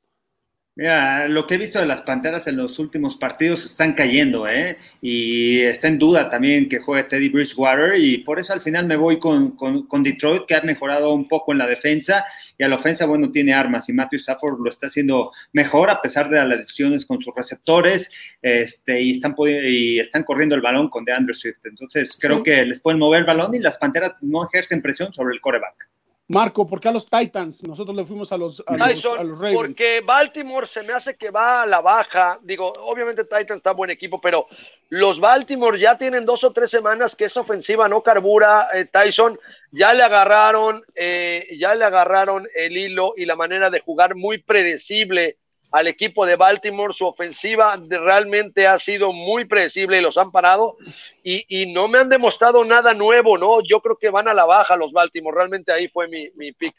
[0.78, 4.76] Mira, lo que he visto de las Panteras en los últimos partidos están cayendo, ¿eh?
[5.00, 8.96] Y está en duda también que juegue Teddy Bridgewater y por eso al final me
[8.96, 12.26] voy con, con, con Detroit, que ha mejorado un poco en la defensa
[12.58, 16.02] y a la ofensa, bueno, tiene armas y Matthew Stafford lo está haciendo mejor a
[16.02, 18.10] pesar de las lesiones con sus receptores
[18.42, 21.60] este, y, están, y están corriendo el balón con DeAndre Swift.
[21.64, 22.42] Entonces creo Sí.
[22.42, 25.88] que les pueden mover el balón y las Panteras no ejercen presión sobre el coreback.
[26.28, 27.62] Marco, ¿por qué a los Titans?
[27.62, 29.56] Nosotros le fuimos a los, a los, Tyson, a los Ravens.
[29.56, 32.40] porque Baltimore se me hace que va a la baja.
[32.42, 34.48] Digo, obviamente Titans está buen equipo, pero
[34.88, 38.68] los Baltimore ya tienen dos o tres semanas que esa ofensiva no carbura.
[38.74, 39.38] eh, Tyson
[39.70, 44.38] ya le agarraron, eh, ya le agarraron el hilo y la manera de jugar muy
[44.38, 45.36] predecible
[45.76, 46.94] al equipo de Baltimore.
[46.94, 50.76] Su ofensiva realmente ha sido muy predecible y los han parado
[51.22, 53.62] y, y no me han demostrado nada nuevo, ¿no?
[53.62, 55.36] Yo creo que van a la baja los Baltimore.
[55.36, 56.74] Realmente ahí fue mi, mi pick.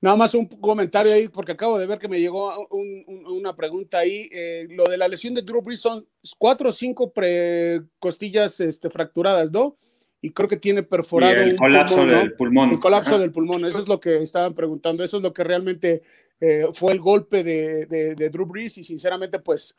[0.00, 3.54] Nada más un comentario ahí, porque acabo de ver que me llegó un- un- una
[3.54, 4.28] pregunta ahí.
[4.32, 6.06] eh, lo de la lesión de Drew Brees son
[6.36, 9.76] cuatro o cinco pre- costillas este, fracturadas, ¿no?
[10.20, 12.18] Y creo que tiene Y perforado el un colapso pulmón, ¿no?
[12.18, 12.70] del pulmón.
[12.72, 13.18] El colapso Ajá.
[13.20, 16.02] del pulmón, eso es lo que estaban preguntando, eso es lo que realmente
[16.46, 19.76] eh, fue el golpe de, de, de Drew Brees y sinceramente pues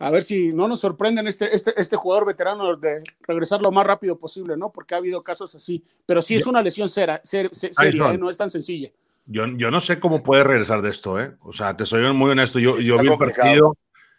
[0.00, 3.84] a ver si no nos sorprenden este, este, este jugador veterano de regresar lo más
[3.84, 4.70] rápido posible, ¿no?
[4.70, 8.12] Porque ha habido casos así, pero sí es una lesión sera- ser- se- seria.
[8.12, 8.18] ¿eh?
[8.18, 8.90] no es tan sencilla.
[9.26, 11.32] Yo, yo no sé cómo puede regresar de esto, ¿eh?
[11.42, 12.58] O sea, te soy muy honesto.
[12.60, 13.76] Yo, yo Está vi el partido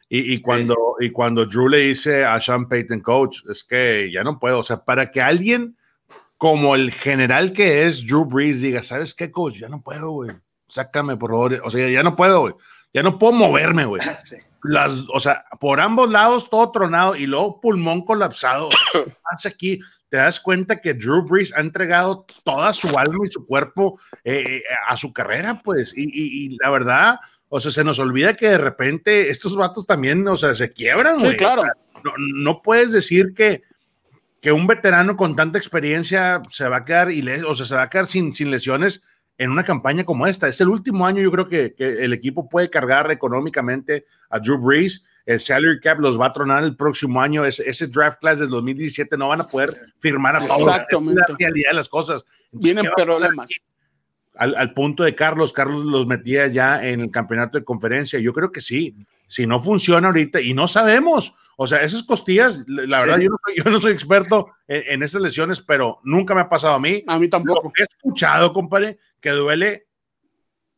[0.09, 4.21] y, y cuando, y cuando Drew le dice a Sean Payton, coach, es que ya
[4.23, 4.59] no puedo.
[4.59, 5.77] O sea, para que alguien
[6.37, 9.55] como el general que es Drew Brees diga, ¿sabes qué, coach?
[9.59, 10.31] Ya no puedo, güey.
[10.69, 11.61] Sácame, por favor.
[11.63, 12.53] O sea, ya no puedo, güey.
[12.93, 14.01] Ya no puedo moverme, güey.
[14.23, 14.37] Sí.
[14.63, 18.69] las, o sea, por ambos lados todo tronado y luego pulmón colapsado.
[18.69, 19.79] O sea, aquí
[20.09, 24.57] te das cuenta que Drew Brees ha entregado toda su alma y su cuerpo eh,
[24.57, 28.35] eh, a su carrera, pues, y, y, y, la verdad, o sea, se nos olvida
[28.35, 31.31] que de repente estos vatos también, o sea, se quiebran, güey.
[31.31, 31.61] Sí, claro.
[31.61, 31.73] O sea,
[32.03, 33.61] no, no, puedes decir que,
[34.41, 37.83] que un veterano con tanta experiencia se va a quedar, y o sea, se va
[37.83, 39.03] a quedar sin, sin lesiones
[39.39, 40.47] en una campaña como esta.
[40.47, 44.59] Es el último año, yo creo que, que, el equipo puede cargar económicamente a Drew
[44.59, 45.05] Brees.
[45.25, 47.45] El salary cap los va a tronar el próximo año.
[47.45, 50.67] Ese, ese draft class del 2017 no van a poder firmar a todos.
[50.67, 51.21] Exactamente.
[51.21, 52.25] Es la realidad de las cosas.
[52.51, 53.49] Entonces, Vienen problemas.
[54.35, 58.19] Al, al, punto de Carlos, Carlos los metía ya en el campeonato de conferencia.
[58.19, 58.93] Yo creo que sí.
[59.29, 63.25] Si no funciona ahorita, y no sabemos, o sea, esas costillas, la verdad, sí.
[63.25, 66.49] yo, no soy, yo, no soy, experto en, en, esas lesiones, pero nunca me ha
[66.49, 67.03] pasado a mí.
[67.05, 67.63] A mí tampoco.
[67.63, 69.87] Lo he escuchado, compadre, que duele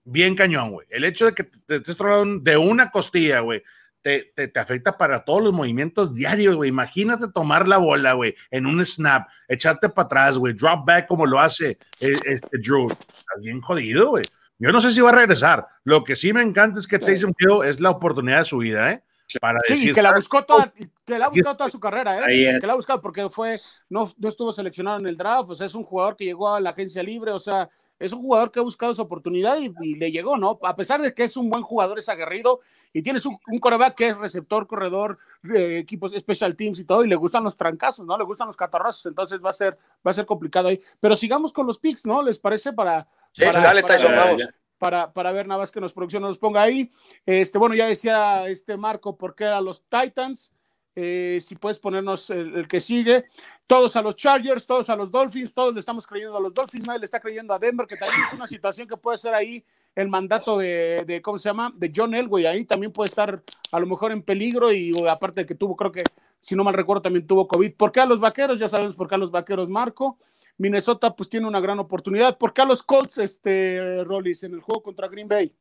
[0.03, 0.87] bien cañón, güey.
[0.89, 3.63] El hecho de que te estés tronando de una costilla, güey,
[4.01, 6.69] te, te, te, afecta para todos los movimientos diarios, güey.
[6.69, 11.25] Imagínate tomar la bola, güey, en un snap, echarte para atrás, güey, drop back como
[11.25, 12.89] lo hace este Drew.
[12.89, 14.25] Está bien jodido, güey.
[14.61, 15.67] Yo no sé si va a regresar.
[15.83, 18.91] Lo que sí me encanta es que Taysom Hill es la oportunidad de su vida,
[18.91, 19.03] ¿eh?
[19.39, 20.71] Para sí, decir, que la buscó toda,
[21.05, 22.59] que la ha buscado toda su carrera, ¿eh?
[22.59, 23.59] Que la ha buscado porque fue,
[23.89, 26.59] no, no estuvo seleccionado en el draft, o sea, es un jugador que llegó a
[26.59, 29.95] la agencia libre, o sea, es un jugador que ha buscado su oportunidad y, y,
[29.95, 30.59] le llegó, ¿no?
[30.61, 32.59] A pesar de que es un buen jugador, es aguerrido
[32.93, 37.03] y tienes un, un coreback que es receptor, corredor, de equipos special teams y todo,
[37.03, 38.17] y le gustan los trancazos, ¿no?
[38.17, 40.79] Le gustan los catarrazos, entonces va a ser, va a ser complicado ahí.
[40.99, 42.21] Pero sigamos con los picks, ¿no?
[42.21, 42.73] ¿Les parece?
[42.73, 43.07] Para.
[43.31, 44.47] Sí, para, dale, para, Tyson, vamos.
[44.77, 46.91] Para, para, ver nada más que nos producción nos ponga ahí.
[47.25, 50.53] Este, bueno, ya decía este Marco por qué eran los Titans.
[50.95, 53.25] Eh, si puedes ponernos el, el, que sigue.
[53.65, 56.85] Todos a los Chargers, todos a los Dolphins, todos le estamos creyendo a los Dolphins,
[56.85, 59.63] nadie le está creyendo a Denver, que también es una situación que puede ser ahí
[59.95, 61.71] el mandato de, de ¿cómo se llama?
[61.75, 63.41] De John Elway, ahí también puede estar
[63.71, 66.03] a lo mejor en peligro y aparte de que tuvo, creo que,
[66.41, 67.75] si no mal recuerdo, también tuvo COVID.
[67.75, 68.59] ¿Por qué a los Vaqueros?
[68.59, 70.17] Ya sabemos por qué a los Vaqueros, Marco.
[70.57, 72.37] Minnesota pues tiene una gran oportunidad.
[72.37, 75.55] ¿Por qué a los Colts, este, Rollis, en el juego contra Green Bay?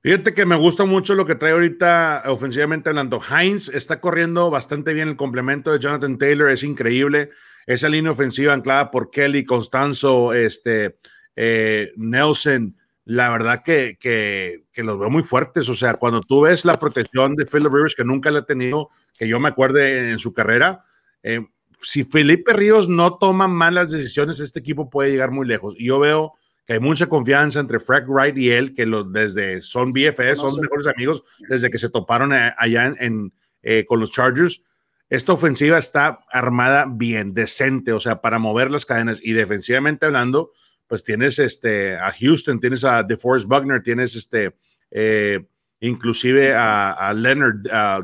[0.00, 3.20] Fíjate que me gusta mucho lo que trae ahorita ofensivamente hablando.
[3.20, 7.30] Heinz está corriendo bastante bien el complemento de Jonathan Taylor, es increíble.
[7.66, 10.98] Esa línea ofensiva anclada por Kelly, Constanzo, este,
[11.34, 15.68] eh, Nelson, la verdad que, que, los veo muy fuertes.
[15.68, 18.90] O sea, cuando tú ves la protección de Philip Rivers, que nunca la ha tenido,
[19.18, 20.82] que yo me acuerde en su carrera,
[21.22, 21.44] eh,
[21.80, 25.74] si Felipe Ríos no toma malas decisiones, este equipo puede llegar muy lejos.
[25.78, 26.34] Y yo veo
[26.66, 30.54] que hay mucha confianza entre Frank Wright y él, que los, desde son BFS, son
[30.56, 33.32] no mejores amigos desde que se toparon allá en, en
[33.62, 34.62] eh, con los Chargers.
[35.08, 40.52] Esta ofensiva está armada bien, decente, o sea, para mover las cadenas y defensivamente hablando,
[40.86, 44.54] pues tienes este, a Houston, tienes a DeForest Buckner, tienes este,
[44.90, 45.46] eh,
[45.80, 48.00] inclusive a, a Leonard, a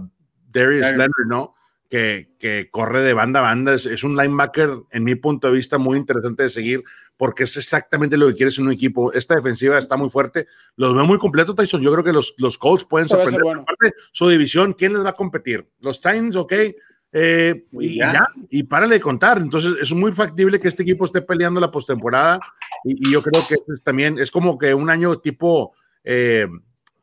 [0.51, 1.55] Darius Leonard ¿no?
[1.91, 3.75] Que, que, corre de banda a banda.
[3.75, 6.83] Es, es, un linebacker, en mi punto de vista, muy interesante de seguir,
[7.17, 9.13] porque es exactamente lo que quieres en un equipo.
[9.13, 10.47] Esta defensiva está muy fuerte.
[10.77, 11.83] Los veo muy completo, Tyson.
[11.83, 13.43] Yo creo que los, los Colts pueden sorprender.
[13.43, 13.61] Bueno.
[13.61, 15.69] Aparte, su división, ¿quién les va a competir?
[15.81, 16.53] Los Titans, ok.
[17.17, 18.13] Eh, y ya.
[18.13, 19.39] ya, y párale de contar.
[19.39, 22.41] Entonces, es muy factible que este equipo esté peleando la postemporada.
[22.83, 25.75] Y, y, yo creo que es también es como que un año tipo.
[26.03, 26.49] Eh,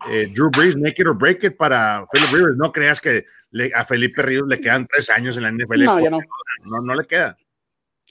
[0.10, 2.58] eh, Drew Brees, make it or break it para Philip Rivers.
[2.58, 5.84] No creas que le, a Felipe Ríos le quedan tres años en la NFL.
[5.84, 6.20] No, ya no.
[6.64, 6.82] no.
[6.82, 6.96] no.
[6.96, 7.38] le queda.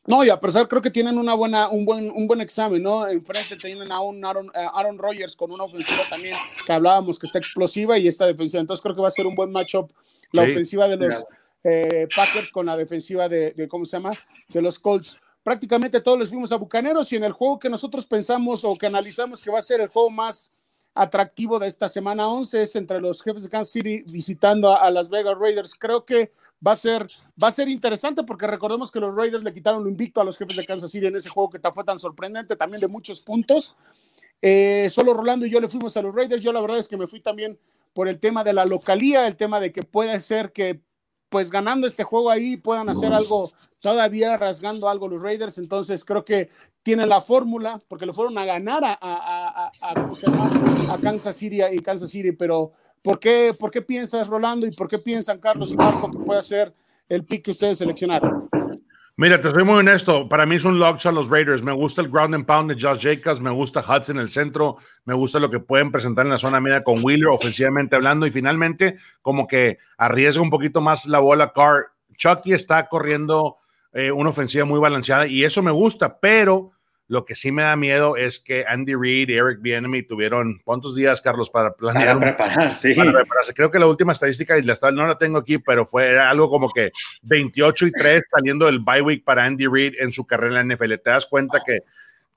[0.07, 3.07] No, y a pesar creo que tienen una buena, un buen, un buen examen, ¿no?
[3.07, 7.39] Enfrente tienen a un Aaron, Aaron Rodgers con una ofensiva también que hablábamos que está
[7.39, 8.61] explosiva y esta defensiva.
[8.61, 9.93] Entonces creo que va a ser un buen matchup
[10.33, 11.25] la sí, ofensiva de los
[11.65, 14.19] eh, Packers con la defensiva de, de, ¿cómo se llama?
[14.49, 15.19] De los Colts.
[15.43, 18.87] Prácticamente todos les fuimos a Bucaneros y en el juego que nosotros pensamos o que
[18.87, 20.51] analizamos que va a ser el juego más
[21.01, 24.91] atractivo de esta semana 11 es entre los jefes de Kansas City visitando a, a,
[24.91, 25.75] Las Vegas Raiders.
[25.75, 26.31] Creo que
[26.65, 27.07] va a ser
[27.43, 30.37] va a ser interesante porque recordemos que los Raiders le quitaron lo invicto a los
[30.37, 33.77] jefes de Kansas City en ese juego que fue tan sorprendente, también de muchos puntos.
[34.43, 36.43] Eh, solo Rolando y yo le fuimos a los Raiders.
[36.43, 37.59] Yo la verdad es que me fui también
[37.95, 40.83] por el tema de la localía, el tema de que puede ser que
[41.31, 46.25] pues ganando este juego ahí puedan hacer algo todavía rasgando algo los Raiders, entonces creo
[46.25, 46.51] que
[46.83, 51.79] tiene la fórmula, porque lo fueron a ganar a, a, a, a, Kansas City y
[51.81, 55.77] Kansas City, pero ¿por qué, ¿por qué piensas Rolando y por qué piensan Carlos y
[55.77, 56.75] Marco que puede ser
[57.09, 58.49] el pick que ustedes seleccionaron?
[59.17, 60.31] Mira, te soy muy honesto.
[60.31, 61.63] Para mí es un lock a los Raiders.
[61.63, 63.39] Me gusta el ground and pound de Josh Jacobs.
[63.39, 64.79] Me gusta Hudson en el centro.
[65.05, 68.27] Me gusta lo que pueden presentar en la zona media con Wheeler, ofensivamente hablando.
[68.27, 71.93] Y finalmente, como que arriesga un poquito más la bola Carr.
[72.17, 73.59] Chucky está corriendo
[73.93, 76.73] eh, una ofensiva muy balanceada y eso me gusta, pero
[77.11, 80.95] Lo que sí me da miedo es que Andy Reid y Eric Bieniemy tuvieron cuántos
[80.95, 82.21] días, Carlos, para planear.
[82.21, 82.95] Para preparar, sí.
[82.95, 83.53] Para prepararse.
[83.53, 86.49] Creo que la última estadística, y la no la tengo aquí, pero fue era algo
[86.49, 86.93] como que
[87.23, 90.77] 28 y 3 saliendo del bye week para Andy Reid en su carrera en la
[90.77, 90.95] NFL.
[91.03, 91.81] Te das cuenta que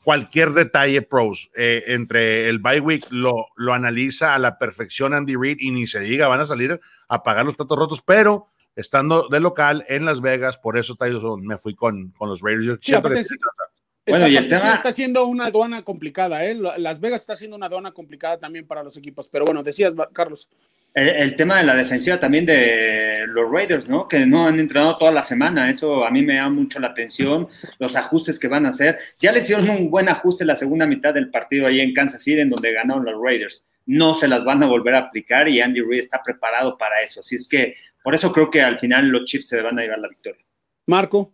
[0.03, 5.35] cualquier detalle pros eh, entre el bye week lo, lo analiza a la perfección Andy
[5.35, 9.27] Reid y ni se diga, van a salir a pagar los platos rotos, pero estando
[9.29, 12.65] de local en Las Vegas, por eso Tyson, me fui con, con los Raiders.
[12.65, 13.35] Yo Sí, aparte sí.
[14.05, 16.55] Bueno, y el tema- está siendo una aduana complicada, ¿eh?
[16.77, 19.29] Las Vegas está siendo una aduana complicada también para los equipos.
[19.29, 20.49] Pero bueno, decías, Carlos.
[20.93, 24.07] El, el tema de la defensiva también de los Raiders, ¿no?
[24.07, 25.69] Que no han entrenado toda la semana.
[25.69, 27.47] Eso a mí me llama mucho la atención.
[27.79, 28.99] Los ajustes que van a hacer.
[29.19, 32.21] Ya le hicieron un buen ajuste en la segunda mitad del partido ahí en Kansas
[32.21, 33.65] City, en donde ganaron los Raiders.
[33.85, 37.19] No se las van a volver a aplicar y Andy Reid está preparado para eso.
[37.19, 39.99] Así es que por eso creo que al final los Chiefs se van a llevar
[39.99, 40.43] la victoria.
[40.87, 41.33] Marco.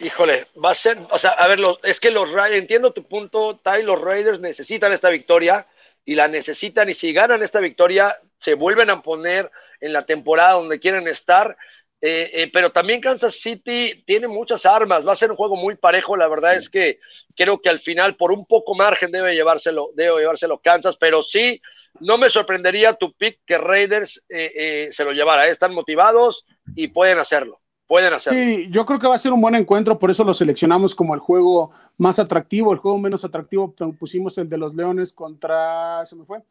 [0.00, 3.06] Híjole, va a ser, o sea, a ver, los, es que los Ra- entiendo tu
[3.06, 5.66] punto, Ty, los Raiders necesitan esta victoria
[6.04, 9.50] y la necesitan y si ganan esta victoria se vuelven a poner
[9.80, 11.56] en la temporada donde quieren estar,
[12.06, 15.74] eh, eh, pero también Kansas City tiene muchas armas, va a ser un juego muy
[15.74, 16.98] parejo, la verdad es que
[17.34, 21.62] creo que al final por un poco margen debe llevárselo, debe llevárselo Kansas, pero sí,
[22.00, 26.44] no me sorprendería tu pick que Raiders eh, eh, se lo llevara, están motivados
[26.74, 28.38] y pueden hacerlo, pueden hacerlo.
[28.38, 31.14] Sí, yo creo que va a ser un buen encuentro, por eso lo seleccionamos como
[31.14, 36.16] el juego más atractivo, el juego menos atractivo, pusimos el de los Leones contra, se
[36.16, 36.42] me fue,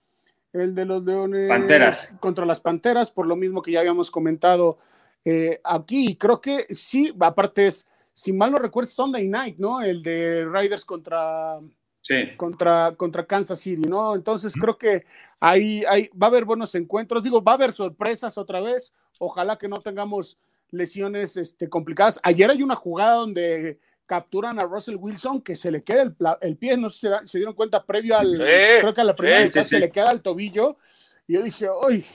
[0.51, 2.15] el de los Leones Panteras.
[2.19, 4.80] contra las Panteras, por lo mismo que ya habíamos comentado
[5.25, 9.81] eh, aquí, creo que sí, aparte es, si mal no recuerdo, Sunday Night, ¿no?
[9.81, 11.59] El de Raiders contra,
[12.01, 12.35] Sí.
[12.35, 14.13] contra, contra Kansas City, ¿no?
[14.13, 15.05] Entonces creo que
[15.39, 19.57] ahí, ahí va a haber buenos encuentros, digo, va a haber sorpresas otra vez, ojalá
[19.57, 20.37] que no tengamos
[20.69, 22.19] lesiones este, complicadas.
[22.23, 26.75] Ayer hay una jugada donde capturan a Russell Wilson que se le queda el, pie,
[26.75, 29.45] no sé si se, dieron cuenta previo al, Sí, creo que a la primera sí,
[29.45, 30.77] mitad sí, se le queda el tobillo,
[31.25, 32.05] y yo dije, uy,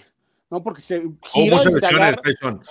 [0.50, 2.16] no, porque se gira y se agarra.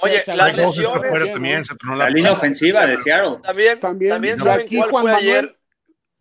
[0.02, 1.64] Oye, se las lesiones- fuera bien, también, ¿no?
[1.66, 3.38] se tronó La la línea ofensiva de Seattle.
[3.44, 5.54] También, También, también, y ¿saben aquí Juan Manuel, ayer?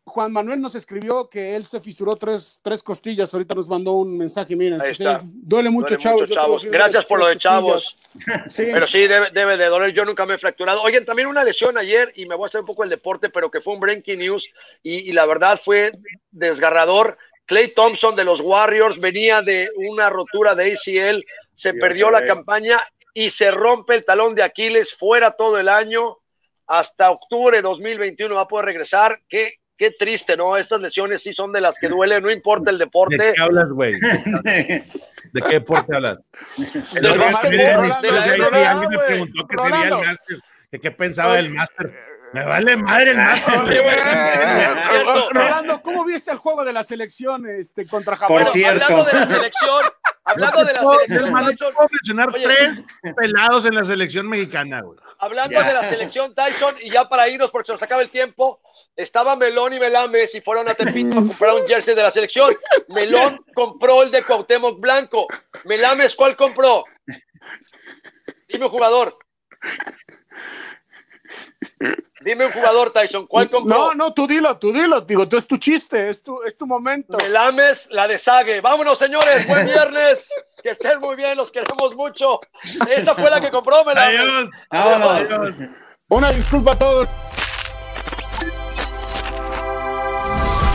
[0.09, 3.35] Juan Manuel nos escribió que él se fisuró tres, tres costillas.
[3.35, 4.55] Ahorita nos mandó un mensaje.
[4.55, 5.19] Miren, Ahí es que está.
[5.20, 6.62] sí, duele mucho, Duele chavos.
[6.65, 7.97] mucho, Gracias por lo de chavos.
[8.47, 8.69] Sí.
[8.73, 9.93] Pero sí, debe, debe de doler.
[9.93, 10.81] Yo nunca me he fracturado.
[10.83, 13.51] Oigan, también una lesión ayer, y me voy a hacer un poco el deporte, pero
[13.51, 14.49] que fue un breaking news,
[14.83, 15.91] y, y la verdad fue
[16.31, 17.19] desgarrador.
[17.47, 21.24] Clay Thompson de los Warriors venía de una rotura de ACL,
[21.57, 22.81] se perdió la campaña
[23.15, 26.19] y se rompe el talón de Aquiles fuera todo el año.
[26.66, 29.20] Hasta octubre de 2021 va a poder regresar.
[29.27, 30.57] Qué, qué triste, ¿no?
[30.59, 33.33] Estas lesiones sí son de las que duelen, no importa el ¿De deporte.
[33.35, 33.95] qué hablas, güey?
[34.45, 36.19] ¿De qué deporte hablas?
[36.93, 39.91] De la de NBA, ahí alguien me preguntó qué sería el.
[39.91, 41.95] Masters, que qué pensaba del Masters.
[42.37, 43.17] Me vale madre el
[43.67, 45.29] cierto.
[45.33, 48.43] Rolando, ¿cómo viste el juego de la selección este, contra Japón?
[48.43, 48.85] Por cierto.
[48.85, 49.81] Hablando de la selección,
[50.25, 52.45] hablando de la No, selección, Tyson, puedo mencionar Oye.
[52.45, 52.81] tres
[53.17, 54.99] pelados en la selección mexicana, güey.
[55.19, 55.67] hablando Ya.
[55.67, 58.61] de la selección Tyson, y ya para irnos porque se nos acaba el tiempo,
[58.95, 62.55] estaba Melón y Melames y fueron a Tepito a comprar un jersey de la selección.
[62.89, 65.27] Melón compró el de Cuauhtémoc Blanco.
[65.65, 66.85] Melames, ¿cuál compró?
[68.47, 69.17] Dime un jugador.
[72.20, 73.78] Dime un jugador, Tyson, ¿cuál compró?
[73.78, 75.01] No, no, tú dilo, tú dilo.
[75.03, 77.16] Digo, tú es tu chiste, es tu, es tu momento.
[77.19, 78.61] Melames, la de Sague.
[78.61, 79.47] Vámonos, señores.
[79.47, 80.28] Buen viernes.
[80.62, 81.36] Que estén muy bien.
[81.36, 82.40] Los queremos mucho.
[82.89, 84.20] Esa fue la que compró Melames.
[84.20, 84.51] Adiós.
[84.70, 85.31] Vámonos.
[85.31, 85.55] Adiós.
[86.09, 87.09] Una disculpa a todos.